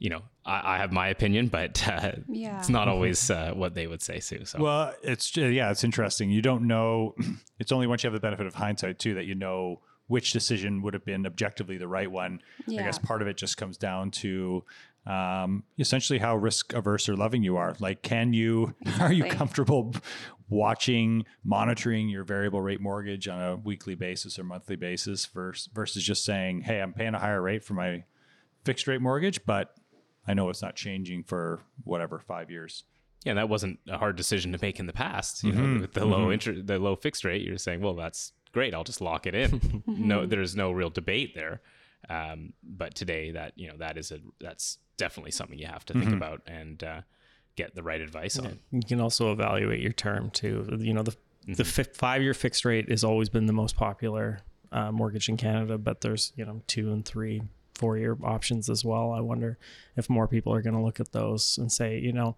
you 0.00 0.10
know 0.10 0.22
I, 0.44 0.74
I, 0.74 0.78
have 0.78 0.90
my 0.90 1.08
opinion, 1.08 1.46
but 1.46 1.86
uh, 1.86 2.12
yeah. 2.28 2.58
it's 2.58 2.68
not 2.68 2.88
always 2.88 3.30
uh, 3.30 3.52
what 3.54 3.74
they 3.74 3.86
would 3.86 4.02
say, 4.02 4.18
Sue. 4.18 4.44
So 4.44 4.60
well, 4.60 4.94
it's 5.02 5.36
yeah, 5.36 5.70
it's 5.70 5.84
interesting. 5.84 6.30
You 6.30 6.42
don't 6.42 6.66
know. 6.66 7.14
It's 7.60 7.72
only 7.72 7.86
once 7.86 8.02
you 8.02 8.08
have 8.08 8.14
the 8.14 8.20
benefit 8.20 8.46
of 8.46 8.54
hindsight 8.54 8.98
too 8.98 9.12
that 9.16 9.26
you 9.26 9.34
know 9.34 9.82
which 10.06 10.32
decision 10.32 10.80
would 10.80 10.94
have 10.94 11.04
been 11.04 11.26
objectively 11.26 11.76
the 11.76 11.86
right 11.86 12.10
one. 12.10 12.40
Yeah. 12.66 12.80
I 12.80 12.84
guess 12.84 12.98
part 12.98 13.20
of 13.20 13.28
it 13.28 13.36
just 13.36 13.58
comes 13.58 13.76
down 13.76 14.10
to 14.12 14.64
um, 15.06 15.64
essentially 15.78 16.18
how 16.18 16.36
risk 16.36 16.72
averse 16.72 17.06
or 17.06 17.16
loving 17.16 17.42
you 17.42 17.58
are. 17.58 17.76
Like, 17.80 18.02
can 18.02 18.32
you, 18.32 18.74
exactly. 18.80 19.04
are 19.06 19.12
you 19.12 19.24
comfortable 19.24 19.94
watching, 20.48 21.26
monitoring 21.44 22.08
your 22.08 22.24
variable 22.24 22.60
rate 22.60 22.80
mortgage 22.80 23.28
on 23.28 23.40
a 23.40 23.56
weekly 23.56 23.94
basis 23.94 24.38
or 24.38 24.44
monthly 24.44 24.74
basis 24.74 25.26
versus, 25.26 25.68
versus 25.72 26.02
just 26.02 26.24
saying, 26.24 26.62
hey, 26.62 26.80
I'm 26.80 26.92
paying 26.92 27.14
a 27.14 27.18
higher 27.18 27.40
rate 27.40 27.62
for 27.62 27.74
my 27.74 28.04
fixed 28.64 28.86
rate 28.86 29.00
mortgage, 29.00 29.44
but 29.46 29.76
I 30.26 30.34
know 30.34 30.48
it's 30.50 30.62
not 30.62 30.76
changing 30.76 31.24
for 31.24 31.60
whatever, 31.84 32.18
five 32.18 32.50
years. 32.50 32.84
Yeah, 33.24 33.34
that 33.34 33.48
wasn't 33.48 33.78
a 33.88 33.98
hard 33.98 34.16
decision 34.16 34.52
to 34.52 34.58
make 34.60 34.78
in 34.78 34.86
the 34.86 34.92
past. 34.92 35.44
You 35.44 35.52
mm-hmm. 35.52 35.74
know, 35.74 35.80
with 35.82 35.92
the 35.92 36.00
mm-hmm. 36.00 36.10
low 36.10 36.32
interest, 36.32 36.66
the 36.66 36.78
low 36.78 36.96
fixed 36.96 37.24
rate, 37.24 37.42
you're 37.42 37.58
saying, 37.58 37.80
well, 37.80 37.94
that's 37.94 38.32
great. 38.52 38.74
I'll 38.74 38.84
just 38.84 39.00
lock 39.00 39.26
it 39.26 39.34
in. 39.34 39.82
no, 39.86 40.26
there's 40.26 40.56
no 40.56 40.72
real 40.72 40.90
debate 40.90 41.34
there. 41.34 41.60
Um, 42.08 42.54
but 42.62 42.94
today, 42.94 43.32
that 43.32 43.52
you 43.56 43.68
know, 43.68 43.76
that 43.78 43.98
is 43.98 44.10
a 44.10 44.20
that's 44.40 44.78
definitely 44.96 45.32
something 45.32 45.58
you 45.58 45.66
have 45.66 45.84
to 45.86 45.92
think 45.92 46.06
mm-hmm. 46.06 46.14
about 46.14 46.42
and 46.46 46.82
uh, 46.82 47.00
get 47.56 47.74
the 47.74 47.82
right 47.82 48.00
advice 48.00 48.38
yeah. 48.38 48.48
on. 48.48 48.58
You 48.70 48.82
can 48.86 49.00
also 49.00 49.32
evaluate 49.32 49.80
your 49.80 49.92
term 49.92 50.30
too. 50.30 50.78
You 50.78 50.94
know, 50.94 51.02
the 51.02 51.12
mm-hmm. 51.12 51.52
the 51.54 51.64
five 51.64 52.22
year 52.22 52.34
fixed 52.34 52.64
rate 52.64 52.88
has 52.90 53.04
always 53.04 53.28
been 53.28 53.46
the 53.46 53.52
most 53.52 53.76
popular 53.76 54.40
uh, 54.72 54.92
mortgage 54.92 55.28
in 55.28 55.36
Canada, 55.36 55.78
but 55.78 56.00
there's 56.00 56.32
you 56.36 56.44
know 56.44 56.62
two 56.66 56.92
and 56.92 57.04
three, 57.04 57.42
four 57.80 57.96
year 57.96 58.16
options 58.22 58.68
as 58.68 58.84
well. 58.84 59.12
I 59.12 59.20
wonder 59.20 59.56
if 59.96 60.10
more 60.10 60.28
people 60.28 60.52
are 60.52 60.60
going 60.60 60.76
to 60.76 60.82
look 60.82 61.00
at 61.00 61.12
those 61.12 61.56
and 61.56 61.72
say, 61.72 61.98
you 61.98 62.12
know, 62.12 62.36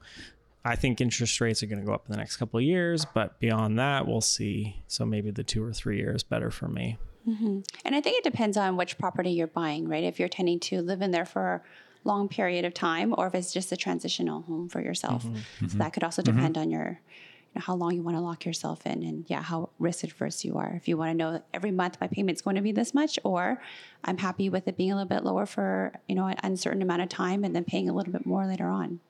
I 0.65 0.77
think 0.77 1.01
interest 1.01 1.41
rates 1.41 1.63
are 1.63 1.67
going 1.67 1.81
to 1.81 1.85
go 1.85 1.93
up 1.93 2.05
in 2.07 2.13
the 2.13 2.19
next 2.19 2.37
couple 2.37 2.59
of 2.59 2.65
years, 2.65 3.05
but 3.05 3.41
beyond 3.41 3.79
that, 3.81 4.07
we'll 4.07 4.21
see. 4.21 4.81
So 4.87 5.05
maybe 5.05 5.33
the 5.33 5.43
two 5.43 5.65
or 5.65 5.73
three 5.73 5.99
years 5.99 6.23
better 6.23 6.53
for 6.53 6.69
me. 6.69 6.97
Mm-hmm. 7.29 7.61
And 7.85 7.95
I 7.97 8.01
think 8.01 8.19
it 8.19 8.25
depends 8.25 8.57
on 8.57 8.77
which 8.77 8.97
property 8.97 9.31
you're 9.31 9.49
buying, 9.49 9.89
right? 9.89 10.05
If 10.05 10.21
you're 10.21 10.29
tending 10.29 10.61
to 10.61 10.81
live 10.81 11.03
in 11.03 11.11
there 11.11 11.25
for 11.25 11.65
a 12.05 12.09
long 12.09 12.29
period 12.29 12.65
of 12.65 12.75
time, 12.75 13.13
or 13.19 13.27
if 13.27 13.35
it's 13.35 13.53
just 13.53 13.73
a 13.73 13.77
transitional 13.77 14.43
home 14.43 14.69
for 14.69 14.81
yourself. 14.81 15.25
Mm-hmm. 15.25 15.35
So 15.35 15.67
mm-hmm. 15.67 15.79
that 15.79 15.93
could 15.93 16.05
also 16.05 16.23
mm-hmm. 16.23 16.37
depend 16.37 16.57
on 16.57 16.71
your, 16.71 16.87
you 16.87 16.91
know, 16.91 17.01
how 17.57 17.75
long 17.75 17.95
you 17.95 18.03
want 18.03 18.17
to 18.17 18.21
lock 18.21 18.45
yourself 18.45 18.87
in, 18.87 19.03
and 19.03 19.25
yeah, 19.29 19.43
how 19.43 19.71
risk 19.79 20.05
adverse 20.05 20.45
you 20.45 20.57
are. 20.57 20.73
If 20.75 20.89
you 20.89 20.97
want 20.97 21.11
to 21.11 21.15
know 21.15 21.43
every 21.53 21.71
month 21.71 21.99
my 22.01 22.07
payment's 22.07 22.43
going 22.43 22.57
to 22.57 22.63
be 22.63 22.73
this 22.73 22.95
much, 22.95 23.19
or 23.25 23.61
I'm 24.05 24.19
happy 24.19 24.49
with 24.49 24.69
it 24.69 24.77
being 24.77 24.93
a 24.93 24.97
little 24.97 25.09
bit 25.09 25.25
lower 25.25 25.47
for 25.47 25.93
you 26.09 26.15
know 26.15 26.27
an 26.27 26.37
uncertain 26.43 26.83
amount 26.83 27.03
of 27.03 27.09
time, 27.09 27.45
and 27.45 27.55
then 27.55 27.65
paying 27.65 27.89
a 27.89 27.93
little 27.93 28.13
bit 28.13 28.27
more 28.27 28.47
later 28.47 28.67
on 28.67 29.01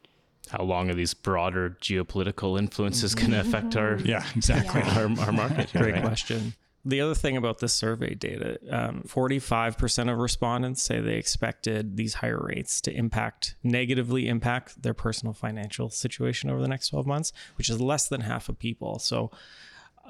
how 0.50 0.62
long 0.62 0.90
are 0.90 0.94
these 0.94 1.14
broader 1.14 1.76
geopolitical 1.80 2.58
influences 2.58 3.14
going 3.14 3.30
to 3.30 3.36
mm-hmm. 3.36 3.48
affect 3.48 3.76
our 3.76 3.98
yeah 4.00 4.24
exactly 4.34 4.80
yeah. 4.80 4.98
Our, 5.18 5.26
our 5.26 5.32
market 5.32 5.72
great 5.72 5.94
right? 5.94 6.02
question 6.02 6.54
the 6.84 7.00
other 7.00 7.14
thing 7.14 7.36
about 7.36 7.58
this 7.58 7.72
survey 7.72 8.14
data 8.14 8.58
um, 8.70 9.02
45% 9.06 10.12
of 10.12 10.18
respondents 10.18 10.82
say 10.82 11.00
they 11.00 11.16
expected 11.16 11.96
these 11.96 12.14
higher 12.14 12.42
rates 12.42 12.80
to 12.80 12.92
impact 12.92 13.54
negatively 13.62 14.28
impact 14.28 14.82
their 14.82 14.94
personal 14.94 15.32
financial 15.32 15.90
situation 15.90 16.50
over 16.50 16.60
the 16.60 16.68
next 16.68 16.88
12 16.88 17.06
months 17.06 17.32
which 17.56 17.70
is 17.70 17.80
less 17.80 18.08
than 18.08 18.22
half 18.22 18.48
of 18.48 18.58
people 18.58 18.98
so 18.98 19.30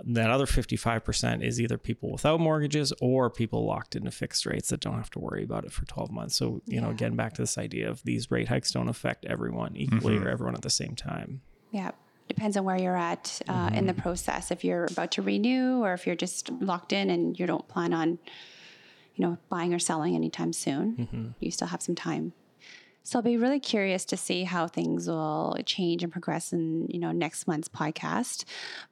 that 0.05 0.31
other 0.31 0.47
55% 0.47 1.45
is 1.45 1.61
either 1.61 1.79
people 1.79 2.11
without 2.11 2.41
mortgages 2.41 2.93
or 3.01 3.29
people 3.31 3.65
locked 3.65 3.95
into 3.95 4.11
fixed 4.11 4.47
rates 4.47 4.71
that 4.71 4.81
don't 4.81 4.97
have 4.97 5.11
to 5.11 5.19
worry 5.19 5.45
about 5.45 5.65
it 5.65 5.73
for 5.73 5.85
12 5.85 6.11
months. 6.11 6.37
So, 6.37 6.63
you 6.67 6.77
yeah. 6.77 6.81
know, 6.81 6.93
getting 6.93 7.17
back 7.17 7.35
to 7.35 7.43
this 7.43 7.59
idea 7.59 7.91
of 7.91 8.03
these 8.03 8.31
rate 8.31 8.49
hikes 8.49 8.73
don't 8.73 8.89
affect 8.89 9.25
everyone 9.27 9.77
equally 9.77 10.15
mm-hmm. 10.15 10.27
or 10.27 10.31
everyone 10.31 10.55
at 10.55 10.63
the 10.63 10.71
same 10.71 10.97
time. 10.97 11.43
Yeah. 11.71 11.93
Depends 12.35 12.57
on 12.57 12.65
where 12.65 12.81
you're 12.81 12.97
at 12.97 13.43
uh, 13.49 13.67
mm-hmm. 13.67 13.75
in 13.75 13.87
the 13.87 13.95
process. 13.95 14.51
If 14.51 14.65
you're 14.65 14.87
about 14.87 15.13
to 15.13 15.23
renew 15.23 15.81
or 15.83 15.93
if 15.93 16.07
you're 16.07 16.17
just 16.17 16.51
locked 16.51 16.93
in 16.93 17.11
and 17.11 17.39
you 17.39 17.47
don't 17.47 17.67
plan 17.69 17.93
on, 17.93 18.19
you 19.15 19.27
know, 19.27 19.37
buying 19.51 19.75
or 19.75 19.79
selling 19.79 20.15
anytime 20.15 20.53
soon, 20.53 20.97
mm-hmm. 20.97 21.27
you 21.41 21.51
still 21.51 21.69
have 21.69 21.83
some 21.83 21.95
time. 21.95 22.33
So 23.05 23.19
I'll 23.19 23.23
be 23.23 23.37
really 23.37 23.61
curious 23.61 24.05
to 24.07 24.17
see 24.17 24.45
how 24.45 24.67
things 24.67 25.09
will 25.09 25.59
change 25.67 26.03
and 26.03 26.13
progress 26.13 26.53
in 26.53 26.87
you 26.89 27.01
know 27.01 27.13
next 27.13 27.47
month's 27.47 27.69
podcast. 27.69 28.45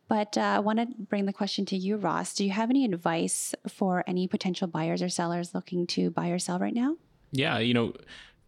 But 0.08 0.36
uh, 0.36 0.40
I 0.40 0.58
want 0.58 0.80
to 0.80 0.86
bring 0.98 1.26
the 1.26 1.32
question 1.32 1.64
to 1.66 1.76
you, 1.76 1.96
Ross. 1.96 2.34
Do 2.34 2.44
you 2.44 2.50
have 2.50 2.70
any 2.70 2.84
advice 2.84 3.54
for 3.68 4.02
any 4.06 4.26
potential 4.26 4.66
buyers 4.66 5.00
or 5.00 5.08
sellers 5.08 5.54
looking 5.54 5.86
to 5.88 6.10
buy 6.10 6.28
or 6.28 6.38
sell 6.38 6.58
right 6.58 6.74
now? 6.74 6.96
Yeah, 7.30 7.58
you 7.58 7.72
know, 7.72 7.94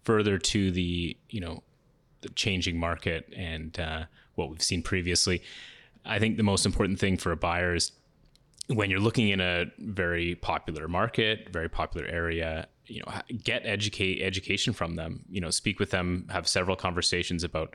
further 0.02 0.36
to 0.36 0.70
the 0.72 1.16
you 1.30 1.40
know 1.40 1.62
the 2.22 2.30
changing 2.30 2.78
market 2.78 3.32
and 3.36 3.78
uh, 3.78 4.04
what 4.42 4.50
we've 4.50 4.62
seen 4.62 4.82
previously, 4.82 5.42
I 6.04 6.18
think 6.18 6.36
the 6.36 6.42
most 6.42 6.66
important 6.66 6.98
thing 6.98 7.16
for 7.16 7.32
a 7.32 7.36
buyer 7.36 7.74
is 7.74 7.92
when 8.68 8.90
you're 8.90 9.00
looking 9.00 9.28
in 9.28 9.40
a 9.40 9.66
very 9.78 10.34
popular 10.34 10.88
market, 10.88 11.48
very 11.50 11.68
popular 11.68 12.06
area, 12.06 12.68
you 12.86 13.00
know 13.00 13.12
get 13.42 13.62
educate 13.64 14.22
education 14.22 14.72
from 14.72 14.96
them 14.96 15.24
you 15.30 15.40
know 15.40 15.50
speak 15.50 15.78
with 15.78 15.90
them 15.90 16.26
have 16.30 16.48
several 16.48 16.76
conversations 16.76 17.44
about 17.44 17.74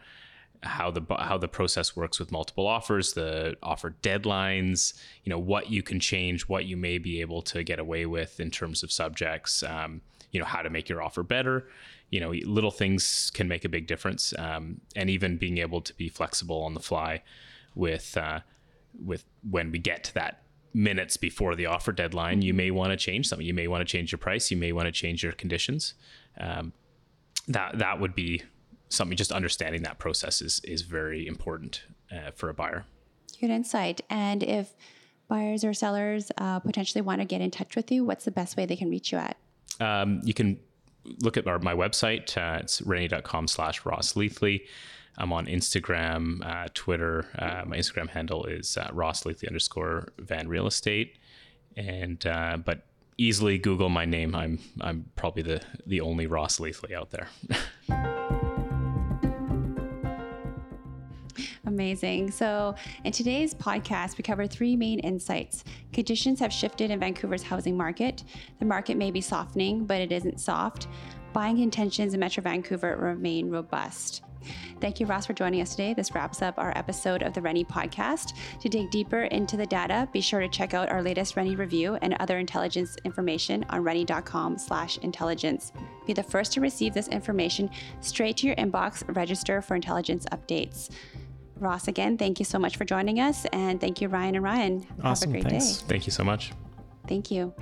how 0.64 0.90
the 0.90 1.02
how 1.20 1.38
the 1.38 1.48
process 1.48 1.96
works 1.96 2.20
with 2.20 2.32
multiple 2.32 2.68
offers 2.68 3.14
the 3.14 3.56
offer 3.64 3.96
deadlines 4.02 4.94
you 5.24 5.30
know 5.30 5.40
what 5.40 5.70
you 5.70 5.82
can 5.82 6.00
change 6.00 6.44
what 6.44 6.66
you 6.66 6.76
may 6.76 6.98
be 6.98 7.22
able 7.22 7.42
to 7.42 7.64
get 7.64 7.80
away 7.80 8.06
with 8.06 8.40
in 8.40 8.52
terms 8.52 8.84
of 8.84 8.92
subjects 8.92 9.64
um, 9.64 10.02
you 10.32 10.40
know 10.40 10.46
how 10.46 10.62
to 10.62 10.70
make 10.70 10.90
your 10.90 11.02
offer 11.02 11.24
better 11.24 11.68
you 12.10 12.20
know 12.20 12.32
little 12.32 12.72
things 12.72 13.32
can 13.34 13.48
make 13.48 13.66
a 13.66 13.70
big 13.70 13.88
difference 13.88 14.34
um, 14.40 14.82
and 14.96 15.10
even 15.10 15.38
being 15.38 15.58
able 15.58 15.82
to 15.82 15.94
be 15.96 16.10
flexible 16.10 16.64
on 16.64 16.74
the 16.74 16.80
fly 16.80 17.22
with 17.76 18.18
uh, 18.18 18.40
with 19.04 19.26
when 19.50 19.72
we 19.72 19.80
get 19.80 20.04
to 20.06 20.14
that 20.14 20.44
minutes 20.74 21.18
before 21.18 21.56
the 21.56 21.66
offer 21.66 21.92
deadline, 21.92 22.42
you 22.42 22.54
may 22.54 22.72
want 22.72 22.92
to 22.92 22.98
change 22.98 23.28
something. 23.28 23.46
You 23.46 23.54
may 23.54 23.68
want 23.68 23.82
to 23.82 23.92
change 23.92 24.12
your 24.12 24.20
price. 24.20 24.52
You 24.52 24.58
may 24.58 24.72
want 24.72 24.86
to 24.86 24.92
change 24.92 25.24
your 25.24 25.34
conditions. 25.34 25.96
Um, 26.40 26.74
that 27.48 27.78
that 27.80 28.00
would 28.00 28.16
be 28.16 28.44
something. 28.90 29.18
Just 29.18 29.32
understanding 29.32 29.84
that 29.84 30.00
process 30.00 30.42
is 30.42 30.62
is 30.64 30.84
very 30.84 31.28
important 31.28 31.84
uh, 32.12 32.32
for 32.36 32.50
a 32.50 32.54
buyer. 32.54 32.86
Good 33.40 33.50
insight. 33.50 34.02
And 34.10 34.44
if 34.44 34.74
buyers 35.28 35.64
or 35.64 35.74
sellers 35.74 36.32
uh, 36.38 36.60
potentially 36.60 37.02
want 37.02 37.22
to 37.22 37.26
get 37.26 37.42
in 37.42 37.52
touch 37.52 37.76
with 37.76 37.92
you, 37.92 38.04
what's 38.04 38.26
the 38.26 38.32
best 38.32 38.58
way 38.58 38.66
they 38.66 38.76
can 38.76 38.90
reach 38.90 39.12
you 39.12 39.18
at? 39.18 39.38
Um, 39.80 40.22
you 40.24 40.34
can 40.34 40.60
look 41.22 41.38
at 41.38 41.48
our, 41.48 41.60
my 41.60 41.74
website. 41.74 42.38
Uh, 42.38 42.60
it's 42.60 42.82
rennie.com 42.82 43.48
slash 43.48 43.86
Ross 43.86 44.16
Leathley. 44.16 44.66
I'm 45.18 45.34
on 45.34 45.48
Instagram, 45.48 46.46
uh, 46.46 46.68
Twitter. 46.74 47.26
Uh, 47.38 47.64
my 47.66 47.78
Instagram 47.78 48.10
handle 48.10 48.46
is 48.46 48.78
uh, 48.78 48.90
Ross 48.94 49.26
Leathley 49.26 49.48
underscore 49.48 50.10
Van 50.20 50.48
Real 50.48 50.68
Estate, 50.68 51.18
and 51.76 52.24
uh, 52.26 52.58
but 52.58 52.86
easily 53.18 53.58
Google 53.58 53.90
my 53.90 54.06
name. 54.06 54.36
I'm 54.36 54.60
I'm 54.80 55.06
probably 55.16 55.42
the 55.44 55.62
the 55.86 56.02
only 56.02 56.28
Ross 56.28 56.60
Leathley 56.60 56.94
out 56.94 57.10
there. 57.10 57.30
Amazing. 61.78 62.32
So, 62.32 62.74
in 63.04 63.12
today's 63.12 63.54
podcast, 63.54 64.18
we 64.18 64.24
cover 64.24 64.48
three 64.48 64.76
main 64.76 64.98
insights. 64.98 65.64
Conditions 65.94 66.40
have 66.40 66.52
shifted 66.52 66.90
in 66.90 67.00
Vancouver's 67.00 67.44
housing 67.44 67.78
market. 67.78 68.24
The 68.58 68.66
market 68.66 68.98
may 68.98 69.12
be 69.12 69.22
softening, 69.22 69.86
but 69.86 70.02
it 70.02 70.12
isn't 70.12 70.40
soft. 70.40 70.88
Buying 71.34 71.60
intentions 71.60 72.16
in 72.16 72.20
Metro 72.20 72.42
Vancouver 72.42 72.98
remain 72.98 73.52
robust. 73.52 74.24
Thank 74.82 75.00
you, 75.00 75.06
Ross, 75.06 75.28
for 75.28 75.34
joining 75.34 75.62
us 75.62 75.76
today. 75.76 75.94
This 75.94 76.16
wraps 76.16 76.42
up 76.42 76.56
our 76.58 76.76
episode 76.76 77.22
of 77.22 77.34
the 77.34 77.42
Rennie 77.44 77.64
podcast. 77.64 78.34
To 78.60 78.70
dig 78.70 78.90
deeper 78.90 79.26
into 79.26 79.56
the 79.56 79.68
data, 79.68 80.10
be 80.12 80.22
sure 80.22 80.40
to 80.40 80.50
check 80.50 80.74
out 80.74 80.90
our 80.90 81.04
latest 81.04 81.36
Rennie 81.36 81.56
review 81.56 81.94
and 82.02 82.16
other 82.16 82.40
intelligence 82.40 82.98
information 83.06 83.64
on 83.70 83.84
rennie.com 83.84 84.58
slash 84.58 84.98
intelligence. 85.00 85.74
Be 86.08 86.14
the 86.14 86.24
first 86.24 86.54
to 86.54 86.62
receive 86.62 86.96
this 86.96 87.08
information 87.10 87.70
straight 88.02 88.38
to 88.38 88.48
your 88.48 88.56
inbox. 88.56 89.04
Register 89.16 89.62
for 89.62 89.76
intelligence 89.76 90.26
updates. 90.32 90.90
Ross, 91.60 91.88
again, 91.88 92.18
thank 92.18 92.40
you 92.40 92.46
so 92.46 92.60
much 92.60 92.78
for 92.78 92.86
joining 92.86 93.20
us. 93.20 93.46
And 93.52 93.80
thank 93.82 94.02
you, 94.02 94.08
Ryan 94.08 94.36
and 94.36 94.44
Ryan. 94.44 94.88
Awesome. 95.04 95.32
Have 95.32 95.40
a 95.40 95.42
great 95.42 95.52
Thanks. 95.52 95.78
day. 95.78 95.86
Thank 95.88 96.06
you 96.06 96.12
so 96.12 96.24
much. 96.24 96.52
Thank 97.08 97.32
you. 97.32 97.54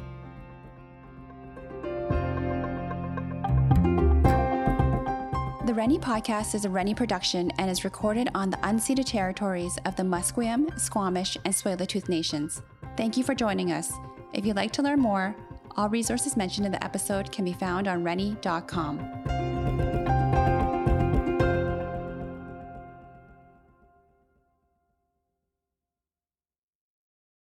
The 5.65 5.73
Rennie 5.73 5.97
podcast 5.97 6.53
is 6.53 6.65
a 6.65 6.69
Rennie 6.69 6.93
production 6.93 7.51
and 7.57 7.71
is 7.71 7.83
recorded 7.83 8.29
on 8.35 8.49
the 8.51 8.57
unceded 8.57 9.05
territories 9.05 9.77
of 9.85 9.95
the 9.95 10.03
Musqueam, 10.03 10.77
Squamish, 10.79 11.37
and 11.43 11.53
Tsleil-Waututh 11.53 12.07
nations. 12.07 12.61
Thank 12.97 13.17
you 13.17 13.23
for 13.23 13.33
joining 13.33 13.71
us. 13.71 13.91
If 14.33 14.45
you'd 14.45 14.55
like 14.55 14.71
to 14.73 14.83
learn 14.83 14.99
more, 14.99 15.35
All 15.77 15.89
resources 15.89 16.37
mentioned 16.37 16.65
in 16.65 16.71
the 16.71 16.83
episode 16.83 17.31
can 17.31 17.43
be 17.43 17.53
found 17.53 17.87
on 17.87 18.03
rennie.com. 18.03 19.94